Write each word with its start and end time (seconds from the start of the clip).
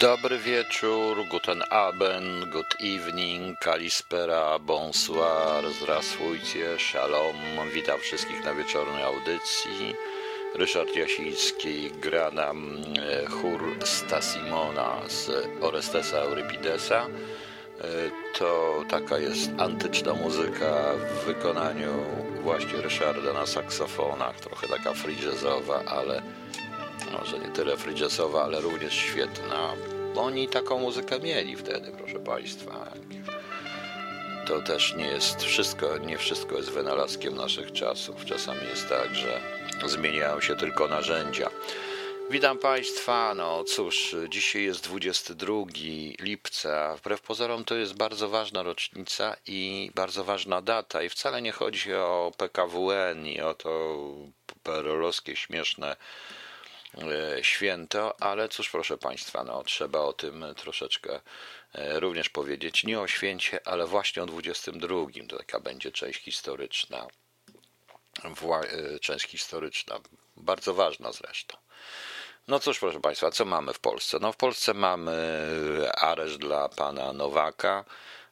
Dobry 0.00 0.38
wieczór, 0.38 1.16
guten 1.30 1.62
Abend, 1.70 2.44
good 2.50 2.76
evening, 2.80 3.58
kalispera, 3.58 4.58
bonsoir, 4.58 5.64
zdrasujcie, 5.80 6.78
shalom. 6.78 7.36
Witam 7.74 8.00
wszystkich 8.00 8.44
na 8.44 8.54
wieczornej 8.54 9.02
audycji. 9.02 9.94
Ryszard 10.54 10.96
Jasiński 10.96 11.90
gra 11.90 12.30
nam 12.30 12.82
e, 12.98 13.26
chór 13.26 13.76
Stasimona 13.84 14.96
z 15.08 15.30
Orestesa 15.60 16.16
Euripidesa. 16.16 17.06
E, 17.80 18.32
To 18.38 18.82
taka 18.88 19.18
jest 19.18 19.50
antyczna 19.58 20.14
muzyka 20.14 20.94
w 20.94 21.24
wykonaniu 21.26 21.92
właśnie 22.42 22.80
Ryszarda 22.80 23.32
na 23.32 23.46
saksofonach, 23.46 24.40
trochę 24.40 24.68
taka 24.68 24.94
free 24.94 25.22
jazzowa, 25.24 25.82
ale 25.86 26.22
może 27.12 27.38
nie 27.38 27.48
tyle 27.48 27.76
jazzowa, 28.00 28.44
ale 28.44 28.60
również 28.60 28.94
świetna. 28.94 29.74
Oni 30.16 30.48
taką 30.48 30.78
muzykę 30.78 31.20
mieli 31.20 31.56
wtedy, 31.56 31.92
proszę 31.98 32.18
Państwa. 32.18 32.92
To 34.46 34.62
też 34.62 34.94
nie 34.96 35.06
jest 35.06 35.42
wszystko, 35.42 35.98
nie 35.98 36.18
wszystko 36.18 36.56
jest 36.56 36.70
wynalazkiem 36.70 37.34
naszych 37.34 37.72
czasów. 37.72 38.24
Czasami 38.24 38.66
jest 38.68 38.88
tak, 38.88 39.14
że 39.14 39.40
zmieniają 39.86 40.40
się 40.40 40.56
tylko 40.56 40.88
narzędzia. 40.88 41.50
Witam 42.30 42.58
Państwa. 42.58 43.34
No 43.34 43.64
cóż, 43.64 44.16
dzisiaj 44.28 44.62
jest 44.62 44.84
22 44.84 45.54
lipca. 46.20 46.96
Wbrew 46.96 47.20
pozorom 47.20 47.64
to 47.64 47.74
jest 47.74 47.94
bardzo 47.96 48.28
ważna 48.28 48.62
rocznica 48.62 49.36
i 49.46 49.90
bardzo 49.94 50.24
ważna 50.24 50.62
data. 50.62 51.02
I 51.02 51.08
wcale 51.08 51.42
nie 51.42 51.52
chodzi 51.52 51.94
o 51.94 52.32
PKWN 52.36 53.26
i 53.26 53.40
o 53.40 53.54
to 53.54 53.98
perolowskie 54.62 55.36
śmieszne 55.36 55.96
święto, 57.42 58.22
ale 58.22 58.48
cóż, 58.48 58.70
proszę 58.70 58.98
Państwa, 58.98 59.44
no, 59.44 59.64
trzeba 59.64 59.98
o 59.98 60.12
tym 60.12 60.44
troszeczkę 60.56 61.20
e, 61.74 62.00
również 62.00 62.28
powiedzieć. 62.28 62.84
Nie 62.84 63.00
o 63.00 63.06
święcie, 63.06 63.60
ale 63.66 63.86
właśnie 63.86 64.22
o 64.22 64.26
22. 64.26 64.96
To 65.28 65.38
taka 65.38 65.60
będzie 65.60 65.92
część 65.92 66.20
historyczna. 66.20 67.06
E, 68.24 68.98
część 68.98 69.26
historyczna, 69.26 70.00
bardzo 70.36 70.74
ważna 70.74 71.12
zresztą. 71.12 71.56
No 72.48 72.60
cóż, 72.60 72.78
proszę 72.78 73.00
Państwa, 73.00 73.30
co 73.30 73.44
mamy 73.44 73.72
w 73.72 73.80
Polsce? 73.80 74.18
No 74.20 74.32
w 74.32 74.36
Polsce 74.36 74.74
mamy 74.74 75.12
areszt 75.94 76.36
dla 76.36 76.68
pana 76.68 77.12
Nowaka. 77.12 77.84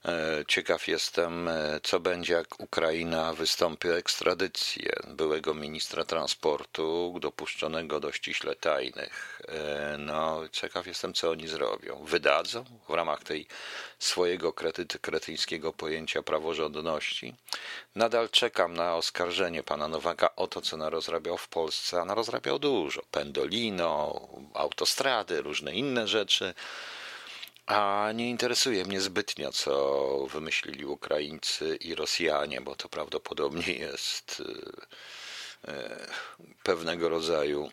E, 0.04 0.44
Ciekaw 0.48 0.88
jestem, 0.88 1.48
e, 1.48 1.80
co 1.82 2.00
będzie, 2.00 2.32
jak 2.34 2.60
Ukraina 2.60 3.32
wystąpi 3.32 3.88
o 3.90 3.96
ekstradycję 3.96 4.92
byłego 5.08 5.54
ministra 5.54 6.04
transportu, 6.04 7.16
dopuszczonego 7.20 8.00
do 8.00 8.12
ściśle 8.12 8.54
tajnych. 8.54 9.40
E, 9.48 9.80
No, 9.98 10.40
ciekaw 10.52 10.86
jestem, 10.86 11.14
co 11.14 11.30
oni 11.30 11.48
zrobią. 11.48 12.04
Wydadzą 12.04 12.64
w 12.88 12.94
ramach 12.94 13.22
tej 13.24 13.46
swojego 13.98 14.52
krety, 14.52 14.86
kretyńskiego 14.86 15.72
pojęcia 15.72 16.22
praworządności. 16.22 17.34
Nadal 17.94 18.28
czekam 18.28 18.74
na 18.74 18.94
oskarżenie 18.96 19.62
pana 19.62 19.88
Nowaka 19.88 20.36
o 20.36 20.46
to, 20.46 20.60
co 20.60 20.76
narozrabiał 20.76 21.36
w 21.38 21.48
Polsce, 21.48 22.00
a 22.00 22.04
narozrabiał 22.04 22.58
dużo. 22.58 23.02
Pendolino, 23.10 24.20
autostrady, 24.54 25.42
różne 25.42 25.74
inne 25.74 26.08
rzeczy. 26.08 26.54
A 27.70 28.12
nie 28.14 28.30
interesuje 28.30 28.84
mnie 28.84 29.00
zbytnio, 29.00 29.52
co 29.52 30.26
wymyślili 30.32 30.84
Ukraińcy 30.84 31.76
i 31.76 31.94
Rosjanie, 31.94 32.60
bo 32.60 32.76
to 32.76 32.88
prawdopodobnie 32.88 33.72
jest 33.72 34.42
e, 35.66 35.72
e, 35.72 36.06
pewnego 36.62 37.08
rodzaju 37.08 37.70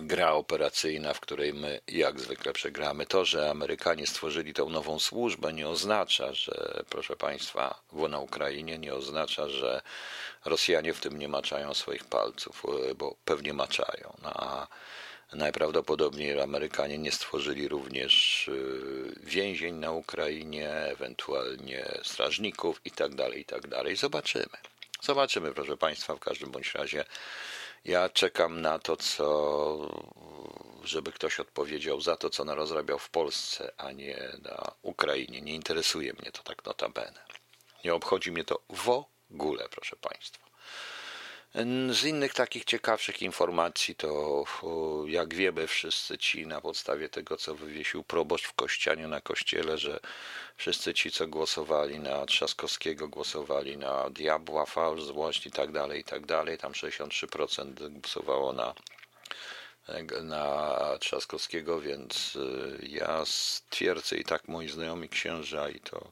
gra 0.00 0.32
operacyjna, 0.32 1.14
w 1.14 1.20
której 1.20 1.54
my 1.54 1.80
jak 1.88 2.20
zwykle 2.20 2.52
przegramy. 2.52 3.06
To, 3.06 3.24
że 3.24 3.50
Amerykanie 3.50 4.06
stworzyli 4.06 4.54
tą 4.54 4.68
nową 4.68 4.98
służbę, 4.98 5.52
nie 5.52 5.68
oznacza, 5.68 6.32
że, 6.32 6.84
proszę 6.90 7.16
Państwa, 7.16 7.80
na 8.08 8.18
Ukrainie 8.18 8.78
nie 8.78 8.94
oznacza, 8.94 9.48
że 9.48 9.82
Rosjanie 10.44 10.94
w 10.94 11.00
tym 11.00 11.18
nie 11.18 11.28
maczają 11.28 11.74
swoich 11.74 12.04
palców, 12.04 12.62
e, 12.90 12.94
bo 12.94 13.16
pewnie 13.24 13.52
maczają. 13.52 14.16
No, 14.22 14.32
a 14.34 14.66
Najprawdopodobniej 15.32 16.40
Amerykanie 16.40 16.98
nie 16.98 17.12
stworzyli 17.12 17.68
również 17.68 18.48
y, 18.48 19.20
więzień 19.22 19.74
na 19.74 19.92
Ukrainie, 19.92 20.70
ewentualnie 20.70 21.88
strażników 22.02 22.80
i 22.84 22.90
tak 22.90 23.14
dalej, 23.14 23.40
i 23.40 23.44
tak. 23.44 23.60
Zobaczymy. 23.96 24.56
Zobaczymy, 25.02 25.52
proszę 25.52 25.76
Państwa, 25.76 26.16
w 26.16 26.20
każdym 26.20 26.50
bądź 26.50 26.74
razie 26.74 27.04
ja 27.84 28.08
czekam 28.08 28.60
na 28.60 28.78
to, 28.78 28.96
co 28.96 29.78
żeby 30.84 31.12
ktoś 31.12 31.40
odpowiedział 31.40 32.00
za 32.00 32.16
to, 32.16 32.30
co 32.30 32.44
narozrabiał 32.44 32.98
w 32.98 33.10
Polsce, 33.10 33.72
a 33.76 33.92
nie 33.92 34.28
na 34.42 34.72
Ukrainie. 34.82 35.40
Nie 35.40 35.54
interesuje 35.54 36.12
mnie 36.12 36.32
to 36.32 36.42
tak 36.42 36.64
notabene. 36.64 37.24
Nie 37.84 37.94
obchodzi 37.94 38.32
mnie 38.32 38.44
to 38.44 38.60
w 38.70 39.04
ogóle, 39.30 39.68
proszę 39.70 39.96
Państwa. 39.96 40.49
Z 41.90 42.04
innych 42.04 42.34
takich 42.34 42.64
ciekawszych 42.64 43.22
informacji 43.22 43.94
to, 43.94 44.44
jak 45.06 45.34
wiemy 45.34 45.66
wszyscy 45.66 46.18
ci 46.18 46.46
na 46.46 46.60
podstawie 46.60 47.08
tego, 47.08 47.36
co 47.36 47.54
wywiesił 47.54 48.04
proboszcz 48.04 48.46
w 48.46 48.54
Kościanie 48.54 49.08
na 49.08 49.20
kościele, 49.20 49.78
że 49.78 50.00
wszyscy 50.56 50.94
ci, 50.94 51.10
co 51.10 51.26
głosowali 51.26 52.00
na 52.00 52.26
Trzaskowskiego, 52.26 53.08
głosowali 53.08 53.76
na 53.76 54.10
diabła, 54.10 54.66
fałsz, 54.66 55.02
złość 55.02 55.46
i 55.46 55.50
tak 55.50 55.72
dalej, 55.72 56.00
i 56.00 56.04
tak 56.04 56.26
dalej. 56.26 56.58
Tam 56.58 56.72
63% 56.72 57.88
głosowało 57.88 58.52
na 58.52 58.74
na 60.22 60.78
Trzaskowskiego, 61.00 61.80
więc 61.80 62.36
y, 62.36 62.78
ja 62.82 63.22
stwierdzę 63.24 64.16
i 64.16 64.24
tak 64.24 64.48
moi 64.48 64.68
znajomi 64.68 65.08
księża 65.08 65.68
i 65.68 65.80
to 65.80 66.10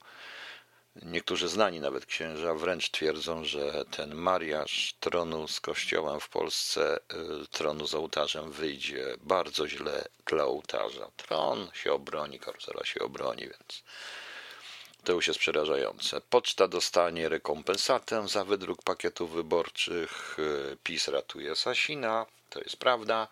Niektórzy 1.02 1.48
znani 1.48 1.80
nawet 1.80 2.06
księża 2.06 2.54
wręcz 2.54 2.90
twierdzą, 2.90 3.44
że 3.44 3.84
ten 3.90 4.14
mariaż 4.14 4.94
tronu 5.00 5.48
z 5.48 5.60
kościołem 5.60 6.20
w 6.20 6.28
Polsce, 6.28 6.98
y, 7.42 7.46
tronu 7.50 7.86
z 7.86 7.94
ołtarzem 7.94 8.52
wyjdzie 8.52 9.16
bardzo 9.22 9.68
źle 9.68 10.04
dla 10.26 10.44
ołtarza. 10.44 11.10
Tron 11.16 11.70
się 11.74 11.92
obroni, 11.92 12.38
karuzela 12.38 12.84
się 12.84 13.00
obroni, 13.00 13.42
więc 13.42 13.82
to 15.04 15.12
już 15.12 15.26
jest 15.26 15.40
przerażające. 15.40 16.20
Poczta 16.20 16.68
dostanie 16.68 17.28
rekompensatę 17.28 18.28
za 18.28 18.44
wydruk 18.44 18.82
pakietów 18.82 19.32
wyborczych. 19.32 20.36
y, 20.38 20.76
PiS 20.84 21.08
ratuje 21.08 21.56
Sasina, 21.56 22.26
to 22.50 22.60
jest 22.60 22.76
prawda 22.76 23.28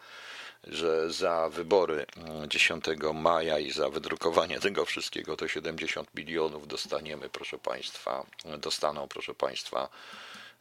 że 0.67 1.11
za 1.11 1.49
wybory 1.49 2.07
mm, 2.17 2.49
10 2.49 2.85
maja 3.15 3.59
i 3.59 3.71
za 3.71 3.89
wydrukowanie 3.89 4.61
tego 4.61 4.85
wszystkiego 4.85 5.37
to 5.37 5.49
70 5.49 6.15
milionów 6.15 6.69
dostaniemy, 6.69 7.29
proszę 7.29 7.59
Państwa, 7.59 8.27
dostaną, 8.59 9.09
proszę 9.09 9.35
Państwa, 9.35 9.89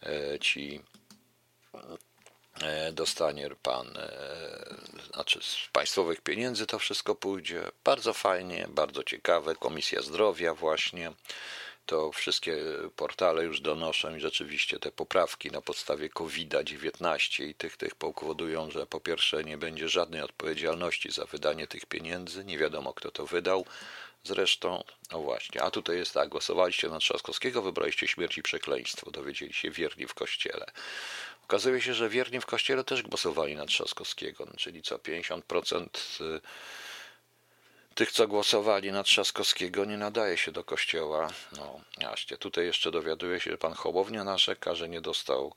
e, 0.03 0.39
ci 0.39 0.81
e, 2.61 2.91
dostanie 2.91 3.49
pan, 3.63 3.97
e, 3.97 5.05
znaczy 5.13 5.39
z 5.41 5.69
państwowych 5.71 6.21
pieniędzy 6.21 6.65
to 6.65 6.79
wszystko 6.79 7.15
pójdzie. 7.15 7.63
Bardzo 7.83 8.13
fajnie, 8.13 8.67
bardzo 8.69 9.03
ciekawe. 9.03 9.55
Komisja 9.55 10.01
Zdrowia 10.01 10.53
właśnie. 10.53 11.11
To 11.85 12.11
wszystkie 12.11 12.57
portale 12.95 13.43
już 13.43 13.61
donoszą 13.61 14.15
i 14.15 14.19
rzeczywiście 14.19 14.79
te 14.79 14.91
poprawki 14.91 15.51
na 15.51 15.61
podstawie 15.61 16.09
COVID-19 16.09 17.43
i 17.43 17.55
tych, 17.55 17.77
tych 17.77 17.95
powodują, 17.95 18.71
że 18.71 18.85
po 18.87 18.99
pierwsze 18.99 19.43
nie 19.43 19.57
będzie 19.57 19.89
żadnej 19.89 20.21
odpowiedzialności 20.21 21.11
za 21.11 21.25
wydanie 21.25 21.67
tych 21.67 21.85
pieniędzy. 21.85 22.45
Nie 22.45 22.57
wiadomo, 22.57 22.93
kto 22.93 23.11
to 23.11 23.25
wydał. 23.25 23.65
Zresztą, 24.23 24.83
no 25.11 25.19
właśnie, 25.19 25.61
a 25.63 25.71
tutaj 25.71 25.97
jest 25.97 26.13
tak, 26.13 26.29
głosowaliście 26.29 26.89
na 26.89 26.99
Trzaskowskiego, 26.99 27.61
wybraliście 27.61 28.07
śmierć 28.07 28.37
i 28.37 28.43
przekleństwo, 28.43 29.11
dowiedzieli 29.11 29.53
się 29.53 29.71
wierni 29.71 30.07
w 30.07 30.13
kościele. 30.13 30.65
Okazuje 31.43 31.81
się, 31.81 31.93
że 31.93 32.09
wierni 32.09 32.39
w 32.39 32.45
kościele 32.45 32.83
też 32.83 33.03
głosowali 33.03 33.55
na 33.55 33.65
Trzaskowskiego, 33.65 34.47
czyli 34.57 34.81
co 34.81 34.97
50% 34.97 35.85
y, 36.21 36.41
tych, 37.95 38.11
co 38.11 38.27
głosowali 38.27 38.91
na 38.91 39.03
Trzaskowskiego, 39.03 39.85
nie 39.85 39.97
nadaje 39.97 40.37
się 40.37 40.51
do 40.51 40.63
kościoła. 40.63 41.29
No, 41.57 41.79
jaście. 41.97 42.37
Tutaj 42.37 42.65
jeszcze 42.65 42.91
dowiaduje 42.91 43.39
się, 43.39 43.51
że 43.51 43.57
pan 43.57 43.73
Hołownia 43.73 44.23
narzeka, 44.23 44.75
że 44.75 44.89
nie 44.89 45.01
dostał, 45.01 45.53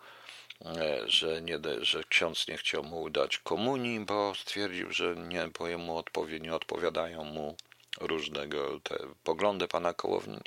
e, 0.64 1.00
że, 1.06 1.42
nie, 1.42 1.58
że 1.80 2.04
ksiądz 2.04 2.48
nie 2.48 2.56
chciał 2.56 2.82
mu 2.84 3.10
dać 3.10 3.38
komunii, 3.38 4.00
bo 4.00 4.34
stwierdził, 4.34 4.92
że 4.92 5.16
nie, 5.16 5.48
bo 5.58 5.68
jemu 5.68 5.96
odpowie, 5.96 6.40
nie 6.40 6.54
odpowiadają 6.54 7.24
mu 7.24 7.56
różnego 8.00 8.80
te 8.80 8.98
poglądy 9.24 9.68
pana 9.68 9.94
Kołowni. 9.94 10.40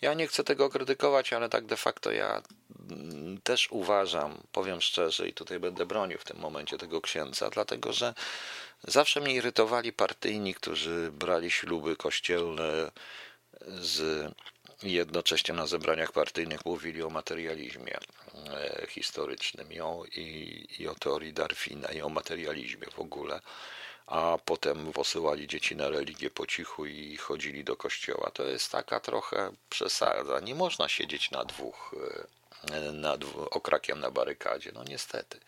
Ja 0.00 0.14
nie 0.14 0.26
chcę 0.26 0.44
tego 0.44 0.70
krytykować, 0.70 1.32
ale 1.32 1.48
tak 1.48 1.66
de 1.66 1.76
facto 1.76 2.12
ja 2.12 2.42
mm, 2.90 3.40
też 3.40 3.68
uważam, 3.70 4.42
powiem 4.52 4.80
szczerze, 4.80 5.28
i 5.28 5.32
tutaj 5.32 5.60
będę 5.60 5.86
bronił 5.86 6.18
w 6.18 6.24
tym 6.24 6.38
momencie 6.38 6.78
tego 6.78 7.00
księdza, 7.00 7.50
dlatego 7.50 7.92
że 7.92 8.14
zawsze 8.84 9.20
mnie 9.20 9.34
irytowali 9.34 9.92
partyjni, 9.92 10.54
którzy 10.54 11.10
brali 11.12 11.50
śluby 11.50 11.96
kościelne 11.96 12.90
z 13.66 14.32
jednocześnie 14.82 15.54
na 15.54 15.66
zebraniach 15.66 16.12
partyjnych 16.12 16.64
mówili 16.64 17.02
o 17.02 17.10
materializmie 17.10 17.98
e, 18.34 18.86
historycznym 18.88 19.72
i 19.72 19.80
o, 19.80 20.04
i, 20.16 20.66
i 20.78 20.88
o 20.88 20.94
teorii 20.94 21.32
Darwina 21.32 21.88
i 21.88 22.00
o 22.00 22.08
materializmie 22.08 22.86
w 22.90 22.98
ogóle 22.98 23.40
a 24.06 24.38
potem 24.44 24.92
posyłali 24.92 25.46
dzieci 25.46 25.76
na 25.76 25.88
religię 25.88 26.30
po 26.30 26.46
cichu 26.46 26.86
i 26.86 27.16
chodzili 27.16 27.64
do 27.64 27.76
kościoła. 27.76 28.30
To 28.34 28.42
jest 28.42 28.72
taka 28.72 29.00
trochę 29.00 29.52
przesada. 29.70 30.40
Nie 30.40 30.54
można 30.54 30.88
siedzieć 30.88 31.30
na 31.30 31.44
dwóch, 31.44 31.94
e, 32.72 32.92
nad 32.92 33.20
okrakiem 33.50 34.00
na 34.00 34.10
barykadzie. 34.10 34.70
No 34.74 34.84
niestety. 34.84 35.40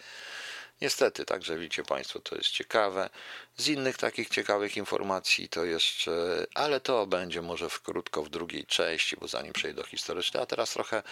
Niestety, 0.80 1.24
także 1.24 1.56
widzicie 1.56 1.82
Państwo, 1.82 2.20
to 2.20 2.36
jest 2.36 2.48
ciekawe. 2.48 3.10
Z 3.56 3.68
innych 3.68 3.96
takich 3.96 4.28
ciekawych 4.28 4.76
informacji 4.76 5.48
to 5.48 5.64
jeszcze, 5.64 6.46
ale 6.54 6.80
to 6.80 7.06
będzie 7.06 7.42
może 7.42 7.70
w 7.70 7.80
krótko 7.80 8.22
w 8.22 8.28
drugiej 8.28 8.66
części, 8.66 9.16
bo 9.16 9.28
zanim 9.28 9.52
przejdę 9.52 9.82
do 9.82 9.88
historycznej, 9.88 10.42
a 10.42 10.46
teraz 10.46 10.72
trochę 10.72 11.02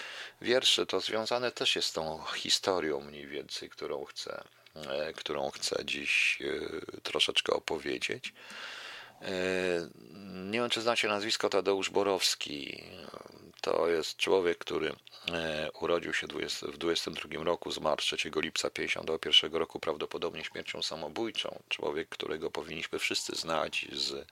wierszy, 0.41 0.87
to 0.87 1.01
związane 1.01 1.53
też 1.53 1.77
jest 1.77 1.89
z 1.89 1.93
tą 1.93 2.25
historią 2.35 3.01
mniej 3.01 3.27
więcej, 3.27 3.71
którą 3.71 4.05
chcę, 4.05 4.45
którą 5.17 5.51
chcę 5.51 5.85
dziś 5.85 6.39
e, 6.43 7.01
troszeczkę 7.01 7.53
opowiedzieć. 7.53 8.33
E, 9.23 9.29
nie 10.51 10.59
wiem, 10.59 10.71
czy 10.71 10.81
znacie 10.81 11.09
nazwisko 11.09 11.49
Tadeusz 11.49 11.91
Borowski. 11.91 12.85
To 13.61 13.89
jest 13.89 14.17
człowiek, 14.17 14.59
który 14.59 14.93
e, 15.33 15.71
urodził 15.81 16.15
się 16.15 16.27
w 16.63 16.79
22 16.79 17.45
roku, 17.45 17.71
zmarł 17.71 17.97
3 17.97 18.17
lipca 18.37 18.71
51 18.71 19.53
roku, 19.53 19.81
prawdopodobnie 19.81 20.45
śmiercią 20.45 20.83
samobójczą. 20.83 21.63
Człowiek, 21.69 22.09
którego 22.09 22.51
powinniśmy 22.51 22.99
wszyscy 22.99 23.37
znać 23.37 23.87
z 23.93 24.27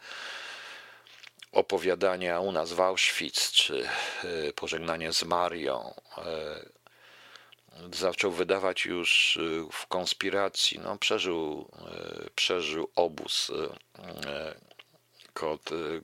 opowiadania 1.53 2.41
u 2.41 2.53
nas 2.53 2.73
w 2.73 2.81
Auschwitz, 2.81 3.53
czy 3.53 3.89
e, 4.25 4.53
pożegnanie 4.53 5.13
z 5.13 5.25
Marią. 5.25 5.95
Zaczął 7.93 8.33
wydawać 8.33 8.85
już 8.85 9.39
w 9.73 9.87
konspiracji. 9.87 10.79
No, 10.79 10.99
przeżył, 10.99 11.71
przeżył 12.35 12.91
obóz 12.95 13.53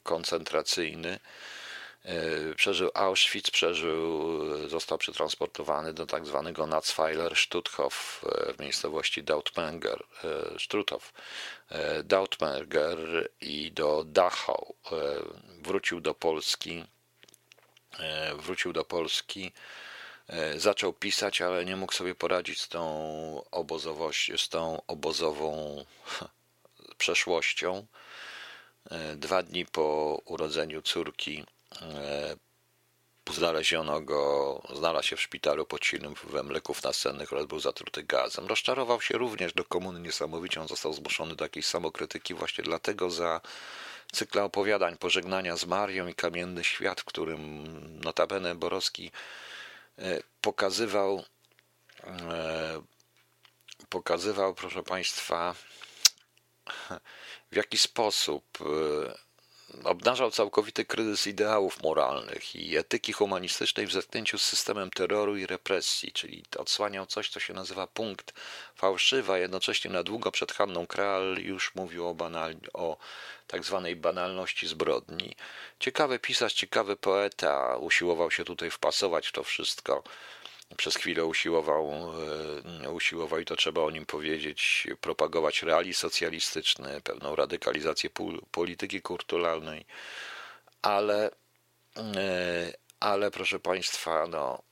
koncentracyjny. 0.03 1.19
E, 2.05 2.55
przeżył 2.55 2.91
Auschwitz, 2.95 3.51
przeżył, 3.51 4.69
został 4.69 4.99
przetransportowany 4.99 5.95
do 5.95 6.07
tak 6.07 6.27
zwanego 6.27 6.67
Natzweiler 6.67 7.37
Stutthof 7.37 8.25
w 8.57 8.61
miejscowości 8.61 9.23
Dautmenger, 9.23 10.05
Struthof, 10.59 11.13
Dautmenger 12.05 13.29
i 13.41 13.73
do 13.73 14.05
Dachau. 14.07 14.75
Wrócił 15.63 16.01
do 16.01 16.15
Polski, 16.15 16.85
wrócił 18.37 18.73
do 18.73 18.85
Polski, 18.85 19.53
zaczął 20.57 20.93
pisać, 20.93 21.41
ale 21.41 21.65
nie 21.65 21.77
mógł 21.77 21.93
sobie 21.93 22.15
poradzić 22.15 22.61
z 22.61 22.69
tą 22.69 23.45
obozowością, 23.51 24.39
z 24.39 24.49
tą 24.49 24.83
obozową 24.87 25.85
przeszłością 26.99 27.87
Dwa 29.17 29.43
dni 29.43 29.67
po 29.67 30.19
urodzeniu 30.25 30.83
córki 30.83 31.45
e, 31.83 32.37
znaleziono 33.31 34.01
go, 34.01 34.63
znalazł 34.75 35.09
się 35.09 35.17
w 35.17 35.21
szpitalu 35.21 35.67
pod 35.67 35.85
silnym 35.85 36.15
wpływem 36.15 36.51
leków 36.51 36.83
nasennych 36.83 37.33
oraz 37.33 37.47
był 37.47 37.61
zatruty 37.61 38.03
gazem. 38.03 38.47
Rozczarował 38.47 39.01
się 39.01 39.19
również 39.19 39.53
do 39.53 39.65
komuny 39.65 40.01
niesamowicie, 40.01 40.61
on 40.61 40.69
został 40.69 40.93
zmuszony 40.93 41.37
do 41.37 41.45
jakiejś 41.45 41.67
samokrytyki 41.67 42.35
właśnie 42.35 42.65
dlatego 42.65 43.11
za 43.11 43.41
cykla 44.13 44.45
opowiadań 44.45 44.97
Pożegnania 44.97 45.57
z 45.57 45.67
Marią 45.67 46.07
i 46.07 46.15
Kamienny 46.15 46.65
Świat, 46.65 47.01
w 47.01 47.05
którym 47.05 47.65
notabene 48.01 48.55
Borowski 48.55 49.07
e, 49.07 49.50
pokazywał 50.41 51.25
e, 52.05 52.83
pokazywał, 53.89 54.55
proszę 54.55 54.83
Państwa, 54.83 55.55
w 57.53 57.57
jaki 57.57 57.79
sposób 57.79 58.45
e, 58.61 58.65
obnażał 59.85 60.31
całkowity 60.31 60.85
kryzys 60.85 61.27
ideałów 61.27 61.83
moralnych 61.83 62.57
i 62.57 62.77
etyki 62.77 63.13
humanistycznej 63.13 63.87
w 63.87 63.93
zetknięciu 63.93 64.39
z 64.39 64.43
systemem 64.43 64.91
terroru 64.91 65.37
i 65.37 65.47
represji, 65.47 66.13
czyli 66.13 66.43
odsłaniał 66.59 67.07
coś, 67.07 67.29
co 67.29 67.41
się 67.41 67.55
nazywa 67.55 67.87
punkt 67.87 68.33
fałszywa, 68.75 69.39
jednocześnie 69.39 69.91
na 69.91 70.03
długo 70.03 70.31
przed 70.31 70.53
Hanną 70.53 70.87
Kral 70.87 71.37
już 71.39 71.75
mówił 71.75 72.09
o, 72.09 72.15
banal, 72.15 72.55
o 72.73 72.97
tak 73.47 73.65
zwanej 73.65 73.97
banalności 73.97 74.69
zbrodni. 74.69 75.37
Ciekawy 75.81 76.19
pisarz, 76.19 76.53
ciekawy 76.53 76.97
poeta, 76.97 77.77
usiłował 77.77 78.31
się 78.31 78.45
tutaj 78.45 78.71
wpasować 78.71 79.27
w 79.27 79.33
to 79.33 79.45
wszystko 79.45 80.03
przez 80.77 80.97
chwilę 80.97 81.25
usiłował, 81.25 81.93
e, 82.85 82.91
usiłował, 82.91 83.41
i 83.41 83.45
to 83.45 83.57
trzeba 83.57 83.83
o 83.83 83.91
nim 83.91 84.07
powiedzieć, 84.07 84.89
propagować 85.01 85.63
realizm 85.63 86.01
socjalistyczny, 86.01 87.01
pewną 87.01 87.37
radykalizację 87.37 88.11
polityki 88.51 89.03
kulturalnej, 89.03 89.87
ale, 90.83 91.31
e, 91.97 92.73
ale 93.01 93.31
proszę 93.31 93.61
Państwa, 93.61 94.27
no, 94.27 94.63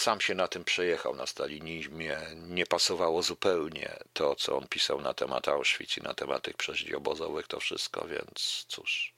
sam 0.00 0.20
się 0.20 0.34
na 0.34 0.48
tym 0.48 0.64
przejechał 0.64 1.16
na 1.16 1.26
stalinizmie. 1.26 2.18
Nie 2.36 2.66
pasowało 2.66 3.22
zupełnie 3.22 3.96
to, 4.12 4.34
co 4.34 4.56
on 4.56 4.68
pisał 4.68 5.00
na 5.00 5.14
temat 5.14 5.48
Auschwitz 5.48 5.98
i 5.98 6.02
na 6.02 6.14
temat 6.14 6.42
tych 6.42 6.56
przeżyć 6.56 6.92
obozowych, 6.92 7.46
to 7.46 7.60
wszystko, 7.60 8.08
więc 8.08 8.64
cóż, 8.68 9.14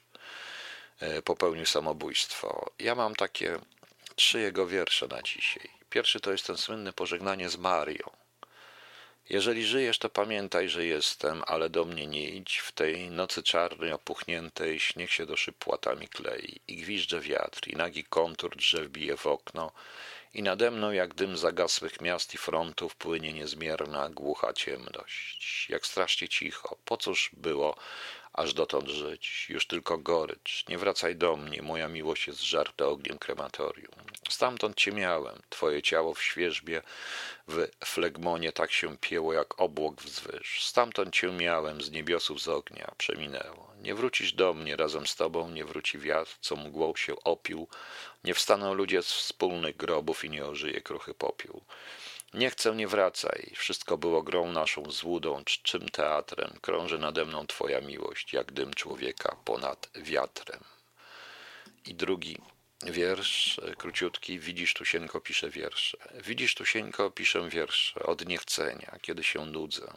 e, 1.00 1.22
popełnił 1.22 1.66
samobójstwo. 1.66 2.70
Ja 2.78 2.94
mam 2.94 3.14
takie 3.14 3.58
trzy 4.12 4.41
jego 4.41 4.67
wiersze 4.67 5.06
na 5.06 5.23
dzisiaj. 5.23 5.70
Pierwszy 5.91 6.20
to 6.20 6.32
jest 6.32 6.47
ten 6.47 6.56
słynny 6.56 6.93
pożegnanie 6.93 7.49
z 7.49 7.56
Marią. 7.56 8.11
Jeżeli 9.31 9.64
żyjesz, 9.64 9.99
to 9.99 10.09
pamiętaj, 10.09 10.69
że 10.69 10.87
jestem, 10.87 11.43
ale 11.47 11.70
do 11.70 11.85
mnie 11.85 12.06
nie 12.06 12.31
idź. 12.31 12.59
W 12.59 12.73
tej 12.73 13.11
nocy 13.11 13.43
czarnej, 13.43 13.93
opuchniętej, 13.93 14.81
śnieg 14.81 15.11
się 15.11 15.26
do 15.26 15.37
szyb 15.37 15.56
płatami 15.56 16.09
klei. 16.09 16.61
I 16.69 16.76
gwizdże 16.76 17.20
wiatr, 17.20 17.69
i 17.69 17.76
nagi 17.76 18.05
kontur 18.05 18.56
drzew 18.56 18.88
bije 18.88 19.17
w 19.17 19.26
okno. 19.26 19.73
I 20.35 20.43
nade 20.43 20.70
mną, 20.70 20.93
jak 20.93 21.14
dym 21.14 21.37
zagasłych 21.37 22.00
miast 22.00 22.35
i 22.35 22.38
frontów, 22.38 22.97
płynie 22.97 23.32
niezmierna, 23.32 24.09
głucha 24.11 24.53
ciemność. 24.53 25.67
Jak 25.69 25.87
strasznie 25.87 26.29
cicho. 26.29 26.76
Po 26.85 26.97
cóż 26.97 27.31
było 27.32 27.76
aż 28.32 28.55
dotąd 28.55 28.88
żyć, 28.88 29.46
już 29.49 29.67
tylko 29.67 29.99
gorycz. 29.99 30.69
Nie 30.69 30.79
wracaj 30.79 31.17
do 31.17 31.37
mnie, 31.37 31.62
moja 31.62 31.88
miłość 31.88 32.26
jest 32.26 32.43
żarta 32.43 32.87
ogniem 32.87 33.19
krematorium. 33.19 33.94
Stamtąd 34.29 34.76
cię 34.76 34.93
miałem, 34.93 35.43
twoje 35.50 35.82
ciało 35.82 36.14
w 36.14 36.23
świeżbie, 36.23 36.82
w 37.49 37.67
flegmonie 37.84 38.52
tak 38.52 38.73
się 38.73 38.96
pieło 38.96 39.32
jak 39.32 39.61
obłok 39.61 40.02
wzwyż. 40.02 40.64
Stamtąd 40.64 41.14
cię 41.14 41.29
miałem, 41.29 41.82
z 41.82 41.90
niebiosów 41.90 42.43
z 42.43 42.49
ognia, 42.49 42.93
przeminęło. 42.99 43.73
Nie 43.82 43.94
wrócisz 43.94 44.32
do 44.32 44.55
mnie, 44.55 44.76
razem 44.76 45.06
z 45.06 45.17
tobą 45.17 45.50
nie 45.50 45.64
wróci 45.64 45.99
wiatr, 45.99 46.37
co 46.40 46.56
mgłą 46.56 46.97
się 46.97 47.14
opił. 47.25 47.68
Nie 48.25 48.35
wstaną 48.35 48.75
ludzie 48.75 49.02
z 49.02 49.12
wspólnych 49.12 49.76
grobów 49.76 50.25
i 50.25 50.30
nie 50.30 50.45
ożyje 50.45 50.80
kruchy 50.80 51.14
popiół. 51.14 51.62
Nie 52.34 52.50
chcę, 52.50 52.74
nie 52.74 52.88
wracaj. 52.88 53.52
Wszystko 53.56 53.98
było 53.98 54.22
grą 54.22 54.52
naszą 54.52 54.90
złudą, 54.90 55.42
czym 55.44 55.88
teatrem. 55.88 56.58
Krąży 56.60 56.98
nade 56.98 57.24
mną 57.24 57.46
Twoja 57.46 57.80
miłość, 57.80 58.32
jak 58.32 58.52
dym 58.52 58.74
człowieka 58.74 59.36
ponad 59.44 59.90
wiatrem. 59.94 60.60
I 61.86 61.94
drugi 61.94 62.38
wiersz, 62.82 63.60
króciutki. 63.78 64.38
Widzisz, 64.38 64.74
Tusieńko 64.74 65.20
pisze 65.20 65.50
wiersze. 65.50 65.98
Widzisz, 66.24 66.54
Tusieńko 66.54 67.10
piszę 67.10 67.48
wiersze 67.48 68.02
od 68.02 68.26
niechcenia, 68.26 68.98
kiedy 69.02 69.24
się 69.24 69.46
nudzę. 69.46 69.92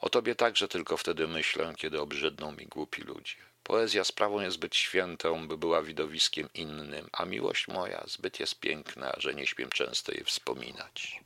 O 0.00 0.08
Tobie 0.08 0.34
także 0.34 0.68
tylko 0.68 0.96
wtedy 0.96 1.28
myślę, 1.28 1.72
kiedy 1.76 2.00
obrzydną 2.00 2.52
mi 2.52 2.66
głupi 2.66 3.02
ludzie. 3.02 3.36
Poezja 3.62 4.04
sprawą 4.04 4.40
jest 4.40 4.56
zbyt 4.56 4.76
świętą, 4.76 5.48
by 5.48 5.58
była 5.58 5.82
widowiskiem 5.82 6.48
innym, 6.54 7.08
a 7.12 7.24
miłość 7.24 7.68
moja 7.68 8.04
zbyt 8.06 8.40
jest 8.40 8.60
piękna, 8.60 9.12
że 9.16 9.34
nie 9.34 9.46
śpiem 9.46 9.70
często 9.70 10.12
jej 10.12 10.24
wspominać. 10.24 11.20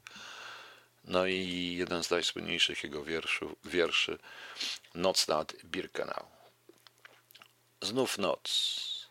No 1.07 1.27
i 1.27 1.75
jeden 1.79 2.05
z 2.05 2.11
najsłynniejszych 2.11 2.85
jego 2.85 3.05
wierszy, 3.65 4.19
Noc 4.95 5.29
nad 5.29 5.53
Birkenau. 5.65 6.27
Znów 7.83 8.19
noc. 8.19 9.07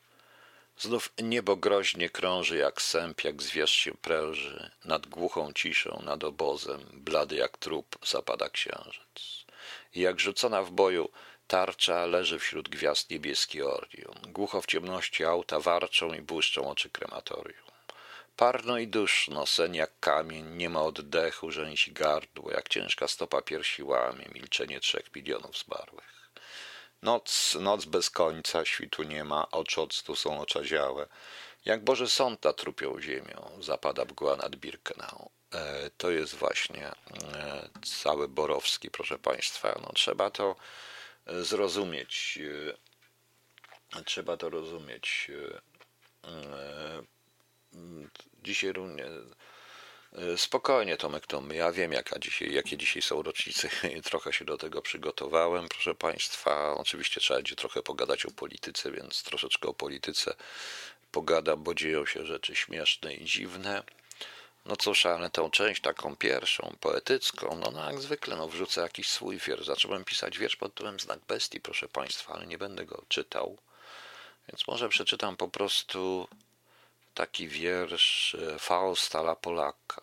Znów 0.78 1.14
niebo 1.18 1.56
groźnie 1.56 2.10
krąży 2.10 2.58
jak 2.58 2.82
sęp, 2.82 3.24
jak 3.24 3.42
zwierz 3.42 3.72
się 3.72 3.92
pręży. 3.92 4.72
Nad 4.86 5.08
głuchą 5.08 5.54
ciszą, 5.54 6.02
nad 6.06 6.24
obozem, 6.24 6.82
blady 6.94 7.36
jak 7.36 7.58
trup, 7.58 7.98
zapada 8.08 8.50
księżyc. 8.50 9.46
I 9.94 10.00
jak 10.02 10.20
rzucona 10.20 10.64
w 10.64 10.72
boju 10.72 11.10
tarcza 11.48 12.06
leży 12.06 12.40
wśród 12.40 12.70
gwiazd 12.70 13.10
niebieski 13.10 13.62
Orion. 13.62 14.18
Głucho 14.28 14.62
w 14.62 14.66
ciemności 14.66 15.26
auta 15.26 15.60
warczą 15.60 16.14
i 16.14 16.22
błyszczą 16.22 16.70
oczy 16.70 16.90
krematorium. 16.90 17.65
Parno 18.36 18.78
i 18.78 18.88
duszno, 18.88 19.46
sen 19.46 19.76
jak 19.76 20.00
kamień, 20.00 20.46
nie 20.46 20.70
ma 20.70 20.82
oddechu, 20.82 21.52
rzęsi 21.52 21.92
gardło, 21.92 22.52
jak 22.52 22.70
ciężka 22.70 23.08
stopa 23.08 23.42
piersi 23.42 23.84
łamie, 23.84 24.26
milczenie 24.34 24.80
trzech 24.80 25.16
milionów 25.16 25.58
zmarłych. 25.58 26.32
Noc, 27.02 27.58
noc 27.60 27.86
bez 27.86 28.10
końca, 28.10 28.66
świtu 28.66 29.04
nie 29.04 29.24
ma, 29.24 29.52
oczy 29.52 29.82
octu 29.82 30.16
są 30.16 30.42
oczaziałe. 30.42 31.08
Jak 31.66 31.84
Boże 31.84 32.10
sąd 32.10 32.42
trupią 32.56 33.02
ziemią, 33.02 33.58
zapada 33.60 34.06
mgła 34.06 34.36
nad 34.36 34.56
Birkenau. 34.56 35.32
e, 35.52 35.90
to 35.98 36.12
jest 36.12 36.36
właśnie 36.36 36.88
e, 36.88 37.70
cały 37.84 38.28
Borowski, 38.28 38.92
proszę 38.92 39.20
Państwa. 39.20 39.80
No, 39.82 39.92
trzeba 39.94 40.30
to 40.30 40.56
zrozumieć. 41.26 42.40
Trzeba 44.06 44.38
to 44.38 44.50
rozumieć. 44.50 45.32
Dzisiaj 48.44 48.74
również 48.74 49.08
Spokojnie, 50.38 50.98
Tomek 50.98 51.28
Tomy. 51.28 51.56
Ja 51.56 51.72
wiem, 51.72 51.92
jaka 51.92 52.20
dzisiaj, 52.20 52.54
jakie 52.54 52.78
dzisiaj 52.78 53.02
są 53.02 53.22
rocznice 53.22 53.70
trochę 54.10 54.34
się 54.34 54.46
do 54.46 54.58
tego 54.58 54.82
przygotowałem, 54.82 55.68
proszę 55.68 55.96
Państwa. 55.96 56.74
Oczywiście 56.78 57.22
trzeba 57.22 57.38
będzie 57.38 57.56
trochę 57.56 57.82
pogadać 57.82 58.26
o 58.26 58.32
polityce, 58.32 58.92
więc 58.92 59.24
troszeczkę 59.24 59.68
o 59.68 59.74
polityce 59.74 60.36
pogadam, 61.12 61.64
bo 61.64 61.74
dzieją 61.74 62.06
się 62.06 62.26
rzeczy 62.26 62.56
śmieszne 62.56 63.14
i 63.14 63.26
dziwne. 63.26 63.84
No 64.66 64.76
cóż, 64.76 65.06
ale 65.06 65.30
tą 65.30 65.52
część 65.52 65.82
taką 65.82 66.16
pierwszą, 66.16 66.76
poetycką, 66.80 67.60
no, 67.64 67.72
no 67.72 67.92
jak 67.92 68.02
zwykle, 68.02 68.36
no 68.36 68.48
wrzucę 68.48 68.82
jakiś 68.82 69.10
swój 69.10 69.38
wiersz. 69.38 69.66
Zacząłem 69.66 70.06
pisać 70.06 70.38
wiersz 70.38 70.56
pod 70.56 70.74
tytułem 70.74 71.00
Znak 71.00 71.20
Bestii, 71.28 71.62
proszę 71.62 71.88
Państwa, 71.88 72.34
ale 72.34 72.48
nie 72.48 72.58
będę 72.58 72.86
go 72.86 73.02
czytał. 73.08 73.58
Więc 74.48 74.68
może 74.68 74.90
przeczytam 74.90 75.38
po 75.38 75.48
prostu 75.48 76.28
taki 77.16 77.48
wiersz 77.48 78.36
e, 78.36 78.60
Fausta 78.60 79.20
la 79.20 79.36
Polaka. 79.36 80.02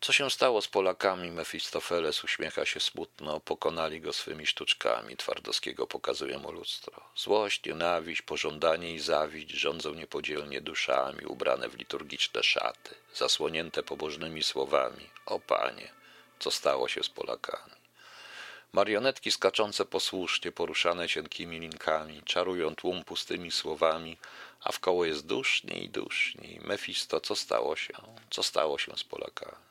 Co 0.00 0.12
się 0.12 0.30
stało 0.30 0.62
z 0.62 0.68
Polakami? 0.68 1.30
Mefistofeles 1.30 2.24
uśmiecha 2.24 2.66
się 2.66 2.80
smutno. 2.80 3.40
Pokonali 3.40 4.00
go 4.00 4.12
swymi 4.12 4.46
sztuczkami. 4.46 5.16
Twardowskiego 5.16 5.86
pokazuje 5.86 6.38
mu 6.38 6.52
lustro. 6.52 7.02
Złość, 7.16 7.64
nienawiść, 7.64 8.22
pożądanie 8.22 8.94
i 8.94 8.98
zawiść 8.98 9.50
rządzą 9.50 9.94
niepodzielnie 9.94 10.60
duszami, 10.60 11.26
ubrane 11.26 11.68
w 11.68 11.74
liturgiczne 11.74 12.42
szaty, 12.42 12.94
zasłonięte 13.14 13.82
pobożnymi 13.82 14.42
słowami. 14.42 15.10
O 15.26 15.40
panie, 15.40 15.88
co 16.38 16.50
stało 16.50 16.88
się 16.88 17.02
z 17.02 17.08
Polakami? 17.08 17.77
Marionetki 18.72 19.30
skaczące 19.30 19.84
posłusznie, 19.84 20.52
poruszane 20.52 21.08
cienkimi 21.08 21.60
linkami, 21.60 22.22
czarują 22.22 22.74
tłum 22.74 23.04
pustymi 23.04 23.50
słowami, 23.50 24.16
a 24.60 24.72
wkoło 24.72 25.04
jest 25.04 25.26
duszniej 25.26 25.84
i 25.84 25.88
duszniej. 25.88 26.60
Mefisto, 26.60 27.20
co 27.20 27.36
stało 27.36 27.76
się? 27.76 27.94
Co 28.30 28.42
stało 28.42 28.78
się 28.78 28.92
z 28.96 29.04
Polakami? 29.04 29.68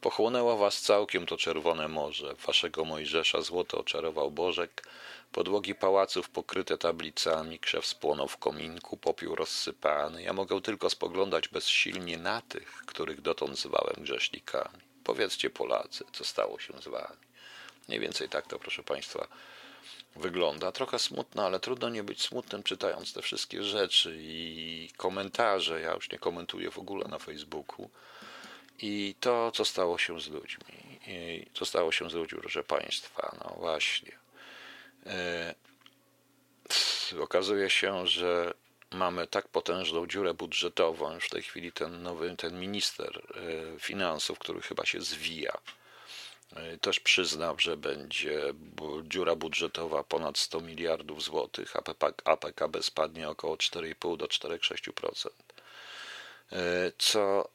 Pochłonęło 0.00 0.56
was 0.56 0.80
całkiem 0.80 1.26
to 1.26 1.36
czerwone 1.36 1.88
morze, 1.88 2.34
waszego 2.46 2.84
Mojżesza 2.84 3.42
złoto 3.42 3.78
oczarował 3.78 4.30
Bożek, 4.30 4.88
podłogi 5.32 5.74
pałaców 5.74 6.30
pokryte 6.30 6.78
tablicami, 6.78 7.58
krzew 7.58 7.86
spłonął 7.86 8.28
w 8.28 8.36
kominku, 8.36 8.96
popiół 8.96 9.34
rozsypany. 9.34 10.22
Ja 10.22 10.32
mogę 10.32 10.60
tylko 10.60 10.90
spoglądać 10.90 11.48
bezsilnie 11.48 12.16
na 12.16 12.42
tych, 12.42 12.82
których 12.86 13.20
dotąd 13.20 13.58
zwałem 13.58 13.96
grzesznikami. 13.98 14.78
Powiedzcie 15.04 15.50
Polacy, 15.50 16.04
co 16.12 16.24
stało 16.24 16.58
się 16.58 16.82
z 16.82 16.88
wami. 16.88 17.27
Mniej 17.88 18.00
więcej 18.00 18.28
tak 18.28 18.46
to, 18.46 18.58
proszę 18.58 18.82
Państwa, 18.82 19.28
wygląda. 20.16 20.72
Trochę 20.72 20.98
smutno, 20.98 21.46
ale 21.46 21.60
trudno 21.60 21.88
nie 21.88 22.02
być 22.02 22.22
smutnym 22.22 22.62
czytając 22.62 23.12
te 23.12 23.22
wszystkie 23.22 23.62
rzeczy 23.62 24.16
i 24.20 24.90
komentarze. 24.96 25.80
Ja 25.80 25.94
już 25.94 26.10
nie 26.10 26.18
komentuję 26.18 26.70
w 26.70 26.78
ogóle 26.78 27.08
na 27.08 27.18
Facebooku 27.18 27.90
i 28.78 29.14
to, 29.20 29.50
co 29.50 29.64
stało 29.64 29.98
się 29.98 30.20
z 30.20 30.28
ludźmi. 30.28 30.64
I 31.06 31.46
co 31.54 31.64
stało 31.64 31.92
się 31.92 32.10
z 32.10 32.14
ludźmi, 32.14 32.38
proszę 32.40 32.64
Państwa, 32.64 33.36
no 33.44 33.54
właśnie. 33.58 34.12
E, 35.06 35.54
okazuje 37.20 37.70
się, 37.70 38.06
że 38.06 38.54
mamy 38.90 39.26
tak 39.26 39.48
potężną 39.48 40.06
dziurę 40.06 40.34
budżetową, 40.34 41.14
już 41.14 41.24
w 41.24 41.30
tej 41.30 41.42
chwili 41.42 41.72
ten 41.72 42.02
nowy, 42.02 42.36
ten 42.36 42.60
minister 42.60 43.22
e, 43.76 43.80
finansów, 43.80 44.38
który 44.38 44.62
chyba 44.62 44.86
się 44.86 45.00
zwija, 45.00 45.58
też 46.80 47.00
przyznał, 47.00 47.56
że 47.58 47.76
będzie 47.76 48.42
dziura 49.04 49.34
budżetowa 49.34 50.04
ponad 50.04 50.38
100 50.38 50.60
miliardów 50.60 51.22
złotych, 51.22 51.74
a 52.24 52.36
PKB 52.36 52.82
spadnie 52.82 53.28
około 53.28 53.56
4,5 53.56 54.16
do 54.16 54.26
4,6%. 54.26 55.28
Co 56.98 57.48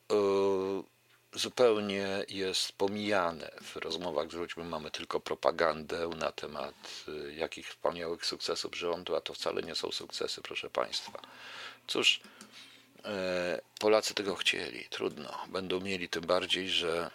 zupełnie 1.33 2.25
jest 2.29 2.71
pomijane. 2.71 3.51
W 3.61 3.75
rozmowach 3.75 4.31
z 4.31 4.33
ludźmi 4.33 4.63
mamy 4.63 4.91
tylko 4.91 5.19
propagandę 5.19 6.07
na 6.07 6.31
temat 6.31 7.05
jakich 7.35 7.69
wspaniałych 7.69 8.25
sukcesów 8.25 8.75
rządu, 8.75 9.15
a 9.15 9.21
to 9.21 9.33
wcale 9.33 9.61
nie 9.61 9.75
są 9.75 9.91
sukcesy, 9.91 10.41
proszę 10.41 10.69
Państwa. 10.69 11.19
Cóż, 11.87 12.21
e, 13.05 13.61
Polacy 13.79 14.13
tego 14.13 14.35
chcieli, 14.35 14.85
trudno. 14.89 15.37
Będą 15.47 15.79
mieli 15.79 16.09
tym 16.09 16.23
bardziej, 16.23 16.69
że 16.69 17.09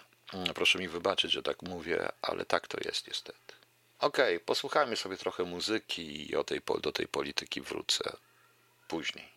proszę 0.54 0.78
mi 0.78 0.88
wybaczyć, 0.88 1.32
że 1.32 1.42
tak 1.42 1.62
mówię, 1.62 2.08
ale 2.22 2.44
tak 2.44 2.68
to 2.68 2.78
jest 2.84 3.08
niestety. 3.08 3.54
Okej, 3.98 4.36
okay, 4.36 4.46
posłuchajmy 4.46 4.96
sobie 4.96 5.16
trochę 5.16 5.44
muzyki 5.44 6.30
i 6.30 6.36
o 6.36 6.44
tej, 6.44 6.60
do 6.80 6.92
tej 6.92 7.08
polityki 7.08 7.60
wrócę 7.60 8.16
później. 8.88 9.28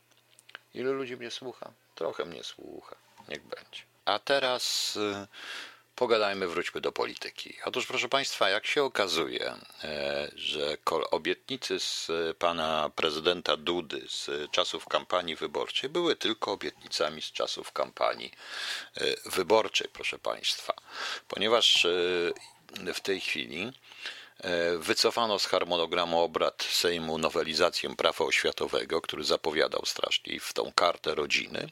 Ilu 0.73 0.93
ludzi 0.93 1.17
mnie 1.17 1.31
słucha? 1.31 1.71
Trochę 1.95 2.25
mnie 2.25 2.43
słucha. 2.43 2.95
Niech 3.29 3.43
będzie. 3.43 3.81
A 4.05 4.19
teraz 4.19 4.95
y, 4.95 5.27
pogadajmy, 6.01 6.47
wróćmy 6.47 6.81
do 6.81 6.91
polityki. 6.91 7.57
Otóż, 7.65 7.85
proszę 7.85 8.09
Państwa, 8.09 8.49
jak 8.49 8.65
się 8.65 8.83
okazuje, 8.83 9.55
e, 9.83 10.31
że 10.35 10.77
obietnicy 11.11 11.79
z 11.79 12.07
pana 12.39 12.91
prezydenta 12.95 13.57
Dudy 13.57 14.01
z 14.09 14.51
czasów 14.51 14.87
kampanii 14.87 15.35
wyborczej 15.35 15.89
były 15.89 16.15
tylko 16.15 16.51
obietnicami 16.51 17.21
z 17.21 17.31
czasów 17.31 17.71
kampanii 17.71 18.31
e, 18.97 19.29
wyborczej, 19.29 19.87
proszę 19.93 20.19
Państwa, 20.19 20.73
ponieważ 21.27 21.85
e, 21.85 22.93
w 22.93 22.99
tej 22.99 23.21
chwili 23.21 23.73
wycofano 24.77 25.39
z 25.39 25.45
harmonogramu 25.45 26.19
obrad 26.19 26.63
Sejmu 26.63 27.17
nowelizację 27.17 27.95
prawa 27.95 28.25
oświatowego, 28.25 29.01
który 29.01 29.23
zapowiadał 29.23 29.85
strasznie 29.85 30.39
w 30.39 30.53
tą 30.53 30.71
kartę 30.75 31.15
rodziny, 31.15 31.69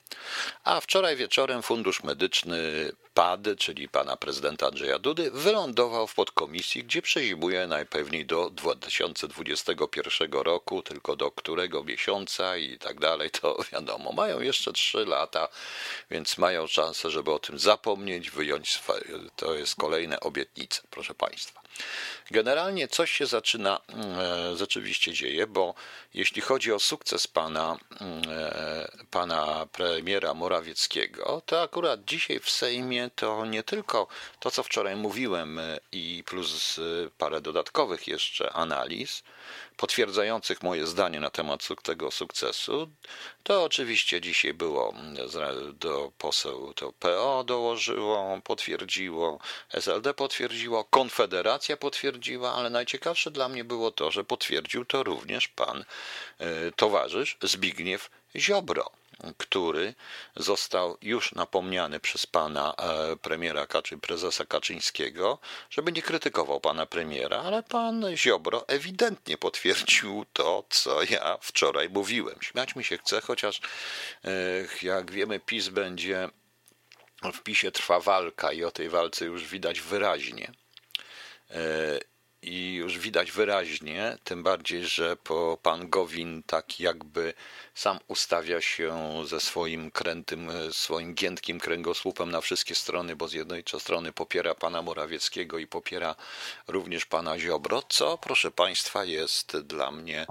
a 0.64 0.82
wczoraj 0.82 1.16
wieczorem 1.16 1.64
Fundusz 1.64 2.04
Medyczny 2.04 2.92
PAD, 3.20 3.48
czyli 3.58 3.90
pana 3.90 4.18
prezydenta 4.18 4.68
Andrzeja 4.68 5.00
Dudy, 5.00 5.32
wylądował 5.32 6.08
w 6.08 6.16
podkomisji, 6.16 6.84
gdzie 6.84 7.02
przezimuje 7.02 7.68
najpewniej 7.68 8.26
do 8.26 8.50
2021 8.50 10.32
roku, 10.32 10.82
tylko 10.82 11.16
do 11.16 11.32
którego 11.32 11.84
miesiąca 11.84 12.58
i 12.58 12.78
tak 12.78 13.00
dalej, 13.00 13.30
to 13.32 13.58
wiadomo. 13.72 14.12
Mają 14.12 14.42
jeszcze 14.42 14.74
3 14.74 15.06
lata, 15.06 15.48
więc 16.12 16.38
mają 16.38 16.68
szansę, 16.68 17.12
żeby 17.12 17.32
o 17.32 17.40
tym 17.40 17.60
zapomnieć, 17.60 18.32
wyjąć 18.32 18.72
swoje, 18.74 19.04
to 19.36 19.54
jest 19.54 19.76
kolejne 19.76 20.20
obietnice, 20.20 20.82
proszę 20.90 21.14
państwa. 21.14 21.62
Generalnie 22.32 22.88
coś 22.88 23.12
się 23.12 23.26
zaczyna, 23.26 23.80
e, 23.90 24.58
rzeczywiście 24.58 25.14
dzieje, 25.14 25.48
bo 25.48 25.74
jeśli 26.14 26.42
chodzi 26.42 26.74
o 26.74 26.80
sukces 26.80 27.28
pana, 27.28 27.78
e, 28.02 28.92
pana 29.12 29.68
premiera 29.72 30.34
Morawieckiego, 30.34 31.42
to 31.46 31.62
akurat 31.62 32.06
dzisiaj 32.06 32.40
w 32.40 32.50
Sejmie 32.50 33.09
to 33.16 33.46
nie 33.46 33.64
tylko 33.64 34.08
to, 34.40 34.52
co 34.52 34.64
wczoraj 34.64 34.96
mówiłem 34.96 35.60
e, 35.60 35.80
i 35.92 36.24
plus 36.26 36.80
parę 37.18 37.42
dodatkowych 37.42 38.08
jeszcze 38.08 38.54
analiz, 38.54 39.24
potwierdzających 39.78 40.64
moje 40.64 40.88
zdanie 40.88 41.20
na 41.20 41.30
temat 41.30 41.60
tego 41.84 42.12
sukcesu, 42.12 42.90
to 43.44 43.64
oczywiście 43.64 44.22
dzisiaj 44.22 44.54
było 44.54 44.94
do 45.74 46.12
poseł 46.18 46.74
to 46.74 46.94
PO 47.00 47.44
dołożyło, 47.44 48.42
potwierdziło, 48.44 49.40
SLD 49.70 50.14
potwierdziło, 50.14 50.84
Konfederacja 50.84 51.78
potwierdziła, 51.78 52.54
ale 52.54 52.70
najciekawsze 52.70 53.32
dla 53.32 53.50
mnie 53.50 53.64
było 53.64 53.92
to, 53.92 54.12
że 54.12 54.24
potwierdził 54.24 54.86
to 54.86 55.04
również 55.04 55.48
pan 55.48 55.86
e, 56.40 56.72
towarzysz 56.72 57.38
Zbigniew 57.42 58.10
Ziobro 58.36 58.99
który 59.38 59.94
został 60.36 60.98
już 61.02 61.32
napomniany 61.32 62.00
przez 62.00 62.26
pana 62.26 62.74
e, 62.78 63.16
premiera 63.16 63.68
Kaczy, 63.68 63.98
prezesa 63.98 64.46
Kaczyńskiego, 64.46 65.40
żeby 65.70 65.92
nie 65.92 66.02
krytykował 66.02 66.60
pana 66.60 66.86
premiera, 66.86 67.38
ale 67.38 67.64
pan 67.64 68.06
Ziobro 68.16 68.68
ewidentnie 68.68 69.38
potwierdził 69.38 70.26
to, 70.34 70.64
co 70.70 71.04
ja 71.04 71.38
wczoraj 71.42 71.90
mówiłem. 71.90 72.36
Śmiać 72.42 72.76
mi 72.76 72.84
się 72.84 72.98
chce, 72.98 73.22
chociaż 73.22 73.62
e, 74.24 74.32
jak 74.82 75.12
wiemy, 75.12 75.40
PiS 75.40 75.70
będzie 75.70 76.30
w 77.34 77.42
PiSie 77.42 77.72
trwa 77.72 78.00
walka 78.00 78.52
i 78.52 78.64
o 78.64 78.72
tej 78.72 78.90
walce 78.90 79.26
już 79.26 79.46
widać 79.46 79.82
wyraźnie. 79.82 80.52
E, 82.44 82.48
i 82.48 82.76
już 82.76 83.00
widać 83.00 83.32
wyraźnie, 83.32 84.18
tym 84.24 84.44
bardziej, 84.44 84.86
że 84.86 85.16
po 85.16 85.58
pan 85.64 85.90
Gowin 85.90 86.44
tak 86.44 86.80
jakby 86.80 87.34
sam 87.74 88.00
ustawia 88.08 88.62
się 88.62 89.22
ze 89.26 89.40
swoim 89.40 89.92
krętym, 89.92 90.52
swoim 90.72 91.14
giętkim 91.14 91.60
kręgosłupem 91.60 92.32
na 92.32 92.42
wszystkie 92.42 92.76
strony, 92.76 93.16
bo 93.16 93.28
z 93.28 93.34
jednej 93.34 93.64
strony 93.80 94.12
popiera 94.12 94.56
pana 94.56 94.82
Morawieckiego 94.82 95.58
i 95.58 95.68
popiera 95.68 96.16
również 96.68 97.06
pana 97.06 97.40
Ziobro, 97.40 97.84
co 97.90 98.18
proszę 98.18 98.52
państwa 98.52 99.06
jest 99.06 99.58
dla 99.58 99.92
mnie, 99.92 100.26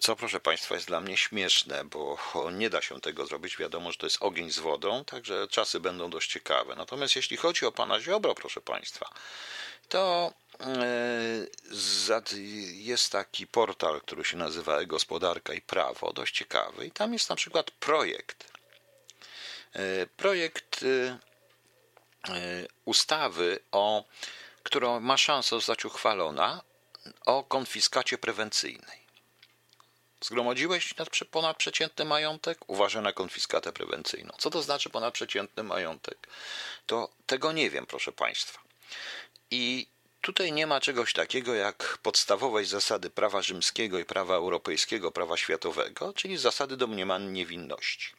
co 0.00 0.16
proszę 0.16 0.40
państwa 0.40 0.74
jest 0.74 0.86
dla 0.86 1.00
mnie 1.00 1.16
śmieszne, 1.16 1.84
bo 1.84 2.18
nie 2.52 2.70
da 2.70 2.82
się 2.82 3.00
tego 3.00 3.26
zrobić, 3.26 3.56
wiadomo, 3.56 3.92
że 3.92 3.98
to 3.98 4.06
jest 4.06 4.18
ogień 4.20 4.50
z 4.50 4.58
wodą, 4.58 5.04
także 5.04 5.48
czasy 5.50 5.80
będą 5.80 6.10
dość 6.10 6.32
ciekawe. 6.32 6.74
Natomiast 6.76 7.16
jeśli 7.16 7.36
chodzi 7.36 7.66
o 7.66 7.72
pana 7.72 8.00
Ziobro, 8.00 8.34
proszę 8.34 8.60
państwa, 8.60 9.08
to 9.88 10.32
e, 10.32 10.45
jest 12.72 13.12
taki 13.12 13.46
portal, 13.46 14.00
który 14.00 14.24
się 14.24 14.36
nazywa 14.36 14.84
Gospodarka 14.84 15.54
i 15.54 15.60
Prawo, 15.60 16.12
dość 16.12 16.34
ciekawy. 16.34 16.86
I 16.86 16.90
tam 16.90 17.12
jest 17.12 17.30
na 17.30 17.36
przykład 17.36 17.70
projekt. 17.70 18.52
E, 19.72 20.06
projekt 20.06 20.80
e, 20.82 21.18
ustawy, 22.84 23.58
o, 23.72 24.04
którą 24.62 25.00
ma 25.00 25.16
szansę 25.16 25.48
zostać 25.48 25.84
uchwalona, 25.84 26.62
o 27.26 27.44
konfiskacie 27.44 28.18
prewencyjnej. 28.18 29.06
Zgromadziłeś 30.20 30.94
ponadprzeciętny 31.30 32.04
majątek? 32.04 32.58
Uważaj 32.66 33.02
na 33.02 33.12
konfiskatę 33.12 33.72
prewencyjną. 33.72 34.34
Co 34.38 34.50
to 34.50 34.62
znaczy 34.62 34.90
ponadprzeciętny 34.90 35.62
majątek? 35.62 36.28
To 36.86 37.08
tego 37.26 37.52
nie 37.52 37.70
wiem, 37.70 37.86
proszę 37.86 38.12
Państwa. 38.12 38.60
I 39.50 39.86
tutaj 40.26 40.52
nie 40.52 40.66
ma 40.66 40.80
czegoś 40.80 41.12
takiego 41.12 41.54
jak 41.54 41.98
podstawowej 42.02 42.64
zasady 42.64 43.10
prawa 43.10 43.42
rzymskiego 43.42 43.98
i 43.98 44.04
prawa 44.04 44.34
europejskiego, 44.34 45.12
prawa 45.12 45.36
światowego, 45.36 46.12
czyli 46.12 46.36
zasady 46.36 46.76
domniemanej 46.76 47.28
niewinności. 47.28 48.10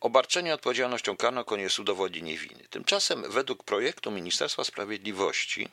Obarczenie 0.00 0.54
odpowiedzialnością 0.54 1.16
karną 1.16 1.44
koniec 1.44 1.78
udowodnienie 1.78 2.38
winy. 2.38 2.64
Tymczasem 2.70 3.32
według 3.32 3.64
projektu 3.64 4.10
Ministerstwa 4.10 4.64
Sprawiedliwości 4.64 5.68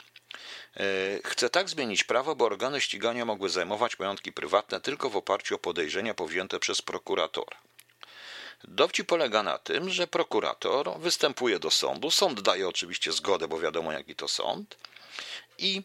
e, 0.75 0.83
chce 1.25 1.49
tak 1.49 1.69
zmienić 1.69 2.03
prawo, 2.03 2.35
by 2.35 2.43
organy 2.43 2.81
ścigania 2.81 3.25
mogły 3.25 3.49
zajmować 3.49 3.99
majątki 3.99 4.31
prywatne 4.31 4.81
tylko 4.81 5.09
w 5.09 5.17
oparciu 5.17 5.55
o 5.55 5.59
podejrzenia 5.59 6.13
powzięte 6.13 6.59
przez 6.59 6.81
prokuratora. 6.81 7.57
Dowcip 8.63 9.07
polega 9.07 9.43
na 9.43 9.57
tym, 9.57 9.89
że 9.89 10.07
prokurator 10.07 10.99
występuje 10.99 11.59
do 11.59 11.71
sądu, 11.71 12.11
sąd 12.11 12.41
daje 12.41 12.67
oczywiście 12.67 13.11
zgodę, 13.11 13.47
bo 13.47 13.59
wiadomo 13.59 13.91
jaki 13.91 14.15
to 14.15 14.27
sąd, 14.27 14.77
i 15.57 15.83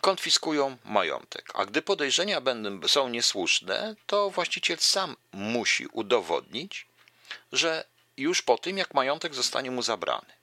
konfiskują 0.00 0.76
majątek. 0.84 1.50
A 1.54 1.64
gdy 1.64 1.82
podejrzenia 1.82 2.40
będą, 2.40 2.88
są 2.88 3.08
niesłuszne, 3.08 3.96
to 4.06 4.30
właściciel 4.30 4.78
sam 4.78 5.16
musi 5.32 5.86
udowodnić, 5.86 6.86
że 7.52 7.84
już 8.16 8.42
po 8.42 8.58
tym, 8.58 8.78
jak 8.78 8.94
majątek 8.94 9.34
zostanie 9.34 9.70
mu 9.70 9.82
zabrany. 9.82 10.34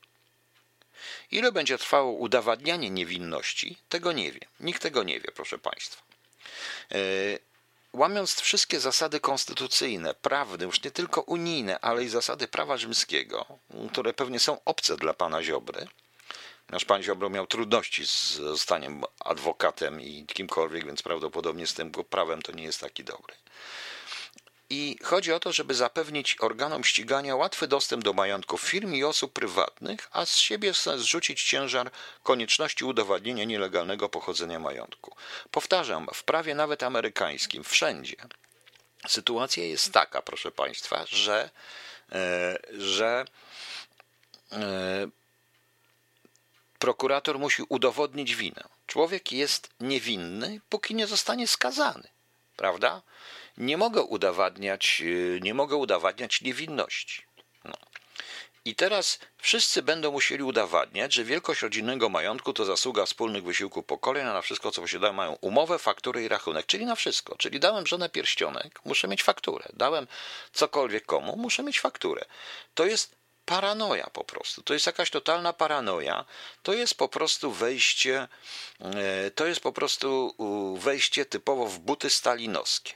Ile 1.32 1.52
będzie 1.52 1.78
trwało 1.78 2.12
udowadnianie 2.12 2.90
niewinności, 2.90 3.78
tego 3.90 4.12
nie 4.12 4.32
wiem. 4.32 4.50
Nikt 4.60 4.82
tego 4.82 5.04
nie 5.04 5.20
wie, 5.20 5.32
proszę 5.36 5.58
Państwa. 5.58 6.02
E, 6.92 6.98
łamiąc 7.94 8.42
wszystkie 8.42 8.80
zasady 8.80 9.20
konstytucyjne, 9.20 10.14
prawne, 10.14 10.66
już 10.66 10.84
nie 10.84 10.92
tylko 10.92 11.22
unijne, 11.22 11.80
ale 11.80 12.04
i 12.04 12.10
zasady 12.10 12.48
prawa 12.48 12.78
rzymskiego, 12.78 13.46
które 13.92 14.14
pewnie 14.14 14.40
są 14.40 14.64
obce 14.66 14.98
dla 14.98 15.14
pana 15.14 15.44
Ziobry, 15.44 15.88
Nasz 16.72 16.86
pan 16.86 17.04
Ziobro 17.04 17.30
miał 17.30 17.48
trudności 17.48 18.08
z 18.08 18.34
zostaniem 18.34 19.04
adwokatem 19.20 20.02
i 20.02 20.26
kimkolwiek, 20.26 20.86
więc 20.86 21.02
prawdopodobnie 21.02 21.68
z 21.68 21.74
tym 21.74 21.92
prawem 21.92 22.42
to 22.42 22.52
nie 22.52 22.64
jest 22.64 22.80
taki 22.80 23.04
dobry. 23.04 23.34
I 24.70 24.98
chodzi 25.04 25.34
o 25.34 25.40
to, 25.40 25.52
żeby 25.52 25.74
zapewnić 25.74 26.38
organom 26.40 26.84
ścigania 26.84 27.36
łatwy 27.36 27.68
dostęp 27.68 28.04
do 28.04 28.14
majątków 28.14 28.62
firm 28.62 28.94
i 28.94 29.04
osób 29.04 29.34
prywatnych, 29.34 30.10
a 30.12 30.26
z 30.26 30.38
siebie 30.38 30.74
zrzucić 30.96 31.44
ciężar 31.44 31.92
konieczności 32.24 32.86
udowadnienia 32.86 33.44
nielegalnego 33.44 34.10
pochodzenia 34.10 34.60
majątku. 34.60 35.16
Powtarzam, 35.52 36.08
w 36.14 36.24
prawie 36.24 36.56
nawet 36.56 36.84
amerykańskim, 36.84 37.64
wszędzie, 37.64 38.16
sytuacja 39.08 39.64
jest 39.64 39.94
taka, 39.94 40.22
proszę 40.22 40.52
Państwa, 40.52 41.06
że, 41.06 41.50
e, 42.12 42.58
że 42.72 43.26
e, 44.52 45.08
prokurator 46.82 47.40
musi 47.40 47.64
udowodnić 47.70 48.36
winę. 48.36 48.64
Człowiek 48.88 49.32
jest 49.32 49.70
niewinny, 49.80 50.62
póki 50.70 50.96
nie 50.96 51.08
zostanie 51.08 51.48
skazany, 51.48 52.08
prawda? 52.56 53.02
Nie 53.58 53.78
mogę 53.78 54.02
udowadniać, 54.02 55.02
y, 55.06 55.40
nie 55.44 55.54
mogę 55.54 55.76
udowadniać 55.76 56.42
niewinności. 56.42 57.24
No. 57.64 57.74
I 58.66 58.76
teraz 58.76 59.20
wszyscy 59.38 59.82
będą 59.82 60.12
musieli 60.12 60.44
udowadniać, 60.44 61.14
że 61.14 61.24
wielkość 61.24 61.62
rodzinnego 61.62 62.10
majątku 62.10 62.54
to 62.54 62.66
zasługa 62.66 63.06
wspólnych 63.06 63.44
wysiłków 63.44 63.86
pokoleń, 63.86 64.28
a 64.28 64.34
na 64.34 64.42
wszystko, 64.42 64.72
co 64.72 64.82
posiadają, 64.82 65.14
mają 65.14 65.38
umowę, 65.42 65.80
fakturę 65.80 66.24
i 66.24 66.28
rachunek, 66.28 66.66
czyli 66.66 66.86
na 66.86 66.96
wszystko. 66.96 67.36
Czyli 67.38 67.60
dałem 67.60 67.88
żonę 67.88 68.10
pierścionek, 68.10 68.80
muszę 68.86 69.08
mieć 69.08 69.24
fakturę. 69.24 69.66
Dałem 69.74 70.08
cokolwiek 70.54 71.06
komu, 71.06 71.36
muszę 71.38 71.64
mieć 71.64 71.80
fakturę. 71.80 72.26
To 72.74 72.86
jest 72.86 73.21
paranoja 73.46 74.10
po 74.14 74.24
prostu. 74.24 74.62
To 74.62 74.74
jest 74.74 74.86
jakaś 74.86 75.10
totalna 75.10 75.54
paranoja. 75.54 76.26
To 76.64 76.74
jest 76.74 76.96
po 76.96 77.10
prostu 77.10 77.52
wejście, 77.52 78.28
e, 78.80 79.32
to 79.32 79.46
jest 79.46 79.62
po 79.62 79.72
prostu 79.72 80.36
wejście 80.80 81.26
typowo 81.26 81.66
w 81.66 81.80
buty 81.80 82.10
stalinowskie. 82.10 82.94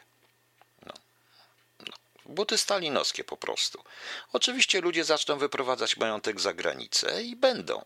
No. 0.85 0.93
No. 1.79 1.93
Buty 2.25 2.57
stalinowskie 2.57 3.23
po 3.23 3.37
prostu. 3.37 3.83
Oczywiście 4.33 4.81
ludzie 4.81 5.03
zaczną 5.03 5.37
wyprowadzać 5.37 5.97
majątek 5.97 6.39
za 6.39 6.53
granicę 6.53 7.23
i 7.23 7.35
będą 7.35 7.85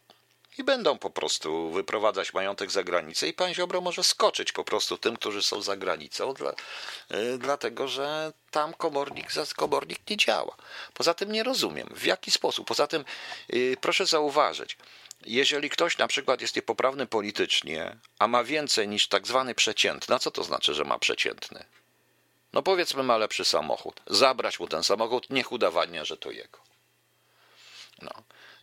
i 0.59 0.63
będą 0.63 0.97
po 0.97 1.09
prostu 1.09 1.71
wyprowadzać 1.71 2.33
majątek 2.33 2.71
za 2.71 2.83
granicę 2.83 3.27
i 3.27 3.33
pan 3.33 3.53
Ziobro 3.53 3.81
może 3.81 4.03
skoczyć 4.03 4.51
po 4.51 4.63
prostu 4.63 4.97
tym, 4.97 5.15
którzy 5.15 5.43
są 5.43 5.61
za 5.61 5.77
granicą, 5.77 6.33
dla, 6.33 6.51
y, 6.51 7.37
dlatego 7.37 7.87
że 7.87 8.33
tam 8.51 8.73
komornik, 8.73 9.27
komornik 9.55 10.09
nie 10.09 10.17
działa. 10.17 10.55
Poza 10.93 11.13
tym 11.13 11.31
nie 11.31 11.43
rozumiem, 11.43 11.89
w 11.95 12.05
jaki 12.05 12.31
sposób. 12.31 12.67
Poza 12.67 12.87
tym 12.87 13.05
yy, 13.49 13.77
proszę 13.81 14.05
zauważyć, 14.05 14.77
jeżeli 15.25 15.69
ktoś 15.69 15.97
na 15.97 16.07
przykład 16.07 16.41
jest 16.41 16.55
niepoprawny 16.55 17.07
politycznie, 17.07 17.97
a 18.19 18.27
ma 18.27 18.43
więcej 18.43 18.87
niż 18.87 19.07
tak 19.07 19.27
zwany 19.27 19.55
przeciętny, 19.55 20.15
a 20.15 20.19
co 20.19 20.31
to 20.31 20.43
znaczy, 20.43 20.73
że 20.73 20.83
ma 20.83 20.99
przeciętny? 20.99 21.65
No 22.53 22.63
powiedzmy 22.63 23.03
ma 23.03 23.17
lepszy 23.17 23.45
samochód. 23.45 24.01
Zabrać 24.07 24.59
mu 24.59 24.67
ten 24.67 24.83
samochód, 24.83 25.29
niech 25.29 25.51
udowadnia, 25.51 26.05
że 26.05 26.17
to 26.17 26.31
jego. 26.31 26.59
No. 28.01 28.11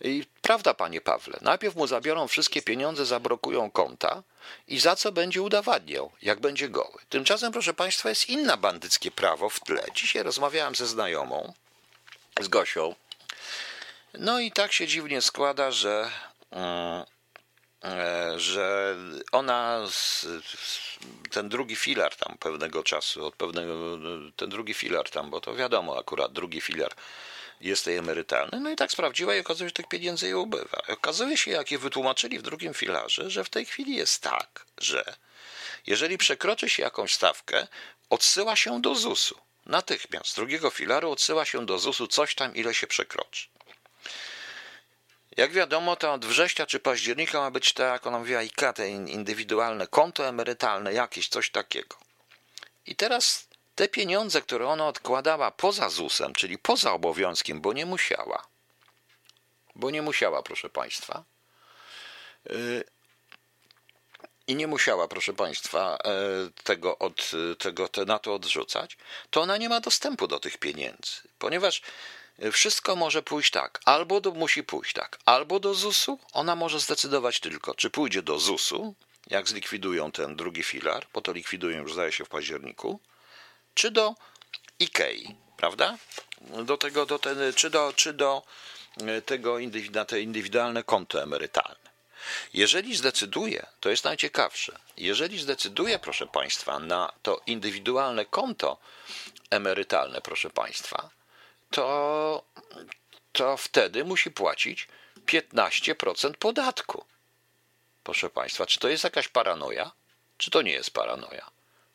I 0.01 0.25
prawda, 0.43 0.75
panie 0.75 1.01
Pawle, 1.01 1.39
najpierw 1.41 1.77
mu 1.77 1.87
zabiorą 1.87 2.29
wszystkie 2.29 2.63
pieniądze, 2.63 3.07
zablokują 3.07 3.71
konta 3.71 4.23
i 4.69 4.79
za 4.79 4.97
co 4.97 5.13
będzie 5.13 5.43
udowadniał, 5.43 6.11
jak 6.23 6.41
będzie 6.41 6.69
goły. 6.69 6.99
Tymczasem, 7.09 7.53
proszę 7.53 7.75
państwa, 7.75 8.09
jest 8.09 8.29
inne 8.29 8.57
bandyckie 8.57 9.11
prawo 9.11 9.49
w 9.49 9.61
tle. 9.61 9.85
Dzisiaj 9.95 10.23
rozmawiałem 10.23 10.75
ze 10.75 10.87
znajomą, 10.87 11.53
z 12.41 12.49
Gosią. 12.49 12.95
No 14.15 14.41
i 14.41 14.53
tak 14.53 14.73
się 14.73 14.87
dziwnie 14.87 15.23
składa, 15.23 15.71
że, 15.71 16.11
mm, 16.51 17.05
e, 17.85 18.41
że 18.41 18.97
ona, 19.33 19.81
ten 21.31 21.49
drugi 21.49 21.77
filar 21.77 22.17
tam 22.17 22.37
pewnego 22.39 22.83
czasu, 22.83 23.27
od 23.27 23.35
pewnego, 23.35 23.75
ten 24.37 24.51
drugi 24.51 24.75
filar 24.75 25.11
tam, 25.11 25.31
bo 25.31 25.41
to 25.41 25.55
wiadomo 25.55 25.99
akurat, 25.99 26.33
drugi 26.33 26.61
filar 26.61 26.95
jest 27.61 27.85
tej 27.85 27.97
emerytalny. 27.97 28.61
No 28.61 28.71
i 28.71 28.77
tak 28.77 28.93
sprawdziła 28.93 29.35
i 29.35 29.41
okazuje 29.41 29.67
się, 29.67 29.69
że 29.69 29.75
tych 29.75 29.89
pieniędzy 29.89 30.27
jej 30.27 30.35
ubywa. 30.35 30.83
Okazuje 30.89 31.37
się, 31.37 31.51
jak 31.51 31.71
je 31.71 31.79
wytłumaczyli 31.79 32.39
w 32.39 32.43
drugim 32.43 32.75
filarze, 32.75 33.31
że 33.31 33.45
w 33.45 33.51
tej 33.51 33.67
chwili 33.67 33.97
jest 33.97 34.23
tak, 34.23 34.67
że 34.79 35.15
jeżeli 35.87 36.19
przekroczy 36.19 36.71
się 36.71 36.83
jakąś 36.83 37.15
stawkę, 37.15 37.67
odsyła 38.11 38.57
się 38.57 38.83
do 38.83 38.95
ZUS-u. 38.95 39.39
Natychmiast. 39.67 40.31
Z 40.31 40.35
drugiego 40.35 40.71
filaru 40.71 41.11
odsyła 41.11 41.45
się 41.45 41.67
do 41.67 41.79
ZUS-u 41.79 42.07
coś 42.07 42.35
tam, 42.35 42.55
ile 42.55 42.75
się 42.75 42.87
przekroczy. 42.87 43.47
Jak 45.37 45.53
wiadomo, 45.53 45.97
to 45.97 46.13
od 46.13 46.27
września 46.27 46.67
czy 46.67 46.81
października 46.81 47.41
ma 47.41 47.51
być 47.51 47.73
tak, 47.73 47.93
jak 47.93 48.07
ona 48.07 48.19
mówiła, 48.19 48.43
IK, 48.43 48.63
te 48.75 48.89
indywidualne 48.89 49.87
konto 49.87 50.29
emerytalne, 50.29 50.93
jakieś 50.93 51.29
coś 51.29 51.51
takiego. 51.51 51.97
I 52.87 52.97
teraz 52.97 53.49
te 53.77 53.89
pieniądze, 53.89 54.43
które 54.43 54.69
ona 54.69 54.87
odkładała 54.87 55.51
poza 55.51 55.89
ZUS-em, 55.89 56.33
czyli 56.33 56.59
poza 56.59 56.93
obowiązkiem, 56.93 57.61
bo 57.61 57.73
nie 57.73 57.87
musiała, 57.87 58.47
bo 59.75 59.91
nie 59.91 60.03
musiała, 60.03 60.43
proszę 60.43 60.71
Państwa, 60.71 61.25
y, 62.51 62.85
i 64.47 64.55
nie 64.55 64.67
musiała, 64.67 65.09
proszę 65.09 65.33
Państwa, 65.33 65.99
e, 66.05 66.11
tego, 66.65 66.99
od, 66.99 67.31
tego 67.59 67.89
te, 67.89 68.05
na 68.05 68.19
to 68.19 68.35
odrzucać, 68.35 68.97
to 69.31 69.41
ona 69.41 69.57
nie 69.57 69.69
ma 69.69 69.81
dostępu 69.81 70.29
do 70.29 70.41
tych 70.41 70.59
pieniędzy, 70.59 71.13
ponieważ 71.39 71.83
wszystko 72.53 72.97
może 72.97 73.23
pójść 73.23 73.51
tak, 73.51 73.81
albo 73.85 74.21
do, 74.21 74.31
musi 74.31 74.63
pójść 74.63 74.93
tak, 74.93 75.19
albo 75.25 75.61
do 75.61 75.75
ZUS-u, 75.75 76.19
ona 76.33 76.57
może 76.57 76.81
zdecydować 76.81 77.41
tylko, 77.41 77.75
czy 77.75 77.91
pójdzie 77.91 78.23
do 78.23 78.39
ZUS-u, 78.39 78.95
jak 79.27 79.49
zlikwidują 79.49 80.13
ten 80.13 80.37
drugi 80.37 80.63
filar, 80.63 81.07
bo 81.13 81.21
to 81.21 81.33
likwidują 81.33 81.83
już 81.83 81.93
zdaje 81.93 82.13
się 82.13 82.25
w 82.25 82.29
październiku, 82.29 83.01
czy 83.77 83.91
do 83.91 84.15
Ikei, 84.81 85.37
prawda? 85.57 85.99
Do 86.65 86.77
tego, 86.77 87.07
do 87.07 87.19
ten, 87.19 87.39
czy 87.55 87.71
do, 87.71 87.93
czy 87.97 88.13
do 88.13 88.43
e, 89.01 89.23
tego 89.23 89.57
na 89.91 90.05
te 90.05 90.21
indywidualne 90.21 90.83
konto 90.83 91.23
emerytalne. 91.23 91.87
Jeżeli 92.55 92.97
zdecyduje, 92.97 93.67
to 93.81 93.91
jest 93.91 94.05
najciekawsze, 94.05 94.79
jeżeli 94.97 95.39
zdecyduje, 95.39 95.99
proszę 95.99 96.27
Państwa, 96.27 96.79
na 96.79 97.13
to 97.23 97.41
indywidualne 97.47 98.25
konto 98.25 98.79
emerytalne, 99.51 100.21
proszę 100.21 100.51
Państwa, 100.51 101.11
to, 101.71 102.45
to 103.33 103.57
wtedy 103.57 104.05
musi 104.05 104.31
płacić 104.31 104.89
15% 105.27 106.35
podatku. 106.35 107.05
Proszę 108.05 108.31
Państwa, 108.31 108.67
czy 108.67 108.79
to 108.79 108.89
jest 108.89 109.05
jakaś 109.05 109.29
paranoja? 109.29 109.91
Czy 110.39 110.51
to 110.51 110.63
nie 110.63 110.73
jest 110.73 110.91
paranoja? 110.91 111.51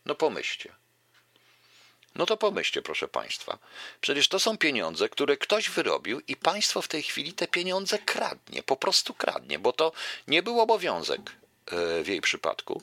No 0.05 0.15
pomyślcie. 0.15 0.80
No 2.15 2.25
to 2.25 2.37
pomyślcie, 2.37 2.81
proszę 2.81 3.07
Państwa. 3.07 3.57
Przecież 4.01 4.27
to 4.27 4.39
są 4.39 4.57
pieniądze, 4.57 5.09
które 5.09 5.37
ktoś 5.37 5.69
wyrobił 5.69 6.21
i 6.27 6.35
państwo 6.35 6.81
w 6.81 6.87
tej 6.87 7.03
chwili 7.03 7.33
te 7.33 7.47
pieniądze 7.47 7.99
kradnie, 7.99 8.63
po 8.63 8.75
prostu 8.75 9.13
kradnie, 9.13 9.59
bo 9.59 9.73
to 9.73 9.91
nie 10.27 10.43
był 10.43 10.59
obowiązek 10.61 11.21
e, 11.21 12.03
w 12.03 12.07
jej 12.07 12.21
przypadku. 12.21 12.81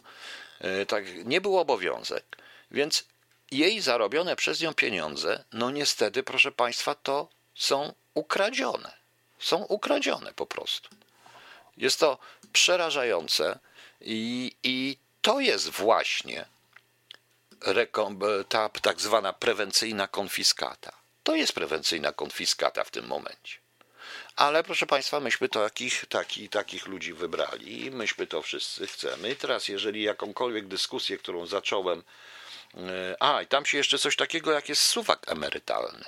E, 0.61 0.87
tak, 0.87 1.25
nie 1.25 1.41
był 1.41 1.59
obowiązek. 1.59 2.37
Więc 2.71 3.05
jej 3.51 3.81
zarobione 3.81 4.37
przez 4.37 4.61
nią 4.61 4.75
pieniądze, 4.75 5.45
no 5.53 5.71
niestety, 5.71 6.23
proszę 6.23 6.53
Państwa, 6.53 6.95
to 6.95 7.29
są 7.55 7.95
ukradzione. 8.15 8.93
Są 9.39 9.57
ukradzione 9.57 10.33
po 10.33 10.47
prostu. 10.47 10.89
Jest 11.77 12.01
to 12.01 12.19
przerażające 12.53 13.59
i, 14.01 14.53
i 14.63 14.97
to 15.23 15.41
jest 15.41 15.69
właśnie 15.69 16.45
ta 18.49 18.69
tak 18.69 19.01
zwana 19.01 19.33
prewencyjna 19.33 20.09
konfiskata. 20.09 20.93
To 21.23 21.35
jest 21.35 21.53
prewencyjna 21.53 22.13
konfiskata 22.13 22.85
w 22.85 22.91
tym 22.91 23.07
momencie. 23.07 23.59
Ale 24.37 24.63
proszę 24.65 24.87
Państwa, 24.87 25.21
myśmy 25.21 25.49
takich, 25.49 26.07
taki, 26.07 26.49
takich 26.49 26.87
ludzi 26.87 27.13
wybrali 27.13 27.85
i 27.87 27.91
myśmy 27.91 28.27
to 28.27 28.43
wszyscy 28.43 28.87
chcemy. 28.87 29.37
Teraz, 29.37 29.69
jeżeli 29.69 30.03
jakąkolwiek 30.03 30.69
dyskusję, 30.69 31.19
którą 31.19 31.47
zacząłem, 31.47 32.03
e, 32.75 33.17
a 33.21 33.43
i 33.43 33.47
tam 33.47 33.67
się 33.67 33.79
jeszcze 33.79 33.99
coś 33.99 34.17
takiego 34.17 34.53
jak 34.53 34.69
jest 34.69 34.83
suwak 34.83 35.33
emerytalny. 35.33 36.05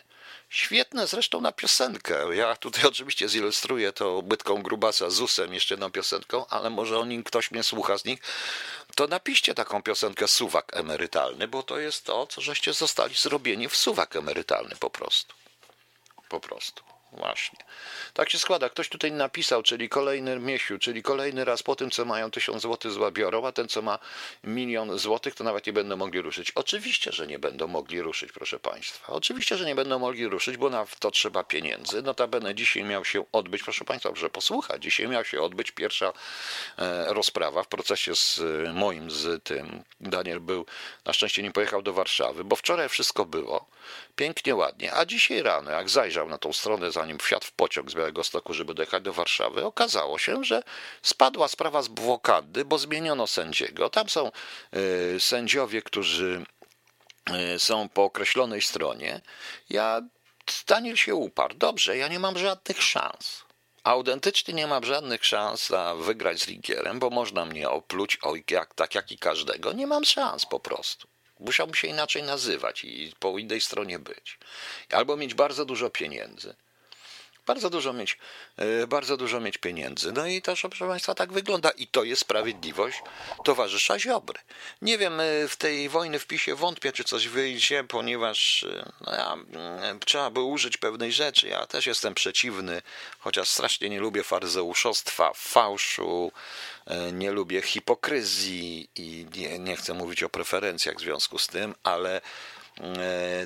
Świetne 0.51 1.07
zresztą 1.07 1.41
na 1.41 1.53
piosenkę. 1.53 2.37
Ja 2.37 2.57
tutaj 2.57 2.85
oczywiście 2.93 3.29
zilustruję 3.29 3.93
to 3.93 4.23
bytką 4.23 4.63
grubasa 4.63 5.11
z 5.11 5.21
usem 5.21 5.55
jeszcze 5.55 5.75
jedną 5.75 5.91
piosenką, 5.91 6.47
ale 6.47 6.71
może 6.71 6.99
o 6.99 7.05
nim 7.05 7.25
ktoś 7.25 7.51
mnie 7.51 7.63
słucha 7.63 7.99
z 7.99 8.05
nich. 8.05 8.21
To 8.95 9.07
napiszcie 9.07 9.55
taką 9.55 9.83
piosenkę 9.83 10.29
suwak 10.29 10.77
emerytalny, 10.77 11.49
bo 11.49 11.63
to 11.63 11.79
jest 11.79 12.05
to, 12.05 12.27
co 12.27 12.41
żeście 12.41 12.73
zostali 12.73 13.15
zrobieni 13.15 13.69
w 13.69 13.77
suwak 13.77 14.17
emerytalny 14.17 14.77
po 14.81 14.91
prostu. 14.91 15.35
Po 16.29 16.41
prostu. 16.41 16.89
Właśnie. 17.12 17.59
Tak 18.14 18.31
się 18.31 18.38
składa. 18.38 18.68
Ktoś 18.68 18.88
tutaj 18.88 19.12
napisał, 19.12 19.62
czyli 19.62 19.88
kolejny 19.88 20.38
miesiu, 20.38 20.79
czyli 20.79 21.03
kolejny 21.03 21.44
raz 21.44 21.62
po 21.62 21.77
tym, 21.77 21.90
co 21.90 22.05
mają 22.05 22.31
tysiąc 22.31 22.62
złotych 22.62 22.92
zła 22.92 23.11
biorą, 23.11 23.46
a 23.46 23.53
ten, 23.53 23.68
co 23.68 23.83
ma 23.83 23.99
milion 24.44 24.99
złotych, 24.99 25.35
to 25.35 25.44
nawet 25.44 25.66
nie 25.66 25.73
będą 25.73 25.96
mogli 25.96 26.20
ruszyć. 26.20 26.51
Oczywiście, 26.51 27.12
że 27.12 27.27
nie 27.27 27.38
będą 27.38 27.66
mogli 27.66 28.01
ruszyć, 28.01 28.33
proszę 28.33 28.59
Państwa. 28.59 29.12
Oczywiście, 29.12 29.57
że 29.57 29.64
nie 29.64 29.75
będą 29.75 29.99
mogli 29.99 30.27
ruszyć, 30.27 30.57
bo 30.57 30.70
na 30.70 30.87
to 30.99 31.11
trzeba 31.11 31.44
pieniędzy. 31.44 32.03
Notabene 32.03 32.55
dzisiaj 32.55 32.85
miał 32.85 33.05
się 33.05 33.25
odbyć, 33.33 33.62
proszę 33.62 33.85
Państwa, 33.85 34.11
proszę 34.11 34.31
posłuchać, 34.31 34.83
dzisiaj 34.83 35.09
miał 35.09 35.25
się 35.25 35.42
odbyć 35.42 35.70
pierwsza 35.70 36.12
e, 36.79 37.14
rozprawa 37.14 37.62
w 37.62 37.68
procesie 37.68 38.14
z 38.14 38.40
moim, 38.75 39.11
z 39.11 39.44
tym. 39.44 39.85
Daniel 40.01 40.40
był, 40.40 40.66
na 41.05 41.12
szczęście 41.12 41.42
nie 41.42 41.51
pojechał 41.51 41.83
do 41.83 41.92
Warszawy, 41.92 42.44
bo 42.44 42.57
wczoraj 42.57 42.88
wszystko 42.88 43.25
było 43.25 43.66
pięknie, 44.16 44.55
ładnie, 44.55 44.94
a 44.94 45.07
dzisiaj 45.07 45.42
rano, 45.42 45.70
jak 45.70 45.88
zajrzał 45.88 46.29
na 46.29 46.38
tą 46.38 46.53
stronę 46.53 46.90
zanim 47.01 47.19
wsiadł 47.19 47.47
w 47.47 47.53
pociąg 47.53 47.91
z 47.91 47.95
Białego 47.95 48.25
Stoku, 48.25 48.55
żeby 48.55 48.75
dojechać 48.75 49.03
do 49.03 49.13
Warszawy, 49.13 49.65
okazało 49.65 50.19
się, 50.19 50.45
że 50.45 50.63
spadła 51.03 51.49
sprawa 51.49 51.83
z 51.83 51.89
blokady, 51.89 52.65
bo 52.65 52.79
zmieniono 52.79 53.27
sędziego. 53.27 53.91
Tam 53.91 54.09
są 54.09 54.31
y, 55.17 55.21
sędziowie, 55.21 55.83
którzy 55.83 56.45
y, 57.55 57.59
są 57.59 57.89
po 57.89 58.05
określonej 58.05 58.63
stronie. 58.63 59.21
Ja, 59.71 60.03
Daniel 60.67 60.97
się 60.97 61.15
uparł. 61.15 61.55
Dobrze, 61.55 61.97
ja 61.97 62.09
nie 62.09 62.19
mam 62.19 62.39
żadnych 62.39 62.83
szans. 62.83 63.45
Autentycznie 63.85 64.55
nie 64.55 64.67
mam 64.67 64.85
żadnych 64.85 65.25
szans 65.25 65.71
na 65.71 65.95
wygrać 65.95 66.41
z 66.41 66.49
Rigierem, 66.49 66.99
bo 66.99 67.11
można 67.11 67.45
mnie 67.45 67.71
opluć, 67.71 68.19
oj, 68.23 68.45
jak, 68.51 68.75
tak 68.75 68.95
jak 68.95 69.13
i 69.13 69.19
każdego. 69.19 69.73
Nie 69.73 69.87
mam 69.87 70.05
szans 70.05 70.47
po 70.47 70.61
prostu. 70.61 71.09
Musiałbym 71.39 71.75
się 71.75 71.89
inaczej 71.89 72.23
nazywać 72.23 72.85
i 72.85 73.13
po 73.19 73.39
innej 73.39 73.61
stronie 73.61 73.99
być. 73.99 74.39
Albo 74.91 75.17
mieć 75.17 75.35
bardzo 75.35 75.65
dużo 75.65 75.91
pieniędzy 75.91 76.55
bardzo 77.51 77.71
dużo 77.71 77.93
mieć, 77.93 78.19
e, 78.57 78.87
bardzo 78.87 79.17
dużo 79.17 79.41
mieć 79.41 79.59
pieniędzy. 79.59 80.13
No 80.13 80.27
i 80.27 80.43
to, 80.43 80.55
proszę 80.69 80.89
Państwa, 80.89 81.15
tak 81.15 81.33
wygląda. 81.33 81.71
I 81.71 81.87
to 81.87 82.05
jest 82.05 82.21
sprawiedliwość 82.21 83.03
towarzysza 83.45 83.99
Ziobry. 83.99 84.39
Nie 84.83 84.99
wiem, 84.99 85.21
e, 85.21 85.49
w 85.49 85.57
tej 85.57 85.89
wojny 85.89 86.19
w 86.19 86.27
PiSie 86.27 86.55
wątpię, 86.55 86.93
czy 86.93 87.05
coś 87.05 87.29
wyjdzie, 87.29 87.85
ponieważ 87.85 88.63
e, 88.63 88.93
no 89.01 89.15
ja, 89.15 89.37
trzeba 90.05 90.31
by 90.31 90.41
użyć 90.41 90.77
pewnej 90.77 91.13
rzeczy. 91.13 91.49
Ja 91.49 91.67
też 91.67 91.87
jestem 91.87 92.15
przeciwny, 92.15 92.83
chociaż 93.19 93.49
strasznie 93.49 93.89
nie 93.89 94.01
lubię 94.01 94.23
faryzeuszostwa, 94.23 95.33
fałszu, 95.35 96.33
nie 97.13 97.31
lubię 97.33 97.63
hipokryzji 97.63 98.89
i 98.95 99.27
nie, 99.37 99.59
nie 99.59 99.77
chcę 99.77 99.95
mówić 99.95 100.23
o 100.23 100.29
preferencjach 100.29 100.97
w 100.97 101.01
związku 101.01 101.39
z 101.39 101.47
tym, 101.47 101.75
ale 101.83 102.21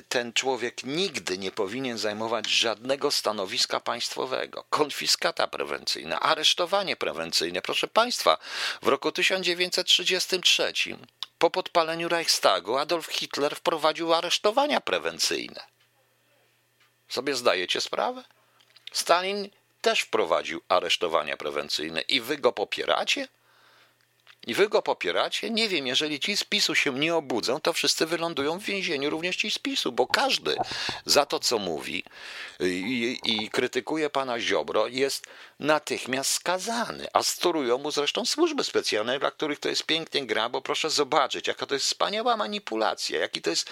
ten 0.09 0.33
człowiek 0.33 0.83
nigdy 0.83 1.37
nie 1.37 1.51
powinien 1.51 1.97
zajmować 1.97 2.47
żadnego 2.49 3.11
stanowiska 3.11 3.79
państwowego. 3.79 4.63
Konfiskata 4.69 5.47
prewencyjna, 5.47 6.19
aresztowanie 6.19 6.95
prewencyjne. 6.95 7.61
Proszę 7.61 7.87
Państwa, 7.87 8.37
w 8.81 8.87
roku 8.87 9.11
1933 9.11 10.73
po 11.37 11.49
podpaleniu 11.49 12.09
Reichstagu 12.09 12.77
Adolf 12.77 13.07
Hitler 13.07 13.55
wprowadził 13.55 14.13
aresztowania 14.13 14.81
prewencyjne. 14.81 15.63
Sobie 17.07 17.35
zdajecie 17.35 17.81
sprawę? 17.81 18.23
Stalin 18.91 19.49
też 19.81 20.01
wprowadził 20.01 20.61
aresztowania 20.67 21.37
prewencyjne 21.37 22.01
i 22.01 22.21
wy 22.21 22.37
go 22.37 22.51
popieracie? 22.51 23.27
I 24.47 24.53
wy 24.53 24.69
go 24.69 24.81
popieracie? 24.81 25.49
Nie 25.49 25.69
wiem, 25.69 25.87
jeżeli 25.87 26.19
ci 26.19 26.37
z 26.37 26.43
PiSu 26.43 26.75
się 26.75 26.93
nie 26.93 27.15
obudzą, 27.15 27.59
to 27.59 27.73
wszyscy 27.73 28.05
wylądują 28.05 28.59
w 28.59 28.63
więzieniu, 28.63 29.09
również 29.09 29.35
ci 29.35 29.51
z 29.51 29.59
PiSu, 29.59 29.91
bo 29.91 30.07
każdy 30.07 30.55
za 31.05 31.25
to, 31.25 31.39
co 31.39 31.59
mówi 31.59 32.03
i, 32.59 33.19
i 33.23 33.49
krytykuje 33.49 34.09
pana 34.09 34.39
Ziobro, 34.39 34.87
jest 34.87 35.27
natychmiast 35.59 36.31
skazany. 36.31 37.07
A 37.13 37.23
sturują 37.23 37.77
mu 37.77 37.91
zresztą 37.91 38.25
służby 38.25 38.63
specjalne, 38.63 39.19
dla 39.19 39.31
których 39.31 39.59
to 39.59 39.69
jest 39.69 39.83
pięknie 39.83 40.25
gra, 40.25 40.49
bo 40.49 40.61
proszę 40.61 40.89
zobaczyć, 40.89 41.47
jaka 41.47 41.65
to 41.65 41.73
jest 41.73 41.85
wspaniała 41.85 42.37
manipulacja, 42.37 43.19
jaki 43.19 43.41
to 43.41 43.49
jest 43.49 43.69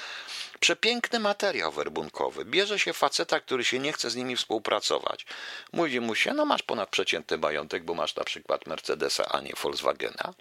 przepiękny 0.60 1.19
materiał 1.19 1.72
werbunkowy. 1.72 2.46
Bierze 2.46 2.80
się 2.80 2.93
faceta, 2.93 3.39
który 3.39 3.63
się 3.63 3.80
nie 3.80 3.93
chce 3.93 4.10
z 4.10 4.15
nimi 4.15 4.36
współpracować. 4.36 5.26
Mówi 5.74 6.00
mu 6.00 6.15
się, 6.15 6.34
no 6.34 6.46
masz 6.46 6.63
ponadprzeciętny 6.63 7.38
majątek, 7.38 7.84
bo 7.84 7.93
masz 7.93 8.15
na 8.15 8.24
przykład 8.24 8.67
Mercedesa, 8.67 9.26
a 9.26 9.41
nie 9.41 9.54
Volkswagena 9.63 10.34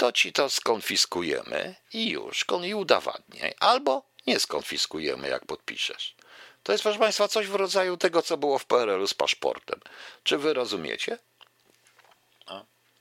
to 0.00 0.12
ci 0.12 0.32
to 0.32 0.50
skonfiskujemy 0.50 1.74
i 1.92 2.10
już, 2.10 2.44
i 2.64 2.74
udowadniaj. 2.74 3.54
Albo 3.60 4.02
nie 4.26 4.40
skonfiskujemy, 4.40 5.28
jak 5.28 5.46
podpiszesz. 5.46 6.14
To 6.62 6.72
jest, 6.72 6.84
proszę 6.84 6.98
Państwa, 6.98 7.28
coś 7.28 7.46
w 7.46 7.54
rodzaju 7.54 7.96
tego, 7.96 8.22
co 8.22 8.36
było 8.36 8.58
w 8.58 8.64
PRL-u 8.64 9.06
z 9.06 9.14
paszportem. 9.14 9.80
Czy 10.22 10.38
wy 10.38 10.54
rozumiecie? 10.54 11.18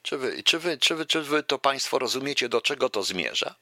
Czy 0.01 0.17
wy, 0.17 0.43
czy, 0.43 0.59
wy, 0.59 0.77
czy, 0.77 0.95
wy, 0.95 1.05
czy 1.05 1.21
wy 1.21 1.43
to 1.43 1.59
Państwo 1.59 1.99
rozumiecie, 1.99 2.49
do 2.49 2.61
czego 2.61 2.89
to 2.89 3.03
zmierza? 3.03 3.55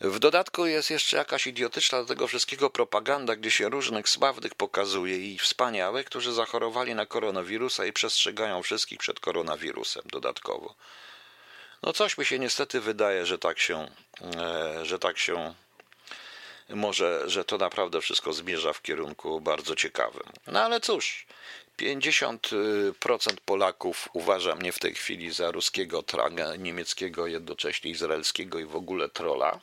W 0.00 0.18
dodatku 0.18 0.66
jest 0.66 0.90
jeszcze 0.90 1.16
jakaś 1.16 1.46
idiotyczna 1.46 1.98
do 1.98 2.04
tego 2.06 2.28
wszystkiego 2.28 2.70
propaganda, 2.70 3.36
gdzie 3.36 3.50
się 3.50 3.68
różnych 3.68 4.08
sławnych 4.08 4.54
pokazuje 4.54 5.18
i 5.32 5.38
wspaniałych, 5.38 6.06
którzy 6.06 6.32
zachorowali 6.32 6.94
na 6.94 7.06
koronawirusa 7.06 7.86
i 7.86 7.92
przestrzegają 7.92 8.62
wszystkich 8.62 8.98
przed 8.98 9.20
koronawirusem 9.20 10.02
dodatkowo. 10.06 10.74
No 11.82 11.92
coś 11.92 12.18
mi 12.18 12.24
się 12.24 12.38
niestety 12.38 12.80
wydaje, 12.80 13.26
że 13.26 13.38
tak 13.38 13.58
się, 13.58 13.90
e, 14.36 14.86
że 14.86 14.98
tak 14.98 15.18
się 15.18 15.54
może, 16.68 17.30
że 17.30 17.44
to 17.44 17.58
naprawdę 17.58 18.00
wszystko 18.00 18.32
zmierza 18.32 18.72
w 18.72 18.82
kierunku 18.82 19.40
bardzo 19.40 19.76
ciekawym. 19.76 20.22
No 20.46 20.60
ale 20.60 20.80
cóż, 20.80 21.26
50% 21.78 23.36
Polaków 23.44 24.08
uważa 24.12 24.54
mnie 24.54 24.72
w 24.72 24.78
tej 24.78 24.94
chwili 24.94 25.30
za 25.30 25.50
ruskiego, 25.50 26.04
niemieckiego, 26.58 27.26
jednocześnie 27.26 27.90
izraelskiego 27.90 28.58
i 28.58 28.64
w 28.64 28.76
ogóle 28.76 29.08
trola. 29.08 29.60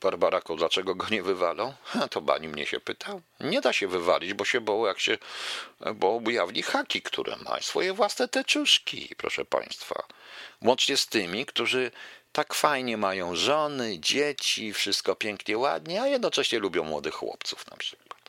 Barbaraką, 0.00 0.56
dlaczego 0.56 0.94
go 0.94 1.06
nie 1.10 1.22
wywalą? 1.22 1.74
To 2.10 2.20
bani 2.20 2.48
mnie 2.48 2.66
się 2.66 2.80
pytał. 2.80 3.22
Nie 3.40 3.60
da 3.60 3.72
się 3.72 3.88
wywalić, 3.88 4.34
bo 4.34 4.44
się 4.44 4.60
boł, 4.60 4.86
jak 4.86 5.00
się, 5.00 5.18
bo 5.94 6.08
ujawni 6.08 6.62
haki, 6.62 7.02
które 7.02 7.36
ma 7.36 7.60
swoje 7.60 7.92
własne 7.92 8.28
teczuszki, 8.28 9.14
proszę 9.16 9.44
państwa. 9.44 10.06
Łącznie 10.62 10.96
z 10.96 11.06
tymi, 11.06 11.46
którzy 11.46 11.90
tak 12.36 12.54
fajnie 12.54 12.96
mają 12.96 13.34
żony, 13.36 13.98
dzieci, 13.98 14.72
wszystko 14.72 15.14
pięknie, 15.14 15.58
ładnie, 15.58 16.02
a 16.02 16.06
jednocześnie 16.06 16.58
lubią 16.58 16.84
młodych 16.84 17.14
chłopców 17.14 17.70
na 17.70 17.76
przykład. 17.76 18.20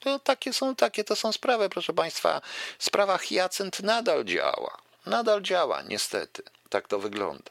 To 0.00 0.18
takie 0.18 0.52
są, 0.52 0.76
takie 0.76 1.04
to 1.04 1.16
są 1.16 1.32
sprawy, 1.32 1.68
proszę 1.68 1.92
państwa. 1.92 2.40
Sprawa 2.78 3.18
Hyacynt 3.18 3.80
nadal 3.80 4.24
działa. 4.24 4.78
Nadal 5.06 5.42
działa, 5.42 5.82
niestety. 5.82 6.42
Tak 6.68 6.88
to 6.88 6.98
wygląda. 6.98 7.50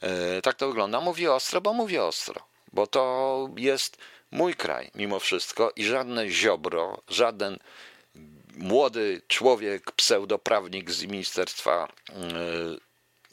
E, 0.00 0.42
tak 0.42 0.56
to 0.56 0.68
wygląda. 0.68 1.00
Mówię 1.00 1.32
ostro, 1.32 1.60
bo 1.60 1.72
mówię 1.72 2.04
ostro 2.04 2.54
bo 2.74 2.86
to 2.86 3.48
jest 3.56 3.96
mój 4.30 4.54
kraj 4.54 4.90
mimo 4.94 5.20
wszystko 5.20 5.72
i 5.76 5.84
żadne 5.84 6.28
ziobro, 6.28 7.02
żaden 7.08 7.58
młody 8.56 9.22
człowiek, 9.28 9.92
pseudoprawnik 9.92 10.90
z 10.90 11.04
Ministerstwa, 11.04 11.88
e, 12.08 12.14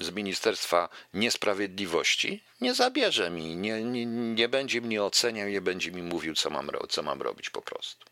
z 0.03 0.11
Ministerstwa 0.11 0.89
Niesprawiedliwości 1.13 2.43
nie 2.61 2.73
zabierze 2.73 3.29
mi, 3.29 3.55
nie, 3.55 3.83
nie, 3.83 4.05
nie 4.05 4.49
będzie 4.49 4.81
mnie 4.81 5.03
oceniał, 5.03 5.47
nie 5.47 5.61
będzie 5.61 5.91
mi 5.91 6.03
mówił, 6.03 6.35
co 6.35 6.49
mam, 6.49 6.69
co 6.89 7.03
mam 7.03 7.21
robić 7.21 7.49
po 7.49 7.61
prostu. 7.61 8.05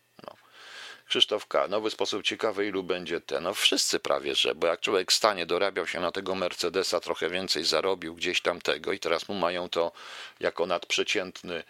Krzysztof 1.10 1.46
K. 1.46 1.68
Nowy 1.68 1.90
sposób 1.90 2.22
ciekawy, 2.22 2.66
ilu 2.66 2.82
będzie 2.82 3.20
ten. 3.20 3.42
No 3.42 3.54
wszyscy 3.54 4.00
prawie, 4.00 4.34
że, 4.34 4.54
bo 4.54 4.66
jak 4.66 4.80
człowiek 4.80 5.12
stanie, 5.12 5.46
dorabiał 5.46 5.86
się 5.86 6.00
na 6.00 6.12
tego 6.12 6.34
Mercedesa, 6.34 7.00
trochę 7.00 7.30
więcej 7.30 7.64
zarobił 7.64 8.14
gdzieś 8.14 8.40
tam 8.40 8.60
tego 8.60 8.92
i 8.92 8.98
teraz 8.98 9.28
mu 9.28 9.34
mają 9.34 9.68
to 9.68 9.92
jako 10.40 10.66
nadprzeciętny, 10.66 11.64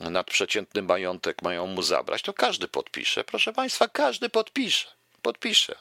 nadprzeciętny 0.00 0.82
majątek 0.82 1.42
mają 1.42 1.66
mu 1.66 1.82
zabrać, 1.82 2.22
to 2.22 2.32
każdy 2.32 2.68
podpisze. 2.68 3.24
Proszę 3.24 3.52
Państwa, 3.52 3.88
każdy 3.88 4.28
podpisze 4.28 4.96
podpisze. 5.26 5.74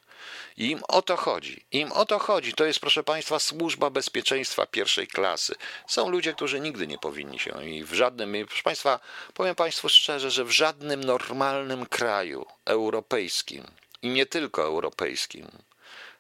Im 0.58 0.84
o 0.88 1.02
to 1.02 1.16
chodzi. 1.16 1.66
Im 1.72 1.92
o 1.92 2.06
to 2.06 2.20
chodzi. 2.20 2.54
To 2.54 2.66
jest, 2.66 2.80
proszę 2.80 3.04
Państwa, 3.04 3.40
służba 3.40 3.90
bezpieczeństwa 3.90 4.66
pierwszej 4.66 5.08
klasy. 5.08 5.56
Są 5.88 6.10
ludzie, 6.10 6.34
którzy 6.34 6.60
nigdy 6.60 6.88
nie 6.88 6.98
powinni 6.98 7.40
się 7.40 7.66
i 7.66 7.84
w 7.84 7.94
żadnym, 7.94 8.36
proszę 8.48 8.64
Państwa, 8.64 9.00
powiem 9.34 9.56
Państwu 9.56 9.90
szczerze, 9.90 10.32
że 10.32 10.46
w 10.46 10.52
żadnym 10.52 11.04
normalnym 11.04 11.86
kraju 11.86 12.46
europejskim 12.66 13.64
i 14.02 14.10
nie 14.10 14.26
tylko 14.26 14.64
europejskim, 14.64 15.48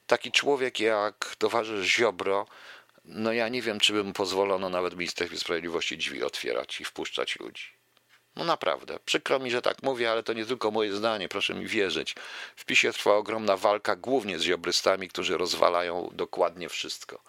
taki 0.07 0.31
człowiek 0.31 0.79
jak 0.79 1.35
towarzysz 1.37 1.87
Ziobro, 1.87 2.47
no 3.05 3.33
ja 3.33 3.49
nie 3.49 3.61
wiem, 3.61 3.79
czy 3.79 3.93
bym 3.93 4.13
pozwolono 4.13 4.69
nawet 4.69 4.95
Ministerstwie 4.97 5.39
Sprawiedliwości 5.39 5.97
drzwi 5.97 6.23
otwierać 6.23 6.81
i 6.81 6.85
wpuszczać 6.85 7.39
ludzi. 7.39 7.74
No 8.35 8.43
naprawdę, 8.43 8.99
przykro 9.05 9.39
mi, 9.39 9.51
że 9.51 9.61
tak 9.61 9.83
mówię, 9.83 10.11
ale 10.11 10.23
to 10.23 10.33
nie 10.33 10.45
tylko 10.45 10.71
moje 10.71 10.93
zdanie, 10.93 11.29
proszę 11.29 11.53
mi 11.53 11.67
wierzyć. 11.67 12.15
W 12.55 12.65
PiSie 12.65 12.93
trwa 12.93 13.13
ogromna 13.13 13.57
walka, 13.57 13.95
głównie 13.95 14.39
z 14.39 14.41
ziobrystami, 14.41 15.09
którzy 15.09 15.37
rozwalają 15.37 16.09
dokładnie 16.13 16.69
wszystko. 16.69 17.19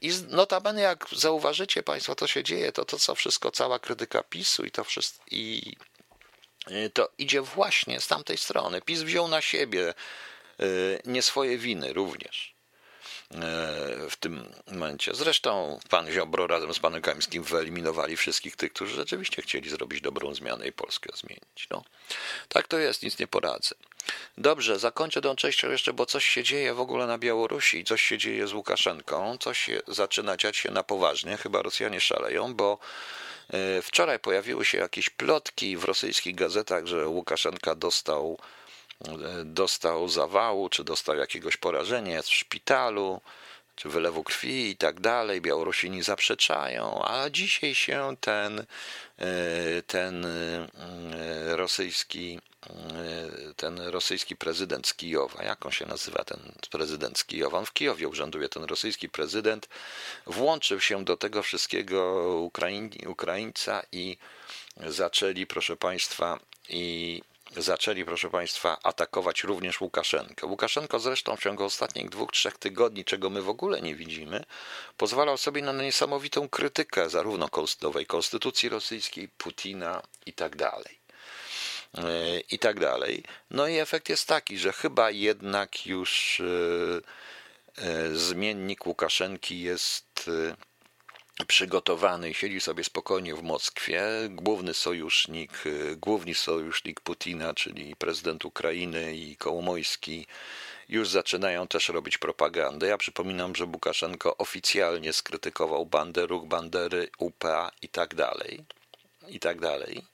I 0.00 0.10
notabene, 0.28 0.82
jak 0.82 1.06
zauważycie 1.12 1.82
Państwo, 1.82 2.14
to 2.14 2.26
się 2.26 2.44
dzieje, 2.44 2.72
to 2.72 2.84
to, 2.84 2.98
co 2.98 3.14
wszystko, 3.14 3.50
cała 3.50 3.78
krytyka 3.78 4.22
PiSu 4.22 4.64
i 4.64 4.70
to 4.70 4.84
wszystko, 4.84 5.24
i 5.30 5.76
to 6.94 7.08
idzie 7.18 7.42
właśnie 7.42 8.00
z 8.00 8.06
tamtej 8.06 8.36
strony. 8.36 8.80
PiS 8.80 9.02
wziął 9.02 9.28
na 9.28 9.40
siebie 9.40 9.94
y, 10.60 11.00
nie 11.04 11.22
swoje 11.22 11.58
winy 11.58 11.92
również. 11.92 12.55
E, 13.34 14.10
w 14.10 14.16
tym 14.16 14.46
momencie. 14.72 15.14
Zresztą 15.14 15.80
pan 15.90 16.10
Ziobro 16.10 16.46
razem 16.46 16.74
z 16.74 16.78
panem 16.78 17.02
Kamińskim 17.02 17.42
wyeliminowali 17.42 18.16
wszystkich 18.16 18.56
tych, 18.56 18.72
którzy 18.72 18.94
rzeczywiście 18.94 19.42
chcieli 19.42 19.70
zrobić 19.70 20.00
dobrą 20.00 20.34
zmianę 20.34 20.68
i 20.68 20.72
Polskę 20.72 21.10
zmienić. 21.16 21.68
No, 21.70 21.84
tak 22.48 22.68
to 22.68 22.78
jest, 22.78 23.02
nic 23.02 23.18
nie 23.18 23.26
poradzę. 23.26 23.74
Dobrze, 24.38 24.78
zakończę 24.78 25.20
tą 25.20 25.36
częścią 25.36 25.70
jeszcze, 25.70 25.92
bo 25.92 26.06
coś 26.06 26.26
się 26.26 26.42
dzieje 26.42 26.74
w 26.74 26.80
ogóle 26.80 27.06
na 27.06 27.18
Białorusi, 27.18 27.84
coś 27.84 28.02
się 28.02 28.18
dzieje 28.18 28.46
z 28.46 28.52
Łukaszenką, 28.52 29.38
coś 29.38 29.58
się 29.58 29.80
zaczyna 29.88 30.36
dziać 30.36 30.56
się 30.56 30.70
na 30.70 30.82
poważnie, 30.82 31.36
chyba 31.36 31.62
Rosjanie 31.62 32.00
szaleją, 32.00 32.54
bo 32.54 32.78
e, 33.50 33.82
wczoraj 33.82 34.18
pojawiły 34.18 34.64
się 34.64 34.78
jakieś 34.78 35.10
plotki 35.10 35.76
w 35.76 35.84
rosyjskich 35.84 36.34
gazetach, 36.34 36.86
że 36.86 37.08
Łukaszenka 37.08 37.74
dostał 37.74 38.38
dostał 39.44 40.08
zawału, 40.08 40.68
czy 40.68 40.84
dostał 40.84 41.16
jakiegoś 41.16 41.56
porażenia, 41.56 42.22
w 42.22 42.26
szpitalu, 42.26 43.20
czy 43.76 43.88
wylewu 43.88 44.24
krwi 44.24 44.70
i 44.70 44.76
tak 44.76 45.00
dalej. 45.00 45.40
Białorusini 45.40 46.02
zaprzeczają, 46.02 47.04
a 47.04 47.30
dzisiaj 47.30 47.74
się 47.74 48.16
ten, 48.20 48.58
e, 49.18 49.82
ten 49.86 50.26
e, 50.26 51.56
rosyjski 51.56 52.40
e, 52.66 53.54
ten 53.56 53.80
rosyjski 53.80 54.36
prezydent 54.36 54.86
z 54.86 54.94
Kijowa, 54.94 55.42
jak 55.42 55.66
on 55.66 55.72
się 55.72 55.86
nazywa 55.86 56.24
ten 56.24 56.52
prezydent 56.70 57.18
z 57.18 57.24
Kijowa, 57.24 57.58
on 57.58 57.66
w 57.66 57.72
Kijowie 57.72 58.08
urzęduje, 58.08 58.48
ten 58.48 58.64
rosyjski 58.64 59.08
prezydent, 59.08 59.68
włączył 60.26 60.80
się 60.80 61.04
do 61.04 61.16
tego 61.16 61.42
wszystkiego 61.42 62.14
Ukraiń, 62.40 62.90
Ukraińca 63.06 63.82
i 63.92 64.16
zaczęli, 64.76 65.46
proszę 65.46 65.76
Państwa, 65.76 66.40
i 66.68 67.22
zaczęli, 67.56 68.04
proszę 68.04 68.30
Państwa, 68.30 68.78
atakować 68.82 69.44
również 69.44 69.80
Łukaszenkę. 69.80 70.46
Łukaszenko 70.46 70.98
zresztą 70.98 71.36
w 71.36 71.40
ciągu 71.40 71.64
ostatnich 71.64 72.08
dwóch, 72.08 72.32
trzech 72.32 72.58
tygodni, 72.58 73.04
czego 73.04 73.30
my 73.30 73.42
w 73.42 73.48
ogóle 73.48 73.80
nie 73.80 73.94
widzimy, 73.94 74.44
pozwalał 74.96 75.36
sobie 75.36 75.62
na 75.62 75.72
niesamowitą 75.72 76.48
krytykę 76.48 77.10
zarówno 77.10 77.48
nowej 77.82 78.06
konstytucji 78.06 78.68
rosyjskiej, 78.68 79.28
Putina 79.28 80.02
i 80.26 80.32
tak 80.32 80.56
dalej. 80.56 80.98
E, 81.98 82.40
I 82.50 82.58
tak 82.58 82.80
dalej. 82.80 83.22
No 83.50 83.68
i 83.68 83.78
efekt 83.78 84.08
jest 84.08 84.28
taki, 84.28 84.58
że 84.58 84.72
chyba 84.72 85.10
jednak 85.10 85.86
już 85.86 86.40
e, 86.40 86.44
e, 87.82 88.14
zmiennik 88.14 88.86
Łukaszenki 88.86 89.60
jest 89.60 90.30
przygotowany 91.44 92.30
i 92.30 92.34
siedzi 92.34 92.60
sobie 92.60 92.84
spokojnie 92.84 93.34
w 93.34 93.42
Moskwie. 93.42 94.02
Główny 94.30 94.74
sojusznik, 94.74 95.66
y, 95.66 95.96
główny 95.96 96.34
sojusznik 96.34 97.00
Putina, 97.00 97.54
czyli 97.54 97.96
prezydent 97.96 98.44
Ukrainy 98.44 99.16
i 99.16 99.36
Kołomojski, 99.36 100.26
już 100.88 101.08
zaczynają 101.08 101.68
też 101.68 101.88
robić 101.88 102.18
propagandę. 102.18 102.86
Ja 102.86 102.98
przypominam, 102.98 103.54
że 103.54 103.64
Łukaszenko 103.64 104.36
oficjalnie 104.36 105.12
skrytykował 105.12 105.86
bandę, 105.86 106.26
ruch 106.26 106.46
Bandery, 106.46 107.08
UPA 107.18 107.70
i 107.82 107.88
tak 107.88 108.14
dalej. 108.14 108.64
I 109.28 109.40
tak 109.40 109.60
dalej. 109.60 110.04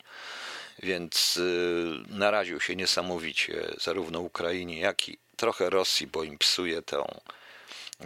Więc 0.83 1.37
yy, 1.37 2.05
naraził 2.09 2.61
się 2.61 2.77
niesamowicie 2.77 3.75
zarówno 3.81 4.21
Ukrainie, 4.21 4.81
jak 4.81 5.09
i 5.09 5.19
trochę 5.37 5.71
Rosji, 5.71 6.07
bo 6.07 6.25
im 6.25 6.39
psuje 6.39 6.83
tę 6.83 7.05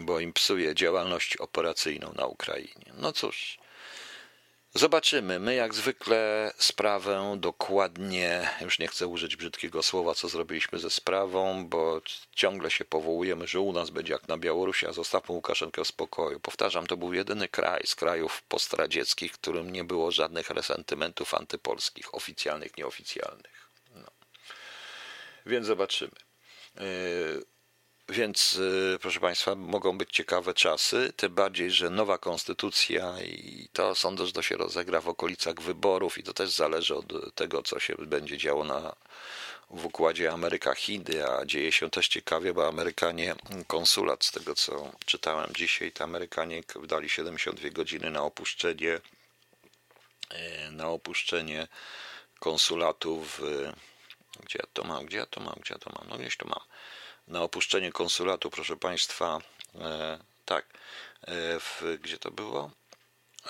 bo 0.01 0.21
im 0.21 0.33
psuje 0.33 0.75
działalność 0.75 1.37
operacyjną 1.37 2.13
na 2.13 2.27
Ukrainie. 2.27 2.93
No 2.95 3.13
cóż, 3.13 3.59
zobaczymy. 4.75 5.39
My 5.39 5.55
jak 5.55 5.75
zwykle 5.75 6.53
sprawę 6.59 7.37
dokładnie, 7.39 8.51
już 8.61 8.79
nie 8.79 8.89
chcę 8.89 9.07
użyć 9.07 9.37
brzydkiego 9.37 9.83
słowa, 9.83 10.15
co 10.15 10.29
zrobiliśmy 10.29 10.79
ze 10.79 10.91
sprawą, 10.91 11.69
bo 11.69 12.01
ciągle 12.33 12.71
się 12.71 12.85
powołujemy, 12.85 13.47
że 13.47 13.61
u 13.61 13.73
nas 13.73 13.91
będzie 13.91 14.13
jak 14.13 14.29
na 14.29 14.39
Białorusi, 14.39 14.87
a 14.87 14.93
zostawmy 14.93 15.35
Łukaszenkę 15.35 15.85
w 15.85 15.89
spokoju. 15.89 16.41
Powtarzam, 16.41 16.87
to 16.87 16.97
był 16.97 17.13
jedyny 17.15 17.49
kraj 17.49 17.83
z 17.87 17.95
krajów 17.95 18.43
postradzieckich, 18.43 19.33
w 19.33 19.39
którym 19.39 19.71
nie 19.71 19.85
było 19.85 20.13
żadnych 20.13 20.51
resentymentów 20.51 21.35
antypolskich, 21.35 22.15
oficjalnych, 22.15 22.77
nieoficjalnych. 22.77 23.71
No. 23.95 24.11
Więc 25.47 25.67
zobaczymy. 25.67 26.17
Yy, 26.75 27.56
więc, 28.09 28.55
y, 28.55 28.99
proszę 29.01 29.21
Państwa, 29.21 29.55
mogą 29.55 29.99
być 29.99 30.11
ciekawe 30.13 30.55
czasy, 30.55 31.13
tym 31.17 31.35
bardziej, 31.35 31.71
że 31.71 31.91
nowa 31.91 32.19
konstytucja 32.19 33.23
i 33.23 33.69
to 33.73 33.95
sądzę, 33.95 34.27
że 34.27 34.33
to 34.33 34.43
się 34.43 34.57
rozegra 34.57 35.01
w 35.01 35.09
okolicach 35.09 35.61
wyborów 35.61 36.19
i 36.19 36.23
to 36.23 36.33
też 36.33 36.51
zależy 36.51 36.95
od 36.95 37.35
tego, 37.35 37.63
co 37.63 37.81
się 37.81 37.95
będzie 37.95 38.39
działo 38.39 38.65
na, 38.65 38.97
w 39.71 39.87
układzie 39.87 40.33
Ameryka-Chiny, 40.33 41.23
a 41.29 41.45
dzieje 41.45 41.73
się 41.73 41.91
też 41.91 42.09
ciekawie, 42.09 42.55
bo 42.55 42.69
Amerykanie, 42.69 43.35
konsulat, 43.67 44.25
z 44.25 44.31
tego 44.31 44.55
co 44.55 44.93
czytałem 45.07 45.51
dzisiaj, 45.55 45.93
to 45.93 46.05
Amerykanie 46.05 46.63
wydali 46.77 47.09
72 47.09 47.71
godziny 47.71 48.11
na 48.11 48.23
opuszczenie 48.23 49.01
e, 50.31 50.71
na 50.71 50.89
opuszczenie 50.89 51.69
konsulatu 52.39 53.21
w 53.21 53.41
gdzie 54.45 54.59
ja 54.59 54.69
to 54.73 54.85
mam, 54.85 55.07
gdzie 55.07 55.17
ja 55.17 55.27
to 55.27 55.41
mam, 55.41 55.55
gdzie 55.61 55.75
ja 55.75 55.79
to 55.79 55.91
mam, 55.99 56.09
no 56.09 56.19
gdzieś 56.19 56.37
to 56.37 56.49
mam 56.49 56.61
na 57.29 57.43
opuszczenie 57.43 57.93
konsulatu, 57.93 58.51
proszę 58.51 58.77
Państwa, 58.77 59.41
e, 59.81 60.19
tak, 60.45 60.67
e, 61.23 61.61
w, 61.61 61.83
gdzie 62.03 62.19
to 62.19 62.31
było? 62.31 62.71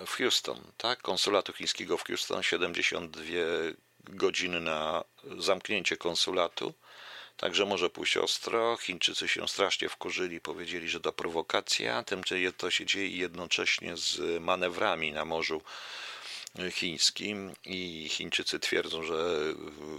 W 0.07 0.17
Houston, 0.17 0.61
tak, 0.77 1.03
konsulatu 1.03 1.53
chińskiego 1.53 1.97
w 1.97 2.05
Houston, 2.05 2.43
72 2.43 3.23
godziny 4.05 4.61
na 4.61 5.05
zamknięcie 5.39 5.97
konsulatu. 5.97 6.75
Także 7.37 7.67
może 7.67 7.91
pójść 7.91 8.17
ostro. 8.17 8.77
Chińczycy 8.77 9.29
się 9.29 9.49
strasznie 9.49 9.89
wkurzyli, 9.89 10.41
powiedzieli, 10.41 10.89
że 10.89 11.01
to 11.01 11.13
prowokacja. 11.13 12.03
Tymczasem 12.03 12.53
to 12.53 12.71
się 12.71 12.87
dzieje 12.87 13.09
jednocześnie 13.09 13.97
z 13.97 14.43
manewrami 14.43 15.13
na 15.13 15.25
morzu 15.25 15.63
chińskim 16.71 17.55
i 17.65 18.09
Chińczycy 18.09 18.61
twierdzą, 18.61 19.03
że, 19.03 19.41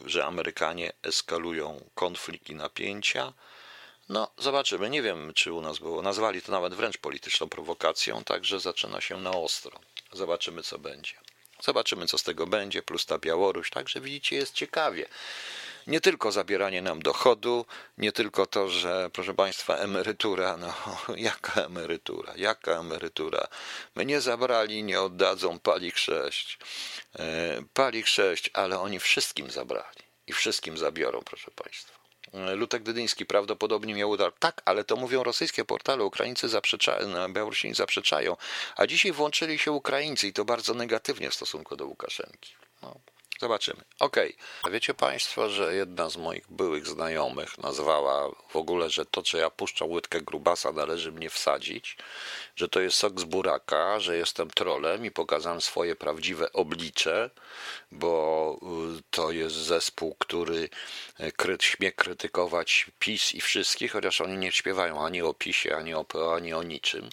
że 0.05 0.25
Amerykanie 0.25 0.91
eskalują 1.03 1.89
konflikt 1.95 2.49
i 2.49 2.55
napięcia. 2.55 3.33
No, 4.09 4.31
zobaczymy. 4.37 4.89
Nie 4.89 5.01
wiem, 5.01 5.33
czy 5.33 5.53
u 5.53 5.61
nas 5.61 5.79
było. 5.79 6.01
Nazwali 6.01 6.41
to 6.41 6.51
nawet 6.51 6.73
wręcz 6.73 6.97
polityczną 6.97 7.49
prowokacją, 7.49 8.23
także 8.23 8.59
zaczyna 8.59 9.01
się 9.01 9.17
na 9.17 9.31
ostro. 9.31 9.79
Zobaczymy, 10.11 10.63
co 10.63 10.79
będzie. 10.79 11.13
Zobaczymy, 11.61 12.07
co 12.07 12.17
z 12.17 12.23
tego 12.23 12.47
będzie, 12.47 12.81
plus 12.81 13.05
ta 13.05 13.17
Białoruś. 13.17 13.69
Także 13.69 14.01
widzicie, 14.01 14.35
jest 14.35 14.53
ciekawie. 14.53 15.09
Nie 15.87 16.01
tylko 16.01 16.31
zabieranie 16.31 16.81
nam 16.81 17.01
dochodu, 17.01 17.65
nie 17.97 18.11
tylko 18.11 18.45
to, 18.45 18.69
że 18.69 19.09
proszę 19.13 19.33
Państwa, 19.33 19.75
emerytura, 19.75 20.57
no 20.57 20.73
jaka 21.17 21.61
emerytura, 21.61 22.33
jaka 22.35 22.71
emerytura. 22.71 23.47
Mnie 23.95 24.21
zabrali, 24.21 24.83
nie 24.83 25.01
oddadzą 25.01 25.59
pali 25.59 25.91
6. 25.95 26.59
E, 27.19 27.61
pali 27.73 28.05
6, 28.05 28.49
ale 28.53 28.79
oni 28.79 28.99
wszystkim 28.99 29.51
zabrali 29.51 30.03
i 30.27 30.33
wszystkim 30.33 30.77
zabiorą, 30.77 31.21
proszę 31.25 31.51
Państwa. 31.51 31.96
Lutek 32.33 32.83
Dydyński 32.83 33.25
prawdopodobnie 33.25 33.93
miał 33.93 34.09
udar. 34.09 34.33
Tak, 34.39 34.61
ale 34.65 34.83
to 34.83 34.95
mówią 34.95 35.23
rosyjskie 35.23 35.65
portale. 35.65 36.03
Ukraińcy 36.03 36.49
zaprzeczają, 36.49 37.33
Białorusini 37.33 37.73
zaprzeczają. 37.73 38.37
A 38.75 38.87
dzisiaj 38.87 39.11
włączyli 39.11 39.59
się 39.59 39.71
Ukraińcy 39.71 40.27
i 40.27 40.33
to 40.33 40.45
bardzo 40.45 40.73
negatywnie 40.73 41.29
w 41.29 41.33
stosunku 41.33 41.75
do 41.75 41.85
Łukaszenki. 41.85 42.53
No. 42.81 42.95
Zobaczymy. 43.39 43.81
Okej. 43.99 44.35
Okay. 44.61 44.71
Wiecie 44.71 44.93
Państwo, 44.93 45.49
że 45.49 45.75
jedna 45.75 46.09
z 46.09 46.17
moich 46.17 46.45
byłych 46.49 46.87
znajomych 46.87 47.57
nazwała 47.57 48.31
w 48.49 48.55
ogóle, 48.55 48.89
że 48.89 49.05
to, 49.05 49.21
że 49.25 49.37
ja 49.37 49.49
puszczam 49.49 49.91
łydkę 49.91 50.21
grubasa, 50.21 50.71
należy 50.71 51.11
mnie 51.11 51.29
wsadzić, 51.29 51.97
że 52.55 52.69
to 52.69 52.79
jest 52.79 52.97
sok 52.97 53.19
z 53.19 53.23
buraka, 53.23 53.99
że 53.99 54.17
jestem 54.17 54.49
trolem 54.49 55.05
i 55.05 55.11
pokazałem 55.11 55.61
swoje 55.61 55.95
prawdziwe 55.95 56.53
oblicze, 56.53 57.29
bo 57.91 58.59
y, 58.99 59.03
to 59.09 59.31
jest 59.31 59.55
zespół, 59.55 60.15
który 60.19 60.69
y, 61.19 61.31
kry, 61.31 61.57
śmie 61.61 61.91
krytykować 61.91 62.85
PiS 62.99 63.33
i 63.33 63.41
wszystkich, 63.41 63.91
chociaż 63.91 64.21
oni 64.21 64.37
nie 64.37 64.51
śpiewają 64.51 65.05
ani 65.05 65.21
o 65.21 65.33
PiSie, 65.33 65.75
ani 65.77 65.93
o 65.93 66.03
PO, 66.03 66.35
ani 66.35 66.53
o 66.53 66.63
niczym. 66.63 67.09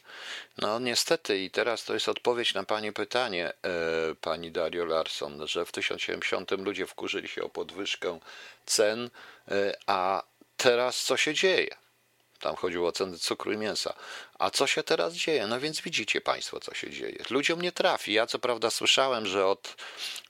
No 0.59 0.79
niestety 0.79 1.39
i 1.39 1.51
teraz 1.51 1.85
to 1.85 1.95
jest 1.95 2.09
odpowiedź 2.09 2.55
na 2.55 2.65
Pani 2.65 2.93
pytanie, 2.93 3.49
e, 3.49 4.15
Pani 4.21 4.51
Dario 4.53 4.85
Larson, 4.85 5.47
że 5.47 5.65
w 5.65 5.73
1070 5.73 6.51
ludzie 6.51 6.87
wkurzyli 6.87 7.29
się 7.29 7.43
o 7.43 7.49
podwyżkę 7.49 8.19
cen, 8.67 9.11
e, 9.49 9.75
a 9.87 10.23
teraz 10.57 11.05
co 11.05 11.17
się 11.17 11.35
dzieje? 11.35 11.84
Tam 12.45 12.57
chodziło 12.57 12.89
o 12.89 12.93
ceny 12.93 13.19
cukru 13.19 13.53
i 13.53 13.57
mięsa. 13.57 13.95
A 14.39 14.51
co 14.51 14.67
się 14.67 14.83
teraz 14.83 15.15
dzieje? 15.15 15.47
No 15.47 15.61
więc 15.61 15.81
widzicie 15.81 16.21
Państwo, 16.21 16.61
co 16.61 16.75
się 16.75 16.91
dzieje. 16.91 17.19
Ludziom 17.31 17.63
nie 17.63 17.73
trafi. 17.73 18.13
Ja 18.13 18.27
co 18.27 18.39
prawda 18.39 18.71
słyszałem, 18.71 19.27
że 19.27 19.47
od 19.47 19.77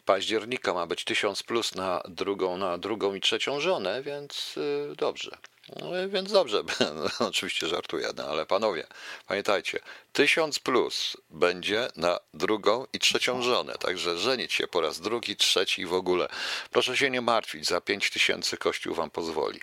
października 0.04 0.74
ma 0.74 0.86
być 0.86 1.04
1000 1.04 1.42
plus 1.42 1.74
na 1.74 2.02
drugą, 2.08 2.56
na 2.56 2.78
drugą 2.78 3.14
i 3.14 3.20
trzecią 3.20 3.60
żonę, 3.60 4.02
więc 4.02 4.56
yy, 4.56 4.96
dobrze. 4.96 5.38
No, 5.76 6.08
więc 6.08 6.32
dobrze, 6.32 6.62
no, 7.20 7.26
oczywiście 7.26 7.66
żartuję, 7.66 8.08
no, 8.16 8.24
ale 8.24 8.46
panowie, 8.46 8.86
pamiętajcie, 9.26 9.78
tysiąc 10.12 10.58
plus 10.58 11.16
będzie 11.30 11.88
na 11.96 12.18
drugą 12.34 12.86
i 12.92 12.98
trzecią 12.98 13.42
żonę, 13.42 13.74
także 13.80 14.18
żenić 14.18 14.52
się 14.52 14.66
po 14.66 14.80
raz 14.80 15.00
drugi, 15.00 15.36
trzeci 15.36 15.82
i 15.82 15.86
w 15.86 15.94
ogóle. 15.94 16.28
Proszę 16.70 16.96
się 16.96 17.10
nie 17.10 17.20
martwić, 17.20 17.66
za 17.66 17.80
pięć 17.80 18.10
tysięcy 18.10 18.56
Kościół 18.56 18.94
wam 18.94 19.10
pozwoli. 19.10 19.60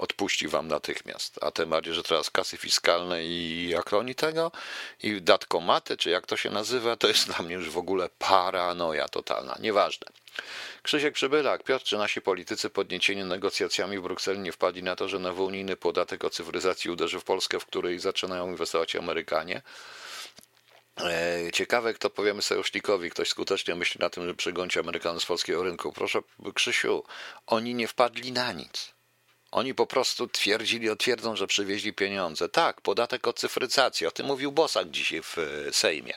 Odpuści 0.00 0.48
wam 0.48 0.68
natychmiast. 0.68 1.38
A 1.42 1.50
tym 1.50 1.70
bardziej, 1.70 1.94
że 1.94 2.02
teraz 2.02 2.30
kasy 2.30 2.56
fiskalne 2.56 3.24
i 3.24 3.68
jak 3.68 3.92
oni 3.92 4.14
tego, 4.14 4.52
i 5.02 5.22
datkomaty, 5.22 5.96
czy 5.96 6.10
jak 6.10 6.26
to 6.26 6.36
się 6.36 6.50
nazywa, 6.50 6.96
to 6.96 7.08
jest 7.08 7.26
dla 7.30 7.44
mnie 7.44 7.54
już 7.54 7.70
w 7.70 7.78
ogóle 7.78 8.08
paranoja 8.18 9.08
totalna. 9.08 9.56
Nieważne. 9.60 10.06
Krzysiek 10.82 11.14
Przybylak, 11.14 11.62
Piotr, 11.62 11.84
czy 11.84 11.98
nasi 11.98 12.20
politycy 12.20 12.70
podniecieni 12.70 13.24
negocjacjami 13.24 13.98
w 13.98 14.02
Brukseli 14.02 14.38
nie 14.38 14.52
wpadli 14.52 14.82
na 14.82 14.96
to, 14.96 15.08
że 15.08 15.18
nowy 15.18 15.42
unijny 15.42 15.76
podatek 15.76 16.24
o 16.24 16.30
cyfryzacji 16.30 16.90
uderzy 16.90 17.20
w 17.20 17.24
Polskę, 17.24 17.60
w 17.60 17.66
której 17.66 17.98
zaczynają 17.98 18.50
inwestować 18.50 18.96
Amerykanie? 18.96 19.62
E, 21.04 21.52
ciekawe, 21.52 21.94
kto 21.94 22.10
powiemy 22.10 22.42
sojusznikowi, 22.42 23.10
ktoś 23.10 23.28
skutecznie 23.28 23.74
myśli 23.74 23.98
na 24.00 24.10
tym, 24.10 24.26
że 24.26 24.34
przygąci 24.34 24.78
Amerykanów 24.78 25.22
z 25.22 25.26
polskiego 25.26 25.62
rynku. 25.62 25.92
Proszę, 25.92 26.20
Krzysiu, 26.54 27.04
oni 27.46 27.74
nie 27.74 27.88
wpadli 27.88 28.32
na 28.32 28.52
nic. 28.52 28.99
Oni 29.52 29.74
po 29.74 29.86
prostu 29.86 30.28
twierdzili, 30.28 30.96
twierdzą, 30.96 31.36
że 31.36 31.46
przywieźli 31.46 31.92
pieniądze. 31.92 32.48
Tak, 32.48 32.80
podatek 32.80 33.28
od 33.28 33.38
cyfryzacji, 33.38 34.06
o 34.06 34.10
tym 34.10 34.26
mówił 34.26 34.52
Bosak 34.52 34.90
dzisiaj 34.90 35.22
w 35.22 35.38
e, 35.38 35.72
Sejmie. 35.72 36.14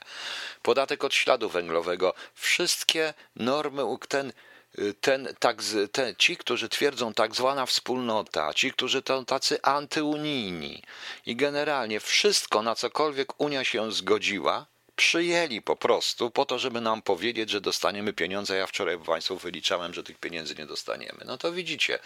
Podatek 0.61 1.03
od 1.03 1.13
śladu 1.13 1.49
węglowego. 1.49 2.13
Wszystkie 2.33 3.13
normy, 3.35 3.83
ten, 4.09 4.33
e, 4.77 4.93
ten, 5.01 5.35
tak, 5.39 5.61
ten, 5.91 6.15
ci, 6.15 6.37
którzy 6.37 6.69
twierdzą 6.69 7.13
tak 7.13 7.35
zwana 7.35 7.65
wspólnota, 7.65 8.53
ci, 8.53 8.71
którzy 8.71 9.01
to 9.01 9.25
tacy 9.25 9.61
antyunijni 9.61 10.83
i 11.25 11.35
generalnie 11.35 11.99
wszystko, 11.99 12.61
na 12.61 12.75
cokolwiek 12.75 13.41
Unia 13.41 13.63
się 13.63 13.91
zgodziła, 13.91 14.72
przyjęli 14.95 15.61
po 15.61 15.75
prostu 15.75 16.31
po 16.31 16.45
to, 16.45 16.59
żeby 16.59 16.81
nam 16.81 17.01
powiedzieć, 17.01 17.49
że 17.49 17.61
dostaniemy 17.61 18.13
pieniądze. 18.13 18.57
Ja 18.57 18.67
wczoraj 18.67 18.99
Państwu 18.99 19.37
wyliczałem, 19.37 19.93
że 19.93 20.03
tych 20.03 20.17
pieniędzy 20.17 20.55
nie 20.55 20.65
dostaniemy. 20.65 21.19
No 21.25 21.37
to 21.37 21.51
widzicie, 21.51 21.99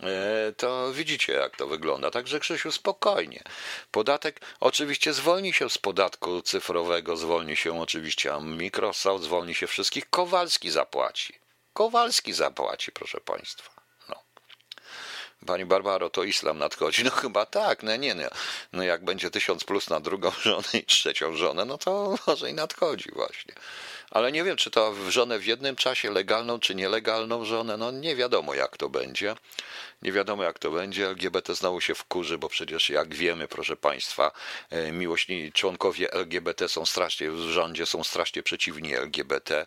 e, 0.00 0.52
to 0.56 0.92
widzicie, 0.92 1.32
jak 1.32 1.56
to 1.56 1.66
wygląda. 1.66 2.10
Także 2.10 2.40
Krzysiu, 2.40 2.72
spokojnie. 2.72 3.42
Podatek 3.90 4.40
oczywiście 4.60 5.12
zwolni 5.12 5.52
się 5.52 5.70
z 5.70 5.78
podatku 5.78 6.42
cyfrowego, 6.42 7.16
zwolni 7.16 7.56
się 7.56 7.80
oczywiście 7.80 8.40
Microsoft, 8.40 9.24
zwolni 9.24 9.54
się 9.54 9.66
wszystkich. 9.66 10.10
Kowalski 10.10 10.70
zapłaci. 10.70 11.34
Kowalski 11.72 12.32
zapłaci, 12.32 12.92
proszę 12.92 13.20
Państwa. 13.20 13.79
Pani 15.46 15.64
Barbaro, 15.64 16.10
to 16.10 16.24
islam 16.24 16.58
nadchodzi. 16.58 17.04
No 17.04 17.10
chyba 17.10 17.46
tak, 17.46 17.82
no 17.82 17.96
nie, 17.96 18.14
no, 18.14 18.22
no 18.72 18.82
jak 18.82 19.04
będzie 19.04 19.30
tysiąc 19.30 19.64
plus 19.64 19.90
na 19.90 20.00
drugą 20.00 20.30
żonę 20.42 20.68
i 20.74 20.84
trzecią 20.84 21.36
żonę, 21.36 21.64
no 21.64 21.78
to 21.78 22.14
może 22.26 22.50
i 22.50 22.54
nadchodzi 22.54 23.10
właśnie 23.12 23.54
ale 24.10 24.32
nie 24.32 24.44
wiem, 24.44 24.56
czy 24.56 24.70
to 24.70 24.94
żonę 25.08 25.38
w 25.38 25.46
jednym 25.46 25.76
czasie, 25.76 26.10
legalną 26.10 26.60
czy 26.60 26.74
nielegalną 26.74 27.44
żonę, 27.44 27.76
no 27.76 27.90
nie 27.90 28.16
wiadomo 28.16 28.54
jak 28.54 28.76
to 28.76 28.88
będzie. 28.88 29.34
Nie 30.02 30.12
wiadomo 30.12 30.42
jak 30.42 30.58
to 30.58 30.70
będzie. 30.70 31.06
LGBT 31.06 31.54
znowu 31.54 31.80
się 31.80 31.94
wkurzy, 31.94 32.38
bo 32.38 32.48
przecież 32.48 32.90
jak 32.90 33.14
wiemy, 33.14 33.48
proszę 33.48 33.76
Państwa, 33.76 34.32
e, 34.70 34.92
miłośni 34.92 35.52
członkowie 35.52 36.12
LGBT 36.12 36.68
są 36.68 36.86
strasznie 36.86 37.30
w 37.30 37.38
rządzie, 37.38 37.86
są 37.86 38.04
strasznie 38.04 38.42
przeciwni 38.42 38.94
LGBT, 38.94 39.66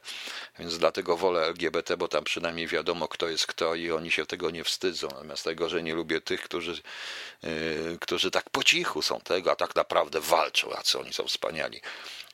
więc 0.60 0.78
dlatego 0.78 1.18
wolę 1.18 1.46
LGBT, 1.46 1.98
bo 1.98 2.08
tam 2.08 2.24
przynajmniej 2.24 2.68
wiadomo 2.68 3.08
kto 3.08 3.28
jest 3.28 3.48
kto 3.48 3.76
i 3.76 3.92
oni 3.92 4.12
się 4.12 4.26
tego 4.26 4.52
nie 4.52 4.64
wstydzą. 4.64 5.08
Natomiast 5.08 5.44
tego, 5.44 5.70
że 5.70 5.84
nie 5.84 5.96
lubię 5.96 6.22
tych, 6.22 6.42
którzy, 6.42 6.82
yy, 7.44 7.98
którzy 8.02 8.32
tak 8.32 8.50
po 8.50 8.64
cichu 8.64 9.02
są 9.02 9.20
tego, 9.20 9.52
a 9.52 9.56
tak 9.56 9.76
naprawdę 9.76 10.20
walczą, 10.20 10.74
a 10.78 10.82
co 10.82 11.00
oni 11.00 11.14
są 11.14 11.28
wspaniali 11.28 11.82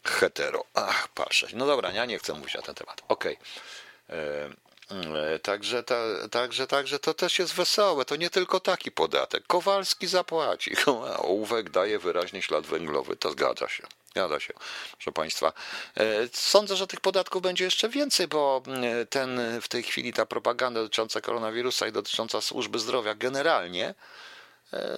hetero. 0.04 0.66
Ach, 0.74 1.08
patrzę. 1.08 1.48
No 1.54 1.66
dobra, 1.66 1.92
ja 1.92 2.06
nie 2.06 2.20
chcę 2.20 2.34
mówić 2.34 2.54
na 2.56 2.62
ten 2.62 2.76
temat. 2.76 3.02
Okej. 3.08 3.38
Okay. 3.38 4.18
E, 4.18 5.34
e, 5.34 5.40
także, 5.40 5.84
ta, 5.84 6.04
także, 6.32 6.68
także 6.68 7.00
to 7.00 7.14
też 7.14 7.40
jest 7.40 7.54
wesołe. 7.54 8.06
To 8.06 8.16
nie 8.16 8.30
tylko 8.30 8.60
taki 8.60 8.92
podatek. 8.92 9.44
Kowalski 9.48 10.08
zapłaci. 10.08 10.76
Ołówek 11.18 11.70
daje 11.70 12.00
wyraźnie 12.00 12.42
ślad 12.42 12.66
węglowy. 12.66 13.16
To 13.16 13.32
zgadza 13.32 13.70
się. 13.70 13.84
Zgadza 14.12 14.40
się, 14.40 14.54
proszę 14.92 15.12
Państwa. 15.12 15.54
E, 15.98 16.04
sądzę, 16.34 16.76
że 16.76 16.88
tych 16.88 17.02
podatków 17.02 17.42
będzie 17.42 17.64
jeszcze 17.66 17.90
więcej, 17.90 18.28
bo 18.28 18.64
ten 19.10 19.62
w 19.62 19.68
tej 19.68 19.84
chwili 19.84 20.14
ta 20.14 20.26
propaganda 20.26 20.82
dotycząca 20.82 21.22
koronawirusa 21.22 21.88
i 21.88 21.92
dotycząca 21.92 22.42
służby 22.42 22.80
zdrowia 22.80 23.16
generalnie, 23.16 23.94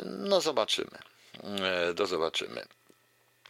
no 0.04 0.42
zobaczymy. 0.42 0.98
Do 1.96 2.08
zobaczymy. 2.08 2.66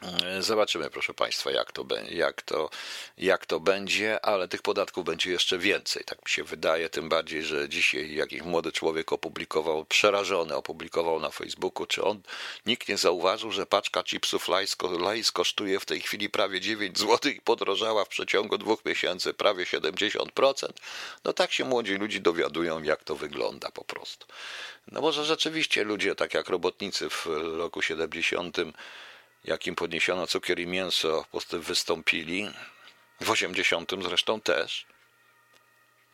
E, 0.01 0.41
zobaczymy, 0.41 0.89
proszę 0.89 1.13
Państwa, 1.13 1.51
jak 1.51 1.71
to, 1.71 1.85
jak, 2.09 2.41
to, 2.41 2.69
jak 3.17 3.45
to 3.45 3.59
będzie, 3.59 4.25
ale 4.25 4.47
tych 4.47 4.61
podatków 4.61 5.05
będzie 5.05 5.31
jeszcze 5.31 5.57
więcej, 5.57 6.03
tak 6.03 6.25
mi 6.25 6.29
się 6.29 6.43
wydaje. 6.43 6.89
Tym 6.89 7.09
bardziej, 7.09 7.43
że 7.43 7.69
dzisiaj 7.69 8.15
jakiś 8.15 8.41
młody 8.41 8.71
człowiek 8.71 9.13
opublikował, 9.13 9.85
przerażony, 9.85 10.55
opublikował 10.55 11.19
na 11.19 11.29
Facebooku, 11.29 11.85
czy 11.85 12.03
on, 12.03 12.21
nikt 12.65 12.89
nie 12.89 12.97
zauważył, 12.97 13.51
że 13.51 13.65
paczka 13.65 14.03
chipsów 14.03 14.47
Lays 14.99 15.31
kosztuje 15.31 15.79
w 15.79 15.85
tej 15.85 16.01
chwili 16.01 16.29
prawie 16.29 16.61
9 16.61 16.99
zł 16.99 17.31
i 17.31 17.41
podrożała 17.41 18.05
w 18.05 18.09
przeciągu 18.09 18.57
dwóch 18.57 18.85
miesięcy 18.85 19.33
prawie 19.33 19.65
70%. 19.65 20.67
No 21.23 21.33
tak 21.33 21.51
się 21.51 21.65
młodzi 21.65 21.95
ludzie 21.95 22.19
dowiadują, 22.19 22.83
jak 22.83 23.03
to 23.03 23.15
wygląda 23.15 23.71
po 23.71 23.83
prostu. 23.83 24.27
No 24.91 25.01
może 25.01 25.25
rzeczywiście 25.25 25.83
ludzie, 25.83 26.15
tak 26.15 26.33
jak 26.33 26.49
robotnicy 26.49 27.09
w 27.09 27.25
roku 27.57 27.81
70 27.81 28.57
jakim 29.45 29.75
podniesiono 29.75 30.27
cukier 30.27 30.59
i 30.59 30.67
mięso, 30.67 31.23
po 31.23 31.31
prostu 31.31 31.61
wystąpili, 31.61 32.49
w 33.21 33.29
80 33.29 33.91
zresztą 34.01 34.41
też 34.41 34.85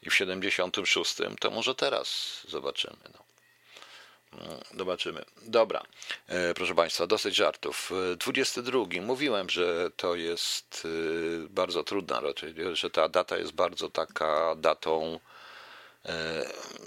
i 0.02 0.10
w 0.10 0.16
76, 0.16 1.16
to 1.40 1.52
może 1.52 1.76
teraz 1.76 2.40
zobaczymy. 2.48 2.98
No. 3.14 3.28
Zobaczymy. 4.78 5.26
Dobra, 5.42 5.84
e, 6.28 6.54
proszę 6.54 6.76
Państwa, 6.76 7.08
dosyć 7.08 7.36
żartów. 7.36 7.92
22. 8.18 8.80
Mówiłem, 9.02 9.50
że 9.50 9.92
to 9.96 10.16
jest 10.16 10.88
e, 11.46 11.50
bardzo 11.50 11.84
trudna, 11.84 12.22
że 12.74 12.90
ta 12.90 13.10
data 13.10 13.38
jest 13.38 13.52
bardzo 13.52 13.90
taka 13.90 14.56
datą 14.56 15.20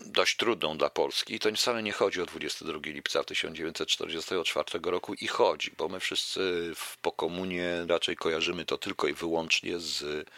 dość 0.06 0.36
trudną 0.36 0.78
dla 0.78 0.90
Polski. 0.90 1.34
I 1.34 1.38
to 1.38 1.52
wcale 1.52 1.82
nie 1.82 1.92
chodzi 1.92 2.22
o 2.22 2.26
22 2.26 2.78
lipca 2.84 3.24
1944 3.24 4.80
roku 4.90 5.14
i 5.14 5.26
chodzi, 5.26 5.70
bo 5.78 5.88
my 5.88 6.00
wszyscy 6.00 6.72
w 6.74 6.96
pokomunie 6.96 7.84
raczej 7.88 8.16
kojarzymy 8.16 8.64
to 8.64 8.78
tylko 8.78 9.08
i 9.08 9.14
wyłącznie 9.14 9.78
z 9.78 10.28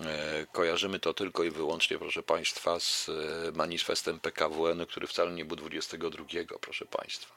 E, 0.00 0.46
kojarzymy 0.52 0.98
to 0.98 1.14
tylko 1.14 1.44
i 1.44 1.50
wyłącznie, 1.50 1.98
proszę 1.98 2.22
Państwa, 2.22 2.80
z 2.80 3.08
e, 3.08 3.12
manifestem 3.52 4.20
PKWN, 4.20 4.86
który 4.86 5.06
wcale 5.06 5.30
nie 5.30 5.44
był 5.44 5.56
22, 5.56 6.24
proszę 6.60 6.86
Państwa. 6.86 7.34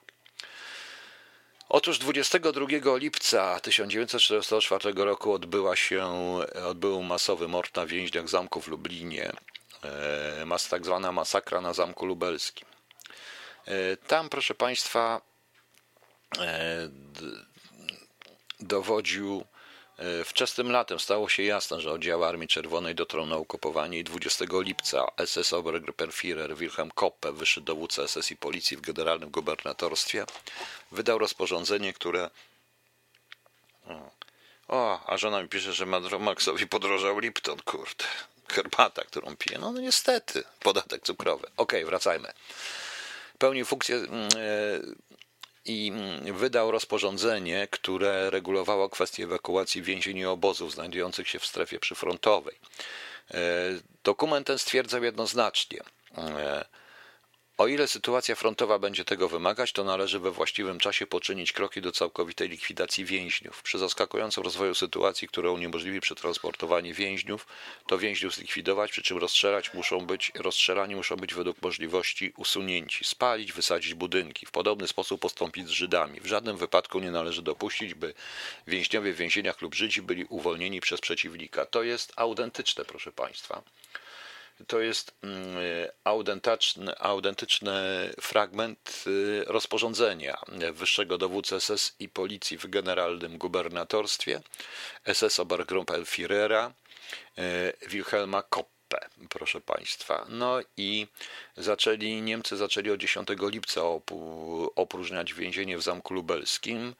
Otóż 1.69 1.99
22 1.99 2.97
lipca 2.97 3.59
1944 3.59 4.93
roku 4.95 5.33
odbyła 5.33 5.75
się, 5.75 6.09
odbył 6.65 7.03
masowy 7.03 7.47
mord 7.47 7.75
na 7.75 7.85
więźniach 7.85 8.29
zamku 8.29 8.61
w 8.61 8.67
Lublinie, 8.67 9.31
e, 9.31 9.56
mas, 10.45 10.67
tak 10.67 10.85
zwana 10.85 11.11
masakra 11.11 11.61
na 11.61 11.73
Zamku 11.73 12.05
Lubelskim. 12.05 12.67
Tam, 14.07 14.29
proszę 14.29 14.55
Państwa, 14.55 15.21
dowodził 18.59 19.43
E, 19.97 20.23
wczesnym 20.23 20.71
latem 20.71 20.99
stało 20.99 21.29
się 21.29 21.43
jasne, 21.43 21.81
że 21.81 21.91
oddziały 21.91 22.25
Armii 22.25 22.47
Czerwonej 22.47 22.95
dotrą 22.95 23.25
na 23.25 23.35
okupowanie 23.35 23.99
i 23.99 24.03
20 24.03 24.45
lipca 24.51 25.07
SS 25.25 25.53
Obergruppenführer 25.53 26.55
Wilhelm 26.55 26.91
Koppe, 26.91 27.31
wyższy 27.31 27.61
dowódca 27.61 28.07
SS 28.07 28.31
i 28.31 28.35
policji 28.35 28.77
w 28.77 28.81
generalnym 28.81 29.29
gubernatorstwie, 29.29 30.25
wydał 30.91 31.17
rozporządzenie, 31.17 31.93
które... 31.93 32.29
O, 34.67 34.99
a 35.07 35.17
żona 35.17 35.41
mi 35.41 35.49
pisze, 35.49 35.73
że 35.73 35.85
Maxowi 36.19 36.67
podrożał 36.67 37.19
Lipton, 37.19 37.59
kurde. 37.65 38.05
Herbata, 38.49 39.03
którą 39.03 39.35
pije. 39.35 39.59
No, 39.59 39.71
no 39.71 39.81
niestety, 39.81 40.43
podatek 40.59 41.03
cukrowy. 41.03 41.47
Okej, 41.57 41.79
okay, 41.79 41.85
wracajmy. 41.85 42.33
Pełnił 43.37 43.65
funkcję 43.65 43.95
mm, 43.95 44.11
e, 44.11 44.27
i 45.65 45.91
mm, 45.95 46.37
wydał 46.37 46.71
rozporządzenie, 46.71 47.67
które 47.71 48.29
regulowało 48.29 48.89
kwestię 48.89 49.23
ewakuacji 49.23 49.81
więzień 49.81 50.17
i 50.17 50.25
obozów 50.25 50.73
znajdujących 50.73 51.29
się 51.29 51.39
w 51.39 51.45
strefie 51.45 51.79
przyfrontowej. 51.79 52.59
E, 53.31 53.39
dokument 54.03 54.47
ten 54.47 54.57
stwierdzał 54.57 55.03
jednoznacznie, 55.03 55.81
e, 56.17 56.65
o 57.57 57.67
ile 57.67 57.87
sytuacja 57.87 58.35
frontowa 58.35 58.79
będzie 58.79 59.05
tego 59.05 59.29
wymagać, 59.29 59.71
to 59.71 59.83
należy 59.83 60.19
we 60.19 60.31
właściwym 60.31 60.79
czasie 60.79 61.07
poczynić 61.07 61.51
kroki 61.51 61.81
do 61.81 61.91
całkowitej 61.91 62.49
likwidacji 62.49 63.05
więźniów. 63.05 63.63
Przy 63.63 63.79
zaskakującym 63.79 64.43
rozwoju 64.43 64.75
sytuacji, 64.75 65.27
która 65.27 65.51
uniemożliwi 65.51 66.01
przetransportowanie 66.01 66.93
więźniów, 66.93 67.47
to 67.87 67.97
więźniów 67.97 68.35
zlikwidować, 68.35 68.91
przy 68.91 69.01
czym 69.01 69.17
rozstrzelać 69.17 69.73
muszą 69.73 69.99
być, 69.99 70.31
rozstrzelani 70.35 70.95
muszą 70.95 71.15
być 71.15 71.33
według 71.33 71.61
możliwości 71.61 72.33
usunięci, 72.37 73.05
spalić, 73.05 73.53
wysadzić 73.53 73.93
budynki. 73.93 74.45
W 74.45 74.51
podobny 74.51 74.87
sposób 74.87 75.21
postąpić 75.21 75.67
z 75.67 75.71
Żydami. 75.71 76.19
W 76.19 76.25
żadnym 76.25 76.57
wypadku 76.57 76.99
nie 76.99 77.11
należy 77.11 77.41
dopuścić, 77.41 77.93
by 77.93 78.13
więźniowie 78.67 79.13
w 79.13 79.17
więzieniach 79.17 79.61
lub 79.61 79.75
Żydzi 79.75 80.01
byli 80.01 80.25
uwolnieni 80.25 80.81
przez 80.81 81.01
przeciwnika. 81.01 81.65
To 81.65 81.83
jest 81.83 82.13
autentyczne, 82.15 82.85
proszę 82.85 83.11
Państwa 83.11 83.61
to 84.67 84.79
jest 84.79 85.15
mm, 85.23 85.57
autentyczny, 86.03 86.99
autentyczny 86.99 87.73
fragment 88.21 89.03
y, 89.07 89.43
rozporządzenia 89.47 90.37
wyższego 90.73 91.17
dowódcy 91.17 91.59
SS 91.59 91.95
i 91.99 92.09
policji 92.09 92.57
w 92.57 92.67
generalnym 92.67 93.37
gubernatorstwie 93.37 94.41
SS 95.13 95.39
Obergruppenführera 95.39 96.73
y, 97.37 97.87
Wilhelma 97.87 98.43
Kopp 98.43 98.76
proszę 99.29 99.61
Państwa. 99.61 100.25
No 100.29 100.59
i 100.77 101.07
zaczęli, 101.57 102.21
Niemcy 102.21 102.57
zaczęli 102.57 102.91
od 102.91 102.99
10 102.99 103.27
lipca 103.39 103.81
opróżniać 104.75 105.33
więzienie 105.33 105.77
w 105.77 105.81
Zamku 105.81 106.13
Lubelskim. 106.13 106.95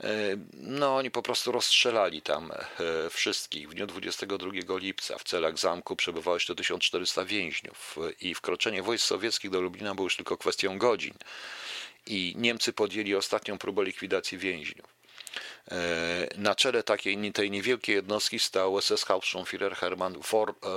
E, 0.00 0.08
no, 0.52 0.96
oni 0.96 1.10
po 1.10 1.22
prostu 1.22 1.52
rozstrzelali 1.52 2.22
tam 2.22 2.52
e, 2.52 3.10
wszystkich. 3.10 3.68
W 3.68 3.74
dniu 3.74 3.86
22 3.86 4.50
lipca 4.78 5.18
w 5.18 5.24
celach 5.24 5.58
zamku 5.58 5.96
przebywało 5.96 6.36
jeszcze 6.36 6.54
1400 6.54 7.24
więźniów 7.24 7.98
i 8.20 8.34
wkroczenie 8.34 8.82
wojsk 8.82 9.06
sowieckich 9.06 9.50
do 9.50 9.60
Lublina 9.60 9.94
było 9.94 10.06
już 10.06 10.16
tylko 10.16 10.36
kwestią 10.36 10.78
godzin. 10.78 11.14
I 12.06 12.34
Niemcy 12.36 12.72
podjęli 12.72 13.14
ostatnią 13.14 13.58
próbę 13.58 13.84
likwidacji 13.84 14.38
więźniów. 14.38 14.96
E, 15.70 16.28
na 16.36 16.54
czele 16.54 16.82
takiej, 16.82 17.32
tej 17.32 17.50
niewielkiej 17.50 17.94
jednostki 17.94 18.38
stał 18.38 18.80
SS 18.80 19.04
Hauptsturmführer 19.04 19.76
Hermann 19.76 20.14
e, 20.14 20.20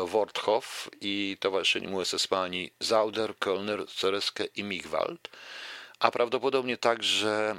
Worthoff 0.06 0.90
i 1.02 1.38
towarzyszyli 1.40 1.88
mu 1.88 2.06
SS-mani 2.06 2.72
Zauder, 2.80 3.34
Kölner, 3.40 3.88
Cereske 3.88 4.46
i 4.56 4.64
Michwald, 4.64 5.30
a 6.00 6.12
prawdopodobnie 6.12 6.78
także 6.78 7.56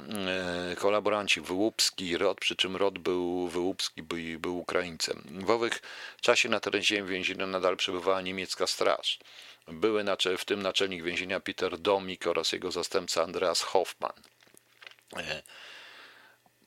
e, 0.71 0.75
kolaboranci 0.75 1.41
Wyłupski 1.41 2.07
i 2.07 2.17
Rod, 2.17 2.39
przy 2.39 2.55
czym 2.55 2.75
Rod 2.75 2.99
był 2.99 3.47
Wyłupski, 3.47 4.03
był, 4.03 4.39
był 4.39 4.59
Ukraińcem. 4.59 5.23
W 5.45 5.49
owych 5.49 5.81
czasie 6.21 6.49
na 6.49 6.59
terenie 6.59 7.03
więzienia 7.03 7.47
nadal 7.47 7.77
przebywała 7.77 8.21
niemiecka 8.21 8.67
straż. 8.67 9.19
Były 9.67 10.03
w 10.37 10.45
tym 10.45 10.61
naczelnik 10.61 11.03
więzienia 11.03 11.39
Peter 11.39 11.77
Domik 11.77 12.27
oraz 12.27 12.51
jego 12.51 12.71
zastępca 12.71 13.23
Andreas 13.23 13.61
Hoffmann 13.61 14.13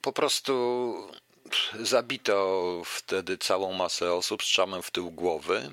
po 0.04 0.12
prostu 0.12 0.94
zabito 1.80 2.82
wtedy 2.84 3.38
całą 3.38 3.72
masę 3.72 4.12
osób 4.12 4.42
z 4.42 4.46
czamem 4.46 4.82
w 4.82 4.90
tył 4.90 5.10
głowy 5.10 5.56
e, 5.56 5.70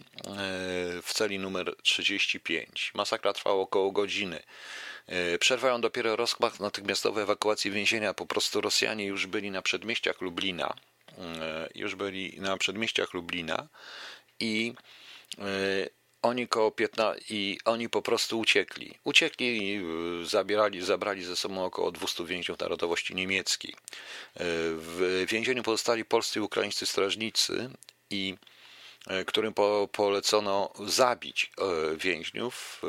w 1.02 1.14
celi 1.14 1.40
numer 1.40 1.76
35. 1.84 2.92
Masakra 2.96 3.34
trwała 3.34 3.62
około 3.62 3.92
godziny. 3.92 4.44
E, 5.08 5.38
przerwają 5.38 5.82
dopiero 5.82 6.16
rozkład 6.16 6.60
natychmiastowej 6.60 7.24
ewakuacji 7.24 7.72
więzienia. 7.72 8.14
Po 8.14 8.26
prostu 8.26 8.62
Rosjanie 8.62 9.06
już 9.06 9.28
byli 9.28 9.52
na 9.52 9.62
przedmieściach 9.62 10.22
Lublina. 10.22 10.74
E, 11.18 11.70
już 11.76 11.96
byli 11.96 12.42
na 12.42 12.58
przedmieściach 12.58 13.14
Lublina 13.14 13.68
i 14.40 14.74
oni 16.22 16.48
koło 16.48 16.72
15 16.72 17.22
i 17.30 17.58
oni 17.66 17.90
po 17.90 18.02
prostu 18.02 18.40
uciekli. 18.40 18.94
Uciekli 19.04 19.58
i 19.58 19.82
y, 20.22 20.26
zabierali, 20.26 20.82
zabrali 20.82 21.24
ze 21.24 21.36
sobą 21.36 21.66
około 21.66 21.92
200 21.92 22.26
więźniów 22.26 22.60
narodowości 22.60 23.16
niemieckiej. 23.16 23.74
Y, 23.74 23.78
w 24.76 25.26
więzieniu 25.28 25.64
pozostali 25.64 26.06
polscy 26.06 26.40
i 26.40 26.42
ukraińscy 26.42 26.86
strażnicy 26.86 27.70
i 28.10 28.36
y, 29.12 29.26
którym 29.26 29.54
po, 29.54 29.90
polecono 29.92 30.74
zabić 30.86 31.52
więźniów, 31.98 32.82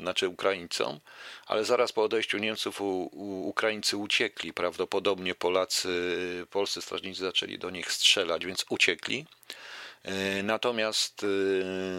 znaczy 0.00 0.28
Ukraińcom, 0.28 1.00
ale 1.46 1.64
zaraz 1.64 1.92
po 1.92 2.02
odejściu 2.02 2.38
Niemców 2.38 2.80
u, 2.80 3.08
u, 3.12 3.48
Ukraińcy 3.48 3.96
uciekli. 3.96 4.52
Prawdopodobnie 4.52 5.34
Polacy, 5.34 6.46
polscy 6.50 6.82
strażnicy 6.82 7.20
zaczęli 7.20 7.58
do 7.58 7.70
nich 7.70 7.92
strzelać, 7.92 8.46
więc 8.46 8.64
uciekli. 8.68 9.26
E, 10.04 10.42
natomiast, 10.42 11.24
e, 11.24 11.26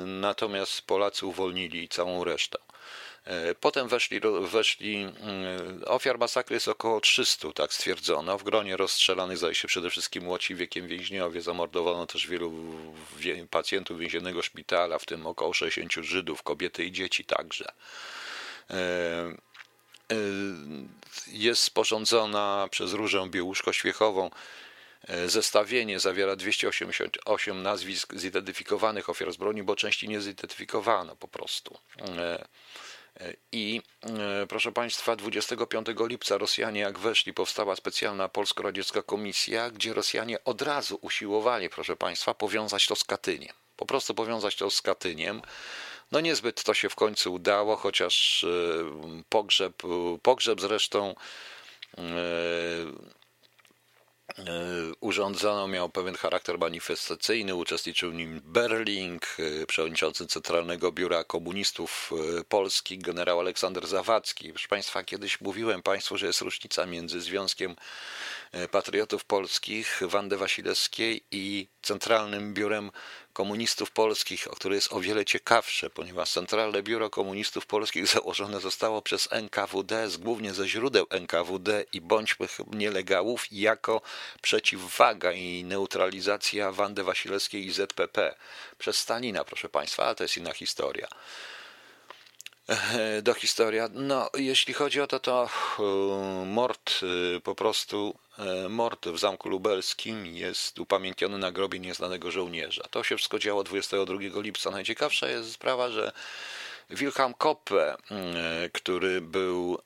natomiast 0.06 0.82
Polacy 0.82 1.26
uwolnili 1.26 1.90
całą 1.90 2.24
resztę. 2.24 2.58
E, 3.26 3.56
potem 3.56 3.88
weszli, 3.88 4.22
weszli, 4.42 5.08
ofiar 5.86 6.18
masakry 6.20 6.54
jest 6.54 6.68
około 6.68 7.02
300, 7.02 7.54
tak 7.54 7.74
stwierdzono. 7.74 8.38
W 8.38 8.44
gronie 8.44 8.78
rozstrzelanych 8.78 9.38
zdaje 9.38 9.56
się 9.56 9.68
przede 9.68 9.90
wszystkim 9.90 10.24
młodsi 10.24 10.56
wiekiem 10.56 10.88
więźniowie. 10.88 11.42
Zamordowano 11.42 12.06
też 12.06 12.28
wielu 12.28 12.54
pacjentów 13.50 14.00
więziennego 14.00 14.42
szpitala, 14.42 15.00
w 15.00 15.06
tym 15.06 15.28
około 15.28 15.54
60 15.54 16.06
Żydów, 16.06 16.44
kobiety 16.44 16.86
i 16.86 16.92
dzieci 16.92 17.26
także. 17.26 17.72
Jest 21.28 21.64
sporządzona 21.64 22.68
przez 22.72 22.94
Różę 22.94 23.30
Biełuszko-Świechową 23.30 24.30
zestawienie 25.26 26.00
zawiera 26.00 26.36
288 26.36 27.64
nazwisk 27.64 28.14
zidentyfikowanych 28.16 29.10
ofiar 29.10 29.34
zbrodni, 29.34 29.64
bo 29.64 29.76
części 29.76 30.10
nie 30.10 30.22
zidentyfikowano 30.22 31.16
po 31.16 31.28
prostu. 31.28 31.78
E, 32.00 32.46
e, 33.20 33.34
I 33.52 33.82
proszę 34.50 34.72
Państwa, 34.72 35.16
25 35.16 35.88
lipca 36.08 36.38
Rosjanie, 36.38 36.82
jak 36.82 37.00
weszli, 37.00 37.34
powstała 37.34 37.76
specjalna 37.76 38.30
polsko-radziecka 38.30 39.02
komisja, 39.02 39.70
gdzie 39.70 39.94
Rosjanie 39.94 40.44
od 40.44 40.62
razu 40.62 41.00
usiłowali, 41.02 41.70
proszę 41.70 41.96
Państwa, 41.96 42.34
powiązać 42.34 42.88
to 42.88 42.96
z 42.96 43.04
Katyniem. 43.04 43.54
Po 43.78 43.86
prostu 43.86 44.14
powiązać 44.14 44.56
to 44.56 44.70
z 44.70 44.82
Katyniem. 44.82 45.42
No 46.12 46.20
niezbyt 46.20 46.64
to 46.64 46.74
się 46.74 46.90
w 46.90 46.96
końcu 46.96 47.34
udało, 47.34 47.76
chociaż 47.76 48.46
pogrzeb, 49.30 49.84
pogrzeb 50.22 50.62
zresztą 50.62 51.16
urządzono, 55.00 55.68
miał 55.68 55.90
pewien 55.90 56.16
charakter 56.16 56.60
manifestacyjny, 56.60 57.56
uczestniczył 57.56 58.12
w 58.12 58.14
nim 58.14 58.42
Berling, 58.44 59.38
przewodniczący 59.68 60.28
Centralnego 60.28 60.92
Biura 60.92 61.24
Komunistów 61.24 62.12
Polskich, 62.50 63.02
generał 63.02 63.40
Aleksander 63.40 63.88
Zawadzki. 63.88 64.50
Proszę 64.50 64.68
Państwa, 64.68 65.04
kiedyś 65.04 65.42
mówiłem 65.42 65.84
Państwu, 65.84 66.18
że 66.18 66.28
jest 66.28 66.42
różnica 66.42 66.86
między 66.86 67.22
Związkiem 67.22 67.76
Patriotów 68.72 69.26
Polskich 69.26 70.02
Wandy 70.02 70.38
Wasilewskiej 70.38 71.24
i 71.32 71.68
Centralnym 71.82 72.54
Biurem 72.54 72.92
Komunistów 73.34 73.92
Polskich, 73.92 74.48
które 74.56 74.76
jest 74.76 74.94
o 74.94 75.00
wiele 75.00 75.26
ciekawsze, 75.26 75.90
ponieważ 75.90 76.32
Centralne 76.32 76.84
Biuro 76.84 77.10
Komunistów 77.10 77.66
Polskich 77.66 78.08
założone 78.18 78.60
zostało 78.60 79.02
przez 79.02 79.28
NKWD, 79.32 80.08
głównie 80.20 80.54
ze 80.54 80.68
źródeł 80.68 81.06
NKWD 81.10 81.86
i 81.94 82.02
bądźmy 82.02 82.48
nielegałów, 82.68 83.46
jako 83.52 84.02
przeciwwaga 84.42 85.32
i 85.32 85.64
neutralizacja 85.64 86.72
Wandy 86.72 87.04
Wasilewskiej 87.04 87.66
i 87.66 87.72
ZPP 87.72 88.36
przez 88.78 88.98
Stalina, 88.98 89.44
proszę 89.44 89.70
Państwa, 89.70 90.06
ale 90.06 90.16
to 90.16 90.24
jest 90.24 90.38
inna 90.38 90.54
historia 90.54 91.08
do 93.22 93.34
historia. 93.34 93.90
No, 93.94 94.30
jeśli 94.34 94.74
chodzi 94.74 95.02
o 95.02 95.08
to, 95.08 95.20
to 95.20 95.50
e, 95.80 95.84
mord 96.46 96.92
e, 97.38 97.40
po 97.40 97.56
prostu 97.56 98.16
mord 98.70 99.08
w 99.08 99.20
Zamku 99.20 99.50
Lubelskim 99.50 100.26
jest 100.26 100.80
upamiętniony 100.80 101.38
na 101.38 101.52
grobie 101.52 101.80
nieznanego 101.80 102.32
żołnierza. 102.32 102.84
To 102.92 103.04
się 103.04 103.18
wszystko 103.18 103.40
działo 103.40 103.64
22 103.64 104.42
lipca. 104.42 104.72
Najciekawsza 104.72 105.28
jest 105.28 105.52
sprawa, 105.52 105.90
że 105.90 106.12
Wilhelm 106.90 107.34
Koppe, 107.34 107.98
który 108.74 109.22
był 109.22 109.82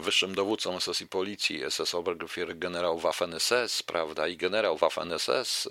wyższym 0.00 0.34
dowódcą 0.34 0.80
SS 0.80 1.00
i 1.00 1.06
policji, 1.06 1.62
SS 1.70 1.94
Obergruppier 1.94 2.58
generał 2.58 2.98
Waffen-SS, 2.98 3.82
prawda, 3.82 4.28
i 4.28 4.36
generał 4.36 4.76
Waffen-SS, 4.76 5.68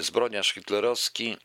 zbrodniarz 0.00 0.52
hitlerowski, 0.54 1.36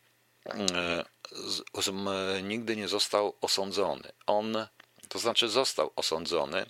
nigdy 2.42 2.76
nie 2.76 2.88
został 2.88 3.36
osądzony. 3.40 4.12
On, 4.26 4.66
to 5.08 5.18
znaczy 5.18 5.48
został 5.48 5.92
osądzony, 5.96 6.66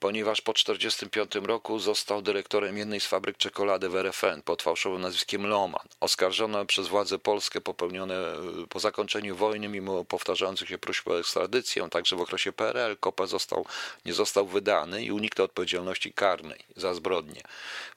ponieważ 0.00 0.40
po 0.40 0.52
1945 0.52 1.46
roku 1.46 1.78
został 1.78 2.22
dyrektorem 2.22 2.78
jednej 2.78 3.00
z 3.00 3.06
fabryk 3.06 3.36
czekolady 3.36 3.88
w 3.88 3.96
RFN 3.96 4.42
pod 4.44 4.62
fałszowym 4.62 5.02
nazwiskiem 5.02 5.46
Loman. 5.46 5.86
Oskarżono 6.00 6.66
przez 6.66 6.88
władze 6.88 7.18
polskie 7.18 7.60
popełnione 7.60 8.14
e, 8.14 8.36
po 8.68 8.80
zakończeniu 8.80 9.36
wojny, 9.36 9.68
mimo 9.68 10.04
powtarzających 10.04 10.68
się 10.68 10.78
próśb 10.78 11.08
o 11.08 11.18
ekstradycję, 11.18 11.88
także 11.90 12.16
w 12.16 12.20
okresie 12.20 12.52
PRL 12.52 12.96
Kopa 13.00 13.26
został, 13.26 13.66
nie 14.04 14.12
został 14.12 14.46
wydany 14.46 15.04
i 15.04 15.12
uniknął 15.12 15.44
odpowiedzialności 15.44 16.12
karnej 16.12 16.58
za 16.76 16.94
zbrodnie. 16.94 17.40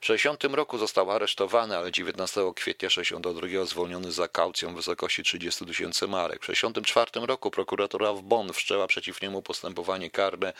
1960 0.00 0.44
roku 0.44 0.78
został 0.78 1.10
aresztowany, 1.10 1.76
ale 1.76 1.92
19 1.92 2.40
kwietnia 2.56 2.88
1962 2.88 3.66
zwolniony 3.66 4.12
za 4.12 4.28
kaucją 4.28 4.72
w 4.72 4.76
wysokości 4.76 5.22
30 5.22 5.66
tysięcy 5.66 6.08
marek. 6.08 6.42
W 6.42 6.46
1964 6.46 7.26
roku 7.26 7.50
prokuratura 7.50 8.12
w 8.12 8.22
Bonn 8.22 8.52
wszczęła 8.52 8.86
przeciw 8.86 9.22
niemu 9.22 9.42
postępowanie 9.42 10.10
karne, 10.10 10.52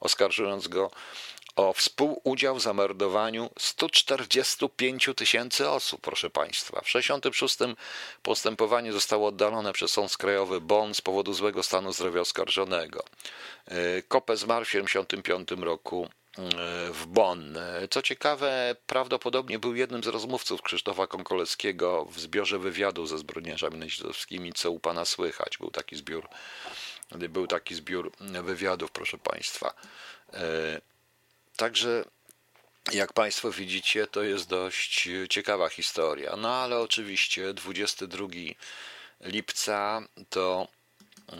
oskarżując 0.00 0.68
go 0.68 0.77
o 1.58 1.72
współudział 1.72 2.56
w 2.56 2.62
zamordowaniu 2.62 3.50
145 3.58 5.10
tysięcy 5.16 5.68
osób, 5.68 6.00
proszę 6.00 6.30
Państwa. 6.30 6.80
W 6.80 6.88
66 6.88 7.58
postępowanie 8.22 8.92
zostało 8.92 9.28
oddalone 9.28 9.72
przez 9.72 9.90
Sąd 9.90 10.16
Krajowy 10.16 10.60
Bonn 10.60 10.94
z 10.94 11.00
powodu 11.00 11.34
złego 11.34 11.62
stanu 11.62 11.92
zdrowia 11.92 12.20
oskarżonego. 12.20 13.04
E, 13.66 14.02
Kopę 14.02 14.36
zmarł 14.36 14.64
w 14.64 14.70
75 14.70 15.48
roku 15.50 16.08
e, 16.38 16.42
w 16.92 17.06
Bonn. 17.06 17.58
Co 17.90 18.02
ciekawe, 18.02 18.76
prawdopodobnie 18.86 19.58
był 19.58 19.74
jednym 19.74 20.04
z 20.04 20.06
rozmówców 20.06 20.62
Krzysztofa 20.62 21.06
Konkoleckiego 21.06 22.04
w 22.04 22.20
zbiorze 22.20 22.58
wywiadu 22.58 23.06
ze 23.06 23.18
zbrodniarzami 23.18 23.78
nazistowskimi, 23.78 24.52
co 24.52 24.70
u 24.70 24.80
pana 24.80 25.04
słychać. 25.04 25.58
Był 25.58 25.70
taki 25.70 25.96
zbiór, 25.96 26.28
był 27.10 27.46
taki 27.46 27.74
zbiór 27.74 28.12
wywiadów, 28.20 28.90
proszę 28.90 29.18
Państwa. 29.18 29.74
E, 30.34 30.80
także 31.56 32.04
jak 32.92 33.12
Państwo 33.12 33.52
widzicie, 33.52 34.06
to 34.06 34.22
jest 34.22 34.48
dość 34.48 35.08
ciekawa 35.30 35.68
historia. 35.68 36.36
No 36.36 36.54
ale 36.54 36.78
oczywiście 36.78 37.54
22 37.54 38.26
lipca 39.20 40.02
to, 40.30 40.68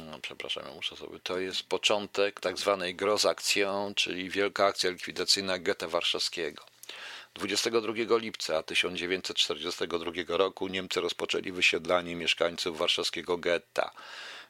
no, 0.07 0.19
przepraszam, 0.23 0.65
ja 0.67 0.75
muszę 0.75 0.97
sobie, 0.97 1.19
to 1.21 1.39
jest 1.39 1.63
początek 1.63 2.41
tak 2.41 2.59
zwanej 2.59 2.95
Grozakcją, 2.95 3.93
czyli 3.97 4.31
wielka 4.31 4.67
akcja 4.67 4.91
likwidacyjna 4.91 5.59
getta 5.59 5.89
warszawskiego. 5.89 6.65
22 7.35 8.17
lipca 8.19 8.63
1942 8.63 10.13
roku 10.29 10.69
Niemcy 10.69 11.01
rozpoczęli 11.01 11.53
wysiedlanie 11.53 12.17
mieszkańców 12.17 12.79
warszawskiego 12.79 13.37
getta. 13.39 13.91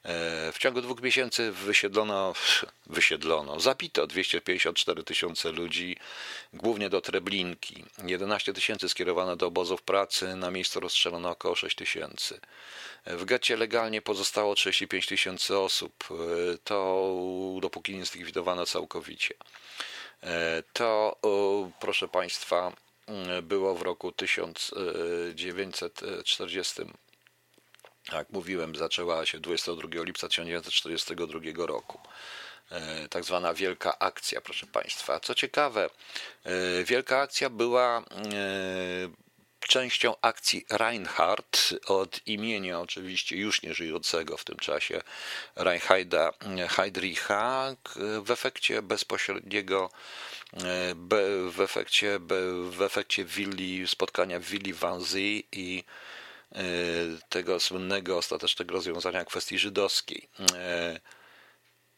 E, 0.04 0.52
w 0.52 0.58
ciągu 0.58 0.80
dwóch 0.80 1.02
miesięcy 1.02 1.52
wysiedlono, 1.52 2.34
wysiedlono, 2.86 3.60
zapito 3.60 4.06
254 4.06 5.04
tysiące 5.04 5.52
ludzi, 5.52 5.96
głównie 6.52 6.90
do 6.90 7.00
Treblinki. 7.00 7.84
11 8.04 8.52
tysięcy 8.52 8.88
skierowano 8.88 9.36
do 9.36 9.46
obozów 9.46 9.82
pracy, 9.82 10.36
na 10.36 10.50
miejscu 10.50 10.80
rozstrzelono 10.80 11.30
około 11.30 11.54
6 11.54 11.76
tysięcy. 11.76 12.40
W 13.06 13.24
getcie 13.24 13.56
legalnie 13.56 14.02
pozostało 14.02 14.54
35 14.54 15.06
tysięcy 15.06 15.58
osób. 15.58 16.04
E, 16.10 16.14
to 16.64 17.08
dopóki 17.60 17.96
nie 17.96 18.04
zlikwidowano 18.04 18.66
całkowicie. 18.66 19.34
E, 20.22 20.62
to, 20.72 21.16
proszę 21.80 22.08
Państwa, 22.08 22.72
było 23.42 23.74
w 23.74 23.82
roku 23.82 24.12
1940 24.12 26.82
jak 28.12 28.30
mówiłem, 28.30 28.74
zaczęła 28.74 29.26
się 29.26 29.40
22 29.40 30.02
lipca 30.02 30.28
1942 30.28 31.66
roku. 31.66 32.00
E, 32.70 33.08
tak 33.08 33.24
zwana 33.24 33.54
Wielka 33.54 33.98
Akcja, 33.98 34.40
proszę 34.40 34.66
Państwa. 34.66 35.20
Co 35.20 35.34
ciekawe, 35.34 35.90
e, 36.44 36.84
Wielka 36.84 37.20
Akcja 37.20 37.50
była 37.50 37.98
e, 37.98 38.02
częścią 39.60 40.14
akcji 40.22 40.66
Reinhardt 40.70 41.74
od 41.86 42.26
imienia 42.26 42.80
oczywiście 42.80 43.36
już 43.36 43.62
nieżyjącego 43.62 44.36
w 44.36 44.44
tym 44.44 44.56
czasie 44.56 45.02
Reinheida 45.56 46.32
Heydricha 46.68 47.74
w 48.22 48.30
efekcie 48.30 48.82
bezpośredniego 48.82 49.90
w 51.50 51.60
efekcie, 51.60 52.18
w 52.70 52.82
efekcie 52.82 53.24
willi, 53.24 53.88
spotkania 53.88 54.40
w 54.40 54.44
willi 54.44 54.72
Wanzy 54.72 55.20
i 55.52 55.84
tego 57.28 57.60
słynnego 57.60 58.16
ostatecznego 58.16 58.74
rozwiązania 58.74 59.24
kwestii 59.24 59.58
żydowskiej. 59.58 60.28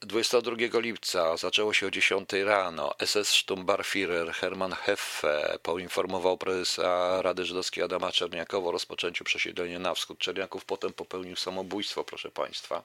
22 0.00 0.56
e, 0.56 0.80
lipca 0.80 1.36
zaczęło 1.36 1.72
się 1.72 1.86
o 1.86 1.90
10 1.90 2.32
rano. 2.44 2.94
SS 3.04 3.28
Sturmbannführer 3.28 4.32
Hermann 4.32 4.72
Heffe 4.72 5.58
poinformował 5.62 6.38
prezesa 6.38 7.22
Rady 7.22 7.44
Żydowskiej 7.44 7.84
Adama 7.84 8.12
Czerniakowa 8.12 8.68
o 8.68 8.72
rozpoczęciu 8.72 9.24
przesiedlenia 9.24 9.78
na 9.78 9.94
wschód. 9.94 10.18
Czerniaków 10.18 10.64
potem 10.64 10.92
popełnił 10.92 11.36
samobójstwo, 11.36 12.04
proszę 12.04 12.30
Państwa. 12.30 12.82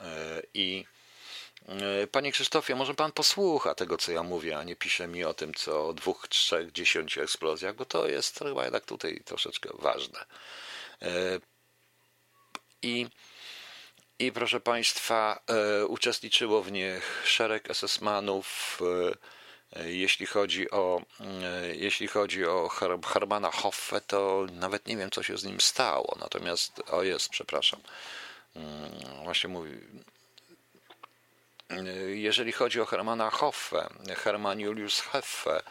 E, 0.00 0.42
I 0.54 0.84
Panie 2.12 2.32
Krzysztofie, 2.32 2.74
może 2.74 2.94
pan 2.94 3.12
posłucha 3.12 3.74
tego, 3.74 3.98
co 3.98 4.12
ja 4.12 4.22
mówię, 4.22 4.58
a 4.58 4.64
nie 4.64 4.76
pisze 4.76 5.08
mi 5.08 5.24
o 5.24 5.34
tym, 5.34 5.54
co 5.54 5.88
o 5.88 5.92
dwóch, 5.92 6.28
trzech, 6.28 6.72
dziesięciu 6.72 7.22
eksplozjach, 7.22 7.76
bo 7.76 7.84
to 7.84 8.08
jest 8.08 8.38
chyba 8.38 8.64
jednak 8.64 8.84
tutaj 8.84 9.22
troszeczkę 9.24 9.68
ważne. 9.74 10.24
E, 11.02 11.40
I, 12.82 13.06
i 14.18 14.32
proszę 14.32 14.60
Państwa, 14.60 15.40
e, 15.46 15.86
uczestniczyło 15.86 16.62
w 16.62 16.72
nich 16.72 17.22
szereg 17.24 17.68
SS-manów. 17.68 18.80
E, 18.80 19.36
jeśli 19.84 20.26
chodzi 20.26 20.70
o, 20.70 21.02
jeśli 21.72 22.08
chodzi 22.08 22.44
o 22.44 22.68
Hermana 23.04 23.50
Hoffe, 23.50 24.00
to 24.00 24.46
nawet 24.52 24.86
nie 24.86 24.96
wiem, 24.96 25.10
co 25.10 25.22
się 25.22 25.38
z 25.38 25.44
nim 25.44 25.60
stało. 25.60 26.16
Natomiast, 26.20 26.82
o 26.90 27.02
jest, 27.02 27.28
przepraszam. 27.28 27.80
Mm, 28.56 29.24
właśnie 29.24 29.48
mówi, 29.48 29.70
jeżeli 32.14 32.52
chodzi 32.52 32.80
o 32.80 32.86
Hermana 32.86 33.30
Hoffe, 33.30 33.88
Hermann 34.16 34.60
Julius 34.60 35.00
Heffe 35.00 35.62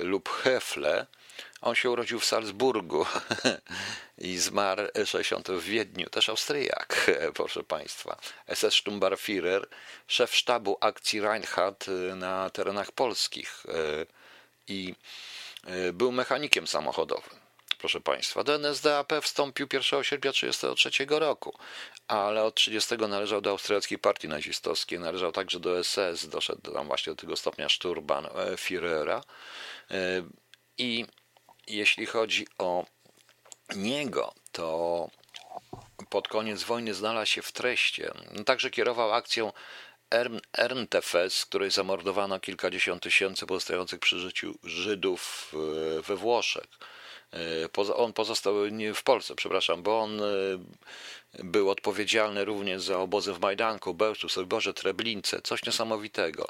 lub 0.00 0.28
Hefle, 0.28 1.06
on 1.60 1.74
się 1.74 1.90
urodził 1.90 2.20
w 2.20 2.24
Salzburgu 2.24 3.06
i 4.18 4.38
zmarł 4.38 4.82
60 5.04 5.48
w 5.48 5.62
Wiedniu, 5.62 6.10
też 6.10 6.28
Austriak, 6.28 7.10
proszę 7.34 7.62
Państwa. 7.62 8.16
SS 8.54 8.74
Sturmbannführer, 8.74 9.68
szef 10.06 10.34
sztabu 10.34 10.78
akcji 10.80 11.20
Reinhardt 11.20 11.86
na 12.16 12.50
terenach 12.50 12.92
polskich 12.92 13.66
i 14.68 14.94
był 15.92 16.12
mechanikiem 16.12 16.66
samochodowym. 16.66 17.45
Proszę 17.78 18.00
Państwa, 18.00 18.44
do 18.44 18.54
NSDAP 18.54 19.12
wstąpił 19.22 19.66
1 19.72 20.04
sierpnia 20.04 20.32
1933 20.32 21.06
roku, 21.08 21.58
ale 22.08 22.44
od 22.44 22.54
30 22.54 22.94
należał 22.96 23.40
do 23.40 23.50
austriackiej 23.50 23.98
partii 23.98 24.28
nazistowskiej, 24.28 25.00
należał 25.00 25.32
także 25.32 25.60
do 25.60 25.84
SS, 25.84 26.28
doszedł 26.28 26.72
tam 26.72 26.86
właśnie 26.86 27.12
do 27.12 27.16
tego 27.16 27.36
stopnia 27.36 27.68
Sturban 27.68 28.26
e, 28.26 28.30
Führera 28.56 29.20
I 30.78 31.06
jeśli 31.66 32.06
chodzi 32.06 32.46
o 32.58 32.84
niego, 33.76 34.34
to 34.52 35.08
pod 36.08 36.28
koniec 36.28 36.62
wojny 36.62 36.94
znalazł 36.94 37.30
się 37.30 37.42
w 37.42 37.52
treście. 37.52 38.12
No, 38.34 38.44
także 38.44 38.70
kierował 38.70 39.12
akcją 39.12 39.52
Erntefes, 40.58 41.46
której 41.46 41.70
zamordowano 41.70 42.40
kilkadziesiąt 42.40 43.02
tysięcy 43.02 43.46
pozostających 43.46 44.00
przy 44.00 44.18
życiu 44.18 44.58
Żydów 44.64 45.52
we 46.06 46.16
Włoszech. 46.16 46.66
On 47.96 48.12
pozostał 48.12 48.66
nie 48.66 48.94
w 48.94 49.02
Polsce, 49.02 49.34
przepraszam, 49.34 49.82
bo 49.82 50.00
on 50.00 50.20
był 51.38 51.70
odpowiedzialny 51.70 52.44
również 52.44 52.82
za 52.82 52.98
obozy 52.98 53.32
w 53.32 53.40
Majdanku, 53.40 53.94
Bełczu, 53.94 54.28
Soborze, 54.28 54.74
Treblince, 54.74 55.42
coś 55.42 55.66
niesamowitego. 55.66 56.46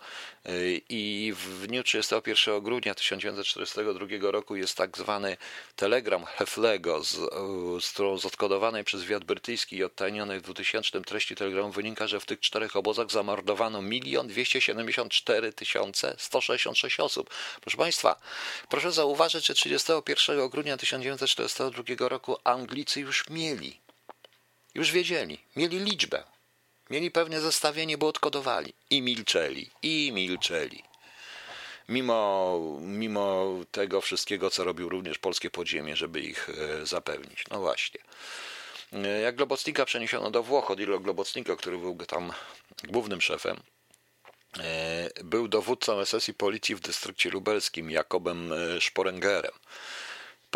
I 0.88 1.34
w 1.36 1.66
dniu 1.66 1.82
31 1.82 2.60
grudnia 2.60 2.94
1942 2.94 4.30
roku 4.30 4.56
jest 4.56 4.76
tak 4.76 4.98
zwany 4.98 5.36
telegram 5.76 6.24
Heflego, 6.24 7.02
z, 7.04 7.16
z 7.84 7.96
z 7.96 8.24
odkodowanej 8.24 8.84
przez 8.84 9.02
wywiad 9.02 9.24
brytyjski 9.24 9.76
i 9.76 9.84
odtajnionej 9.84 10.40
w 10.40 10.42
2000 10.42 11.00
treści 11.00 11.34
telegramu 11.34 11.72
wynika, 11.72 12.06
że 12.06 12.20
w 12.20 12.26
tych 12.26 12.40
czterech 12.40 12.76
obozach 12.76 13.10
zamordowano 13.10 13.82
1 13.90 14.28
274 14.28 15.52
166 16.18 17.00
osób. 17.00 17.30
Proszę 17.60 17.76
Państwa, 17.76 18.20
proszę 18.68 18.92
zauważyć, 18.92 19.46
że 19.46 19.54
31 19.54 20.48
grudnia 20.48 20.76
1942 20.76 22.08
roku 22.08 22.36
Anglicy 22.44 23.00
już 23.00 23.30
mieli 23.30 23.85
już 24.76 24.92
wiedzieli, 24.92 25.38
mieli 25.56 25.78
liczbę, 25.78 26.22
mieli 26.90 27.10
pewne 27.10 27.40
zestawienie, 27.40 27.98
bo 27.98 28.08
odkodowali 28.08 28.72
i 28.90 29.02
milczeli, 29.02 29.70
i 29.82 30.12
milczeli. 30.12 30.82
Mimo, 31.88 32.58
mimo 32.80 33.54
tego 33.70 34.00
wszystkiego, 34.00 34.50
co 34.50 34.64
robił 34.64 34.88
również 34.88 35.18
polskie 35.18 35.50
podziemie, 35.50 35.96
żeby 35.96 36.20
ich 36.20 36.48
e, 36.48 36.86
zapewnić. 36.86 37.44
No 37.50 37.60
właśnie. 37.60 38.00
E, 38.92 39.20
jak 39.20 39.36
Globocnika 39.36 39.84
przeniesiono 39.84 40.30
do 40.30 40.42
Włoch, 40.42 40.70
Odilo 40.70 40.98
Globocnika, 40.98 41.56
który 41.56 41.78
był 41.78 41.96
tam 41.96 42.32
głównym 42.84 43.20
szefem, 43.20 43.60
e, 44.58 45.10
był 45.24 45.48
dowódcą 45.48 46.04
SS 46.04 46.28
i 46.28 46.34
policji 46.34 46.74
w 46.74 46.80
dystrykcie 46.80 47.30
lubelskim, 47.30 47.90
Jakobem 47.90 48.50
Sporengerem. 48.80 49.52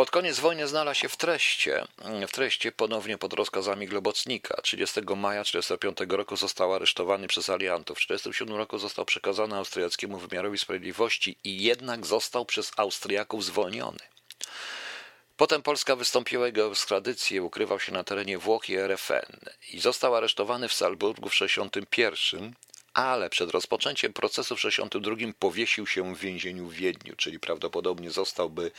Pod 0.00 0.10
koniec 0.10 0.40
wojny 0.40 0.68
znalazł 0.68 1.00
się 1.00 1.08
w 1.08 1.16
treście, 1.16 1.86
w 2.28 2.32
treście 2.32 2.72
ponownie 2.72 3.18
pod 3.18 3.32
rozkazami 3.32 3.86
Globocnika. 3.86 4.62
30 4.62 5.00
maja 5.16 5.44
1945 5.44 6.18
roku 6.18 6.36
został 6.36 6.74
aresztowany 6.74 7.28
przez 7.28 7.50
aliantów. 7.50 7.98
W 7.98 8.00
1947 8.00 8.56
roku 8.56 8.78
został 8.78 9.04
przekazany 9.04 9.56
austriackiemu 9.56 10.18
wymiarowi 10.18 10.58
sprawiedliwości 10.58 11.36
i 11.44 11.62
jednak 11.62 12.06
został 12.06 12.44
przez 12.44 12.72
Austriaków 12.76 13.44
zwolniony. 13.44 13.98
Potem 15.36 15.62
Polska 15.62 15.96
wystąpiła 15.96 16.46
jego 16.46 16.70
ekstradycję, 16.70 17.42
ukrywał 17.42 17.80
się 17.80 17.92
na 17.92 18.04
terenie 18.04 18.38
Włoch 18.38 18.68
i 18.68 18.76
RFN 18.76 19.36
i 19.72 19.80
został 19.80 20.14
aresztowany 20.16 20.68
w 20.68 20.74
Salzburgu 20.74 21.28
w 21.28 21.32
1961 21.32 22.54
ale 22.94 23.30
przed 23.30 23.50
rozpoczęciem 23.50 24.12
procesu 24.12 24.56
w 24.56 24.60
62 24.60 25.16
powiesił 25.38 25.86
się 25.86 26.14
w 26.14 26.18
więzieniu 26.18 26.66
w 26.66 26.74
Wiedniu, 26.74 27.16
czyli 27.16 27.40
prawdopodobnie 27.40 28.10
zostałby 28.10 28.70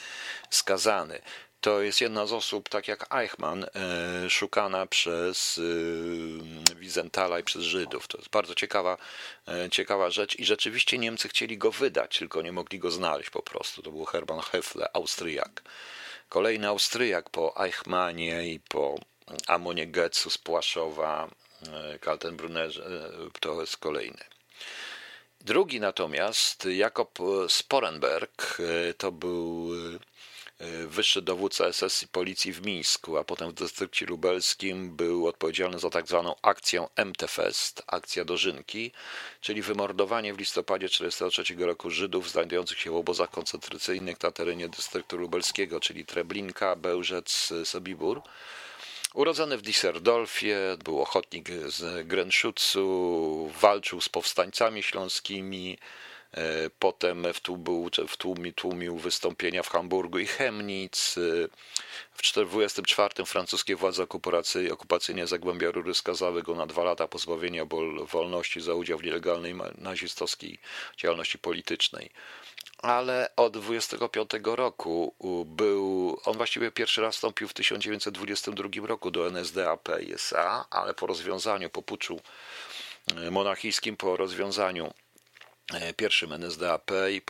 skazany. 0.49 1.22
To 1.62 1.82
jest 1.82 2.01
jedna 2.01 2.26
z 2.26 2.34
osób, 2.34 2.70
tak 2.70 2.88
jak 2.88 3.16
Eichmann, 3.16 3.64
e, 3.64 4.30
szukana 4.30 4.86
przez 4.86 5.59
e, 6.72 6.76
Wizentala 6.76 7.39
i 7.39 7.43
przez 7.43 7.64
Żydów. 7.64 8.07
To 8.07 8.18
jest 8.18 8.30
bardzo 8.30 8.55
ciekawa, 8.55 8.97
e, 9.47 9.70
ciekawa 9.70 10.09
rzecz 10.09 10.39
i 10.39 10.45
rzeczywiście 10.45 10.97
Niemcy 10.97 11.30
chcieli 11.30 11.57
go 11.57 11.72
wydać, 11.72 12.18
tylko 12.18 12.41
nie 12.41 12.51
mogli 12.51 12.80
go 12.80 12.91
znaleźć 12.91 13.30
po 13.30 13.41
prostu. 13.41 13.82
To 13.82 13.91
był 13.91 14.05
Hermann 14.05 14.41
Hefle, 14.41 14.89
Austriak. 14.93 15.62
Kolejny 16.30 16.68
Austriak 16.68 17.30
po 17.30 17.66
Eichmannie 17.66 18.47
i 18.47 18.59
po 18.59 18.99
Amonie 19.47 19.88
Getzu 19.88 20.30
z 20.30 20.38
Płaszowa, 20.38 21.30
E, 21.70 21.99
Kaltenbrunnerze 21.99 22.86
e, 22.86 23.39
to 23.39 23.62
jest 23.62 23.78
kolejny. 23.78 24.24
Drugi 25.41 25.80
natomiast, 25.80 26.66
Jakob 26.66 27.20
Sporenberg, 27.47 28.57
e, 28.59 28.93
to 28.93 29.12
był 29.12 29.72
wyższy 30.88 31.22
dowódca 31.22 31.74
SS 31.74 32.03
i 32.03 32.07
policji 32.07 32.53
w 32.53 32.66
Mińsku, 32.66 33.18
a 33.18 33.24
potem 33.24 33.49
w 33.49 33.53
dystrykcie 33.53 34.05
lubelskim 34.05 34.95
był 34.95 35.28
odpowiedzialny 35.28 35.80
za 35.80 35.89
tak 35.89 36.07
zwaną 36.07 36.36
akcję 36.41 36.88
MTFest, 36.95 37.84
akcja 37.88 38.26
Dożynki, 38.26 38.91
czyli 39.41 39.62
wymordowanie 39.62 40.34
w 40.34 40.39
listopadzie 40.39 40.89
1943 40.89 41.66
roku 41.66 41.89
Żydów 41.89 42.32
znajdujących 42.32 42.80
się 42.80 42.91
w 42.91 42.95
obozach 42.95 43.30
koncentracyjnych 43.30 44.22
na 44.22 44.32
terenie 44.32 44.70
dystryktu 44.70 45.18
lubelskiego, 45.18 45.80
czyli 45.80 46.05
Treblinka, 46.05 46.76
Bełżec, 46.76 47.53
Sobibór. 47.64 48.22
Urodzony 49.14 49.57
w 49.57 49.62
Düsseldorfie, 49.62 50.55
był 50.84 51.01
ochotnik 51.01 51.49
z 51.49 52.07
Grenschutzu, 52.07 53.51
walczył 53.62 54.01
z 54.01 54.09
powstańcami 54.09 54.84
śląskimi, 54.84 55.78
e, 56.34 56.70
potem 56.80 57.26
w 58.07 58.18
tłumie, 58.18 58.53
tłumił 58.53 58.97
wystąpienia 58.97 59.64
w 59.64 59.70
Hamburgu 59.70 60.20
i 60.20 60.26
Chemnitz. 60.26 61.16
W 62.14 62.22
1924 62.22 63.26
francuskie 63.26 63.76
władze 63.76 64.03
okupacyjne 64.72 65.28
Zagłębia 65.28 65.72
Rury 65.72 65.93
skazały 65.93 66.43
go 66.43 66.55
na 66.55 66.66
dwa 66.66 66.84
lata 66.84 67.07
pozbawienia 67.07 67.66
wolności 68.12 68.62
za 68.62 68.74
udział 68.74 68.97
w 68.97 69.03
nielegalnej 69.03 69.55
nazistowskiej 69.78 70.57
działalności 70.97 71.38
politycznej 71.38 72.09
ale 72.82 73.36
od 73.36 73.57
25 73.57 74.29
roku 74.43 75.15
był, 75.45 76.17
on 76.25 76.38
właściwie 76.38 76.71
pierwszy 76.71 77.01
raz 77.01 77.15
wstąpił 77.15 77.47
w 77.47 77.53
1922 77.53 78.88
roku 78.88 79.11
do 79.11 79.27
NSDAP 79.27 79.89
i 80.01 80.13
SA, 80.13 80.65
ale 80.69 80.93
po 80.93 81.07
rozwiązaniu, 81.07 81.69
po 81.69 81.82
puczu 81.82 82.19
e, 83.17 83.32
monarchijskim, 83.32 83.97
po 83.97 84.17
rozwiązaniu 84.17 84.93
e, 85.73 85.93
pierwszym 85.93 86.34
NSDAP 86.34 86.91
i 87.11 87.21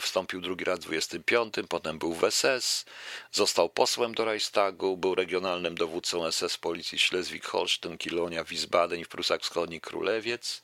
wstąpił 0.00 0.40
drugi 0.40 0.64
raz 0.64 0.78
w 0.78 0.82
25, 0.82 1.54
potem 1.68 1.98
był 1.98 2.14
w 2.14 2.30
SS, 2.30 2.84
został 3.32 3.68
posłem 3.68 4.14
do 4.14 4.24
Reichstagu, 4.24 4.96
był 4.96 5.14
regionalnym 5.14 5.74
dowódcą 5.74 6.32
SS 6.32 6.56
Policji 6.56 6.98
Schleswig-Holstein, 6.98 7.98
Kilonia, 7.98 8.44
Wiesbaden 8.44 9.00
i 9.00 9.04
w 9.04 9.08
Prusach 9.08 9.40
Wschodnich 9.40 9.80
Królewiec 9.80 10.62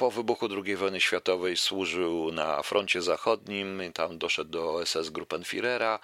po 0.00 0.10
wybuchu 0.10 0.48
II 0.64 0.76
wojny 0.76 1.00
światowej 1.00 1.56
służył 1.56 2.32
na 2.32 2.62
froncie 2.62 3.02
zachodnim, 3.02 3.82
tam 3.94 4.18
doszedł 4.18 4.50
do 4.50 4.86
SS 4.86 5.10
Gruppenführera, 5.10 5.98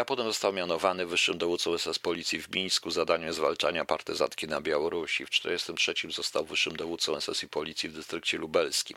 a 0.00 0.04
potem 0.04 0.26
został 0.26 0.52
mianowany 0.52 1.06
wyższym 1.06 1.38
dowódcą 1.38 1.78
SS 1.78 1.98
Policji 1.98 2.42
w 2.42 2.54
Mińsku. 2.54 2.90
Zadaniem 2.90 3.32
zwalczania 3.32 3.84
partyzantki 3.84 4.48
na 4.48 4.60
Białorusi. 4.60 5.26
W 5.26 5.30
1943 5.30 6.16
został 6.16 6.44
wyższym 6.44 6.76
dowódcą 6.76 7.20
SS 7.20 7.42
i 7.42 7.48
Policji 7.48 7.88
w 7.88 7.92
dystrykcie 7.92 8.38
lubelskim. 8.38 8.96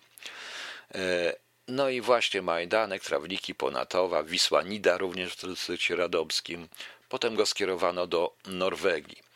E, 0.96 1.36
no 1.68 1.90
i 1.90 2.02
właśnie 2.02 2.42
Majdanek, 2.42 3.04
Trawniki, 3.04 3.56
Ponatowa, 3.56 4.24
Wisła 4.24 4.62
Nida 4.64 4.98
również 4.98 5.34
w 5.34 5.48
dystrykcie 5.48 5.96
radomskim. 5.96 6.68
Potem 7.10 7.36
go 7.36 7.46
skierowano 7.46 8.08
do 8.08 8.34
Norwegii. 8.46 9.33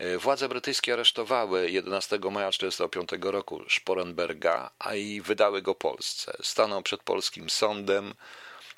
E, 0.00 0.18
władze 0.18 0.48
brytyjskie 0.48 0.92
aresztowały 0.92 1.70
11 1.70 2.18
maja 2.30 2.50
1945 2.50 3.32
roku 3.32 3.62
Sporenberga, 3.68 4.70
a 4.78 4.94
i 4.94 5.20
wydały 5.20 5.62
go 5.62 5.74
Polsce. 5.74 6.32
Stanął 6.42 6.82
przed 6.82 7.02
polskim 7.02 7.50
sądem, 7.50 8.14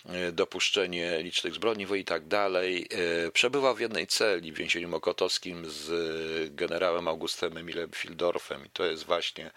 e, 0.07 0.33
dopuszczenie 0.33 1.23
licznych 1.23 1.55
zbrodni 1.55 1.87
i 1.99 2.05
tak 2.05 2.27
dalej. 2.27 2.89
E, 3.27 3.31
przebywał 3.31 3.75
w 3.75 3.81
jednej 3.81 4.07
celi 4.07 4.53
w 4.53 4.57
więzieniu 4.57 4.89
mokotowskim 4.89 5.71
z 5.71 6.55
generałem 6.55 7.09
Augustem 7.09 7.57
Emilem 7.57 7.91
Fildorfem 7.91 8.67
i 8.67 8.71
to 8.71 8.85
jest 8.85 9.05
właśnie 9.05 9.51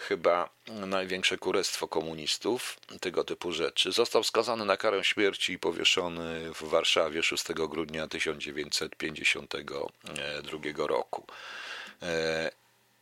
chyba 0.00 0.48
największe 0.66 1.38
kurestwo 1.38 1.88
komunistów, 1.88 2.76
tego 3.00 3.24
typu 3.24 3.52
rzeczy. 3.52 3.92
Został 3.92 4.24
skazany 4.24 4.64
na 4.64 4.76
karę 4.76 5.04
śmierci 5.04 5.52
i 5.52 5.58
powieszony 5.58 6.54
w 6.54 6.62
Warszawie 6.62 7.22
6 7.22 7.44
grudnia 7.52 8.08
1952 8.08 10.86
roku. 10.86 11.26
E, 12.02 12.50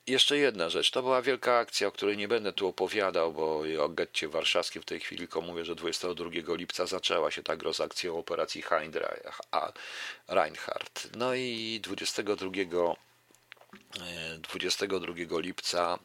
jeszcze 0.06 0.38
jedna 0.38 0.68
rzecz. 0.68 0.90
To 0.90 1.02
była 1.02 1.22
wielka 1.22 1.58
akcja, 1.58 1.88
o 1.88 1.92
której 1.92 2.16
nie 2.16 2.28
będę 2.28 2.52
tu 2.52 2.68
opowiadał, 2.68 3.32
bo 3.32 3.62
o 3.80 3.88
getcie 3.88 4.28
warszawskim 4.28 4.82
w 4.82 4.84
tej 4.84 5.00
chwili 5.00 5.18
tylko 5.18 5.40
mówię, 5.40 5.64
że 5.64 5.74
22 5.74 6.30
lipca 6.54 6.86
zaczęła 6.86 7.30
się 7.30 7.42
tak 7.42 7.62
z 7.72 7.80
akcją 7.80 8.18
operacji 8.18 8.62
Reinhardt. 10.28 11.08
No 11.16 11.34
i 11.34 11.80
22, 11.82 12.50
22 14.38 15.40
lipca 15.40 15.94
E, 15.94 15.98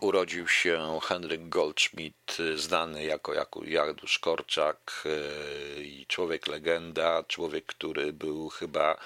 urodził 0.00 0.48
się 0.48 0.98
Henryk 1.02 1.48
Goldschmidt, 1.48 2.36
znany 2.54 3.04
jako, 3.04 3.64
Janusz 3.64 4.18
Korczak 4.18 5.04
e, 5.06 5.80
i 5.80 6.06
człowiek 6.06 6.46
legenda, 6.46 7.24
człowiek, 7.28 7.66
który 7.66 8.12
był 8.12 8.48
chyba 8.48 8.98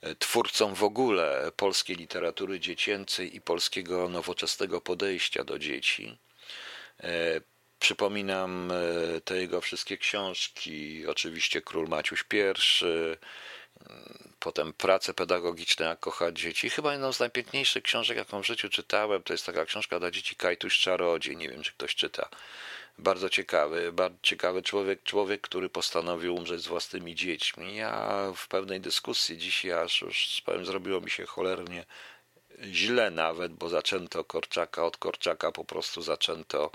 e, 0.00 0.14
twórcą 0.14 0.74
w 0.74 0.84
ogóle 0.84 1.52
polskiej 1.56 1.96
literatury 1.96 2.60
dziecięcej 2.60 3.36
i 3.36 3.40
polskiego 3.40 4.08
nowoczesnego 4.08 4.80
podejścia 4.80 5.44
do 5.44 5.58
dzieci. 5.58 6.18
Przypominam 7.78 8.72
e, 8.72 9.20
te 9.20 9.36
jego 9.36 9.60
wszystkie 9.60 9.96
książki, 9.96 11.06
oczywiście 11.06 11.62
Król 11.62 11.88
Maciuś 11.88 12.24
I, 12.32 12.54
potem 14.38 14.72
prace 14.72 15.14
pedagogiczne, 15.14 15.86
jak 15.86 16.00
kochać 16.00 16.40
dzieci. 16.40 16.70
Chyba 16.70 16.92
jedną 16.92 17.12
z 17.12 17.20
najpiękniejszych 17.20 17.82
książek, 17.82 18.16
jaką 18.16 18.42
w 18.42 18.46
życiu 18.46 18.68
czytałem, 18.68 19.22
to 19.22 19.32
jest 19.32 19.46
taka 19.46 19.64
książka 19.64 19.98
dla 19.98 20.10
dzieci 20.10 20.36
Kajtuś 20.36 20.78
Czarodziej. 20.78 21.36
Nie 21.36 21.48
wiem, 21.48 21.62
czy 21.62 21.72
ktoś 21.72 21.94
czyta. 21.94 22.28
Bardzo 22.98 23.28
ciekawy, 23.28 23.92
bardzo 23.92 24.16
ciekawy 24.22 24.62
człowiek, 24.62 25.02
człowiek, 25.02 25.40
który 25.40 25.68
postanowił 25.68 26.34
umrzeć 26.34 26.60
z 26.60 26.66
własnymi 26.66 27.14
dziećmi. 27.14 27.76
Ja 27.76 28.32
w 28.36 28.48
pewnej 28.48 28.80
dyskusji 28.80 29.38
dzisiaj 29.38 29.72
aż 29.72 30.00
już 30.00 30.42
powiem, 30.44 30.66
zrobiło 30.66 31.00
mi 31.00 31.10
się 31.10 31.26
cholernie 31.26 31.84
źle 32.62 33.10
nawet, 33.10 33.52
bo 33.52 33.68
zaczęto 33.68 34.24
Korczaka, 34.24 34.84
od 34.84 34.96
Korczaka 34.96 35.52
po 35.52 35.64
prostu 35.64 36.02
zaczęto 36.02 36.70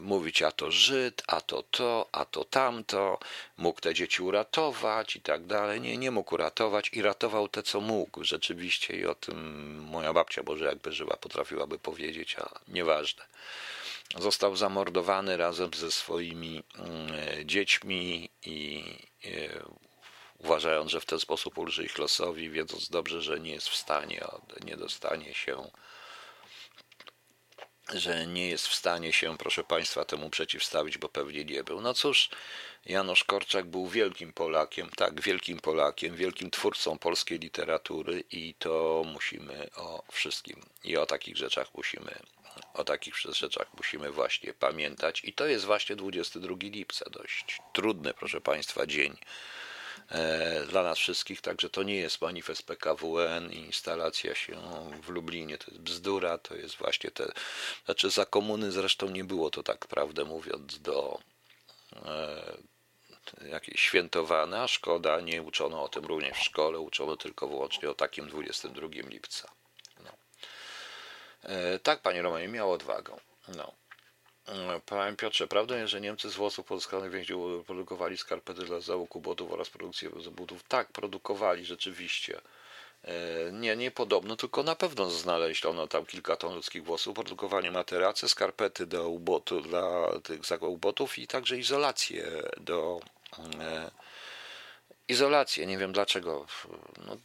mówić, 0.00 0.42
a 0.42 0.52
to 0.52 0.70
Żyd, 0.70 1.22
a 1.26 1.40
to 1.40 1.62
to, 1.62 2.08
a 2.12 2.24
to 2.24 2.44
tamto, 2.44 3.18
mógł 3.56 3.80
te 3.80 3.94
dzieci 3.94 4.22
uratować 4.22 5.16
i 5.16 5.20
tak 5.20 5.46
dalej. 5.46 5.80
Nie, 5.80 5.96
nie 5.96 6.10
mógł 6.10 6.34
uratować 6.34 6.90
i 6.92 7.02
ratował 7.02 7.48
te, 7.48 7.62
co 7.62 7.80
mógł 7.80 8.24
rzeczywiście 8.24 8.96
i 8.96 9.06
o 9.06 9.14
tym 9.14 9.78
moja 9.80 10.12
babcia, 10.12 10.42
Boże, 10.42 10.64
jakby 10.64 10.92
żyła, 10.92 11.16
potrafiłaby 11.16 11.78
powiedzieć, 11.78 12.36
a 12.38 12.58
nieważne. 12.68 13.24
Został 14.18 14.56
zamordowany 14.56 15.36
razem 15.36 15.70
ze 15.74 15.90
swoimi 15.90 16.62
mm, 16.78 17.48
dziećmi 17.48 18.30
i 18.44 18.84
e, 19.24 19.28
uważając, 20.38 20.90
że 20.90 21.00
w 21.00 21.06
ten 21.06 21.20
sposób 21.20 21.58
ulży 21.58 21.84
ich 21.84 21.98
losowi, 21.98 22.50
wiedząc 22.50 22.88
dobrze, 22.88 23.22
że 23.22 23.40
nie 23.40 23.52
jest 23.52 23.68
w 23.68 23.76
stanie, 23.76 24.24
nie 24.64 24.76
dostanie 24.76 25.34
się, 25.34 25.70
że 27.94 28.26
nie 28.26 28.48
jest 28.48 28.68
w 28.68 28.74
stanie 28.74 29.12
się, 29.12 29.38
proszę 29.38 29.64
Państwa, 29.64 30.04
temu 30.04 30.30
przeciwstawić, 30.30 30.98
bo 30.98 31.08
pewnie 31.08 31.44
nie 31.44 31.64
był. 31.64 31.80
No 31.80 31.94
cóż, 31.94 32.28
Janusz 32.86 33.24
Korczak 33.24 33.66
był 33.66 33.86
wielkim 33.86 34.32
Polakiem, 34.32 34.90
tak, 34.96 35.20
wielkim 35.20 35.58
Polakiem, 35.58 36.16
wielkim 36.16 36.50
twórcą 36.50 36.98
polskiej 36.98 37.38
literatury 37.38 38.24
i 38.30 38.54
to 38.58 39.02
musimy 39.12 39.68
o 39.76 40.02
wszystkim 40.12 40.62
i 40.84 40.96
o 40.96 41.06
takich 41.06 41.36
rzeczach 41.36 41.74
musimy 41.74 42.18
o 42.74 42.84
takich 42.84 43.16
rzeczach 43.16 43.66
musimy 43.76 44.10
właśnie 44.10 44.54
pamiętać. 44.54 45.24
I 45.24 45.32
to 45.32 45.46
jest 45.46 45.64
właśnie 45.64 45.96
22 45.96 46.56
lipca, 46.60 47.10
dość 47.10 47.60
trudny, 47.72 48.14
proszę 48.14 48.40
Państwa, 48.40 48.86
dzień 48.86 49.16
dla 50.68 50.82
nas 50.82 50.98
wszystkich, 50.98 51.40
także 51.40 51.70
to 51.70 51.82
nie 51.82 51.96
jest 51.96 52.20
manifest 52.20 52.62
PKWN 52.62 53.52
i 53.52 53.56
instalacja 53.56 54.34
się 54.34 54.56
w 55.02 55.08
Lublinie, 55.08 55.58
to 55.58 55.70
jest 55.70 55.82
bzdura, 55.82 56.38
to 56.38 56.54
jest 56.54 56.76
właśnie 56.76 57.10
te, 57.10 57.32
znaczy 57.84 58.10
za 58.10 58.26
komuny 58.26 58.72
zresztą 58.72 59.10
nie 59.10 59.24
było 59.24 59.50
to 59.50 59.62
tak 59.62 59.86
prawdę 59.86 60.24
mówiąc 60.24 60.80
do 60.80 61.18
e, 61.92 62.56
jakieś 63.48 63.80
świętowane, 63.80 64.62
a 64.62 64.68
szkoda, 64.68 65.20
nie 65.20 65.42
uczono 65.42 65.82
o 65.82 65.88
tym 65.88 66.04
również 66.04 66.38
w 66.38 66.42
szkole, 66.42 66.78
uczono 66.78 67.16
tylko 67.16 67.48
wyłącznie 67.48 67.90
o 67.90 67.94
takim 67.94 68.28
22 68.28 68.88
lipca. 68.88 69.48
E, 71.46 71.78
tak, 71.78 72.02
panie 72.02 72.22
Romanie, 72.22 72.48
miał 72.48 72.72
odwagę. 72.72 73.16
No. 73.56 73.72
E, 74.48 74.80
panie 74.86 75.16
Piotrze, 75.16 75.46
prawdą 75.46 75.76
jest, 75.76 75.90
że 75.90 76.00
Niemcy 76.00 76.30
z 76.30 76.34
włosów 76.34 76.66
pozyskanych 76.66 77.10
więźniów 77.10 77.66
produkowali 77.66 78.16
skarpety 78.16 78.64
dla 78.64 78.80
załogu 78.80 79.20
botów 79.20 79.52
oraz 79.52 79.70
produkcję 79.70 80.10
butów? 80.10 80.62
Tak, 80.68 80.92
produkowali 80.92 81.64
rzeczywiście. 81.64 82.40
E, 83.04 83.52
nie, 83.52 83.76
nie 83.76 83.90
podobno, 83.90 84.36
tylko 84.36 84.62
na 84.62 84.76
pewno 84.76 85.10
znaleziono 85.10 85.86
tam 85.86 86.06
kilka 86.06 86.36
ton 86.36 86.54
ludzkich 86.54 86.84
włosów, 86.84 87.14
produkowali 87.14 87.70
materace, 87.70 88.28
skarpety 88.28 88.86
do 88.86 89.08
ubotu, 89.08 89.60
dla 89.60 90.08
tych 90.22 90.62
ubotów 90.62 91.18
i 91.18 91.26
także 91.26 91.58
izolację 91.58 92.42
do 92.56 93.00
e, 93.60 93.90
izolację. 95.08 95.66
Nie 95.66 95.78
wiem 95.78 95.92
dlaczego. 95.92 96.46
No, 97.06 97.16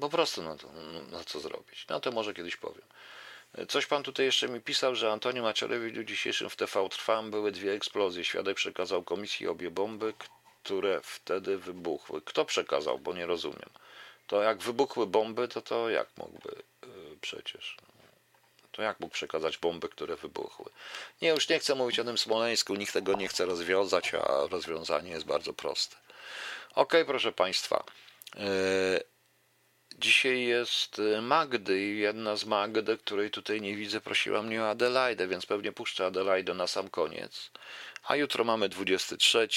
po 0.00 0.08
prostu, 0.08 0.42
no, 0.42 0.56
to, 0.56 0.68
no 1.12 1.24
co 1.24 1.40
zrobić. 1.40 1.86
No 1.88 2.00
to 2.00 2.12
może 2.12 2.34
kiedyś 2.34 2.56
powiem. 2.56 2.82
Coś 3.68 3.86
pan 3.86 4.02
tutaj 4.02 4.26
jeszcze 4.26 4.48
mi 4.48 4.60
pisał, 4.60 4.94
że 4.94 5.12
Antoni 5.12 5.40
Macierewicz 5.40 5.90
w 5.92 5.94
dniu 5.94 6.04
dzisiejszym 6.04 6.50
w 6.50 6.56
TV 6.56 6.88
Trwam 6.88 7.30
były 7.30 7.52
dwie 7.52 7.72
eksplozje. 7.72 8.24
Świadek 8.24 8.56
przekazał 8.56 9.02
komisji 9.02 9.48
obie 9.48 9.70
bomby, 9.70 10.14
które 10.62 11.00
wtedy 11.02 11.58
wybuchły. 11.58 12.22
Kto 12.22 12.44
przekazał, 12.44 12.98
bo 12.98 13.12
nie 13.12 13.26
rozumiem. 13.26 13.70
To 14.26 14.42
jak 14.42 14.58
wybuchły 14.58 15.06
bomby, 15.06 15.48
to 15.48 15.62
to 15.62 15.90
jak 15.90 16.08
mógłby 16.16 16.62
yy, 16.82 17.16
przecież? 17.20 17.76
To 18.72 18.82
jak 18.82 19.00
mógł 19.00 19.14
przekazać 19.14 19.58
bomby, 19.58 19.88
które 19.88 20.16
wybuchły? 20.16 20.70
Nie, 21.22 21.28
już 21.28 21.48
nie 21.48 21.58
chcę 21.58 21.74
mówić 21.74 21.98
o 21.98 22.04
tym 22.04 22.18
Smoleńsku, 22.18 22.74
nikt 22.74 22.92
tego 22.92 23.12
nie 23.12 23.28
chce 23.28 23.46
rozwiązać, 23.46 24.14
a 24.14 24.46
rozwiązanie 24.50 25.10
jest 25.10 25.26
bardzo 25.26 25.52
proste. 25.52 25.96
Ok, 26.74 26.94
proszę 27.06 27.32
Państwa. 27.32 27.84
Yy, 28.36 28.44
Dzisiaj 29.98 30.42
jest 30.42 30.98
y, 30.98 31.22
Magdy 31.22 31.80
i 31.80 31.98
jedna 31.98 32.36
z 32.36 32.44
Magdy, 32.44 32.98
której 32.98 33.30
tutaj 33.30 33.60
nie 33.60 33.76
widzę, 33.76 34.00
prosiła 34.00 34.42
mnie 34.42 34.62
o 34.62 34.70
Adelaidę, 34.70 35.28
więc 35.28 35.46
pewnie 35.46 35.72
puszczę 35.72 36.06
Adelaidę 36.06 36.54
na 36.54 36.66
sam 36.66 36.90
koniec. 36.90 37.50
A 38.04 38.16
jutro 38.16 38.44
mamy 38.44 38.68
23. 38.68 39.48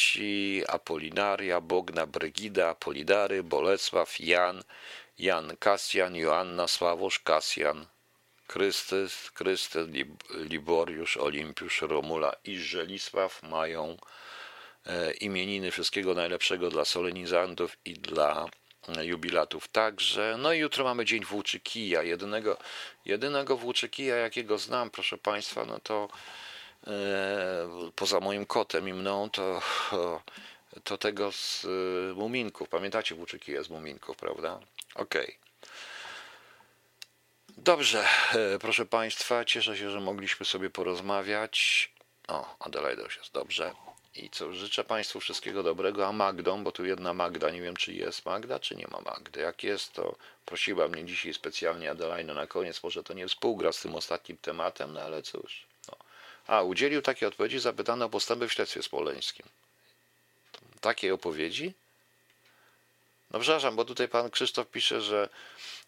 Apolinaria, 0.68 1.62
Bogna, 1.62 2.06
Brygida, 2.06 2.70
Apolidary, 2.70 3.44
Bolesław, 3.44 4.20
Jan, 4.20 4.64
Jan 5.20 5.58
Kasjan, 5.60 6.16
Joanna, 6.16 6.68
Sławosz, 6.68 7.20
Kasjan, 7.20 7.86
Krystys, 8.48 9.32
Krystys, 9.32 9.88
Liboriusz, 10.30 11.18
Olimpiusz, 11.18 11.82
Romula 11.82 12.36
i 12.44 12.58
Żelisław 12.58 13.44
mają 13.44 13.98
e, 14.86 15.12
imieniny 15.12 15.72
wszystkiego 15.72 16.14
najlepszego 16.14 16.70
dla 16.70 16.86
solenizantów 16.86 17.78
i 17.86 17.94
dla 17.94 18.50
jubilatów 19.04 19.68
także. 19.68 20.36
No 20.40 20.54
i 20.54 20.60
jutro 20.60 20.84
mamy 20.84 21.06
dzień 21.06 21.26
włóczykija. 21.26 22.04
Jedynego, 22.04 22.58
jedynego 23.06 23.58
włóczykija, 23.58 24.16
jakiego 24.16 24.58
znam, 24.58 24.90
proszę 24.90 25.18
Państwa, 25.18 25.66
no 25.66 25.80
to 25.80 26.10
e, 26.88 26.92
poza 27.96 28.20
moim 28.20 28.46
kotem 28.46 28.90
i 28.90 28.94
mną, 28.94 29.30
to, 29.30 29.62
to 30.84 30.98
tego 30.98 31.32
z 31.32 31.66
e, 31.66 32.14
Muminków. 32.14 32.70
Pamiętacie 32.70 33.16
włóczykija 33.16 33.64
z 33.64 33.70
Muminków, 33.70 34.18
prawda? 34.18 34.60
Okej. 34.96 35.24
Okay. 35.24 35.48
Dobrze, 37.58 38.06
e, 38.34 38.60
proszę 38.60 38.86
Państwa, 38.86 39.46
cieszę 39.46 39.78
się, 39.78 39.92
że 39.92 40.00
mogliśmy 40.00 40.46
sobie 40.46 40.70
porozmawiać. 40.70 41.90
O, 42.28 42.56
Adelaide 42.60 43.04
już 43.04 43.18
jest 43.18 43.34
dobrze. 43.34 43.72
I 44.18 44.30
co, 44.30 44.54
życzę 44.54 44.84
Państwu 44.84 45.20
wszystkiego 45.20 45.64
dobrego, 45.64 46.08
a 46.08 46.12
Magdą, 46.12 46.64
bo 46.64 46.72
tu 46.72 46.86
jedna 46.86 47.14
Magda, 47.14 47.50
nie 47.50 47.62
wiem 47.62 47.76
czy 47.76 47.94
jest 47.94 48.26
Magda, 48.26 48.60
czy 48.60 48.76
nie 48.76 48.88
ma 48.88 49.02
Magdy. 49.02 49.40
Jak 49.40 49.64
jest, 49.64 49.94
to 49.94 50.16
prosiła 50.46 50.88
mnie 50.88 51.06
dzisiaj 51.06 51.34
specjalnie 51.34 51.92
Adelaina 51.92 52.34
na 52.34 52.48
koniec, 52.48 52.84
może 52.84 53.04
to 53.04 53.14
nie 53.14 53.28
współgra 53.28 53.72
z 53.72 53.82
tym 53.82 53.96
ostatnim 53.96 54.38
tematem, 54.38 54.94
no 54.94 55.02
ale 55.02 55.22
cóż. 55.22 55.66
No. 55.88 55.98
A, 56.48 56.62
udzielił 56.62 57.02
takiej 57.02 57.28
odpowiedzi, 57.28 57.60
zapytano 57.60 58.06
o 58.06 58.10
postępy 58.10 58.48
w 58.48 58.54
śledztwie 58.54 58.84
smoleńskim. 58.84 59.46
Takiej 60.82 61.12
opowiedzi? 61.12 61.74
No 63.32 63.40
przepraszam, 63.40 63.76
bo 63.76 63.86
tutaj 63.86 64.08
pan 64.08 64.30
Krzysztof 64.30 64.68
pisze, 64.68 65.02
że 65.02 65.30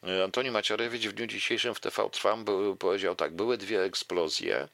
e, 0.03 0.23
Antoni 0.23 0.51
Maciarewicz 0.51 1.07
w 1.07 1.13
dniu 1.13 1.27
dzisiejszym 1.27 1.75
w 1.75 1.80
TV 1.80 2.09
Trwam 2.09 2.45
powiedział 2.80 3.15
tak, 3.15 3.32
były 3.32 3.57
dwie 3.57 3.84
eksplozje, 3.84 4.67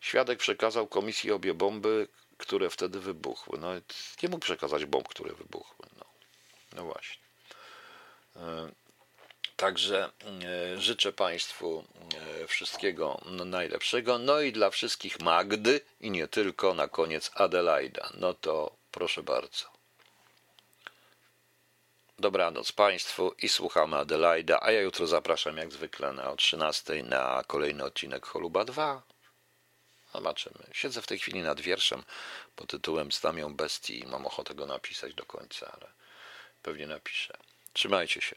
świadek 0.00 0.38
przekazał 0.38 0.86
komisji 0.86 1.32
obie 1.32 1.54
bomby, 1.54 2.08
które 2.44 2.70
wtedy 2.70 3.00
wybuchły. 3.00 3.58
No, 3.58 3.68
nie 4.22 4.28
mógł 4.28 4.44
przekazać 4.44 4.84
bomb, 4.84 5.08
które 5.08 5.34
wybuchły. 5.34 5.86
No, 5.98 6.04
no 6.76 6.84
właśnie. 6.84 7.22
E, 8.36 8.70
także 9.56 10.10
e, 10.44 10.80
życzę 10.80 11.12
Państwu 11.12 11.84
e, 12.42 12.46
wszystkiego 12.46 13.20
najlepszego. 13.44 14.18
No 14.18 14.40
i 14.40 14.52
dla 14.52 14.70
wszystkich 14.70 15.20
Magdy 15.20 15.80
i 16.00 16.10
nie 16.10 16.28
tylko, 16.28 16.74
na 16.74 16.88
koniec 16.88 17.30
Adelaida. 17.34 18.10
No 18.14 18.34
to 18.34 18.76
proszę 18.90 19.22
bardzo. 19.22 19.74
Dobranoc 22.18 22.72
Państwu 22.72 23.34
i 23.38 23.48
słuchamy 23.48 23.96
Adelaida, 23.96 24.58
a 24.62 24.70
ja 24.70 24.80
jutro 24.80 25.06
zapraszam 25.06 25.56
jak 25.56 25.72
zwykle 25.72 26.12
na 26.12 26.36
13 26.36 27.02
na 27.02 27.44
kolejny 27.46 27.84
odcinek 27.84 28.26
Choluba 28.26 28.64
2. 28.64 29.13
Zobaczymy. 30.14 30.64
Siedzę 30.72 31.02
w 31.02 31.06
tej 31.06 31.18
chwili 31.18 31.42
nad 31.42 31.60
wierszem 31.60 32.02
pod 32.56 32.70
tytułem 32.70 33.12
Znamią 33.12 33.56
bestii 33.56 34.00
i 34.00 34.06
mam 34.06 34.26
ochotę 34.26 34.54
go 34.54 34.66
napisać 34.66 35.14
do 35.14 35.24
końca, 35.24 35.72
ale 35.72 35.92
pewnie 36.62 36.86
napiszę. 36.86 37.34
Trzymajcie 37.72 38.20
się. 38.20 38.36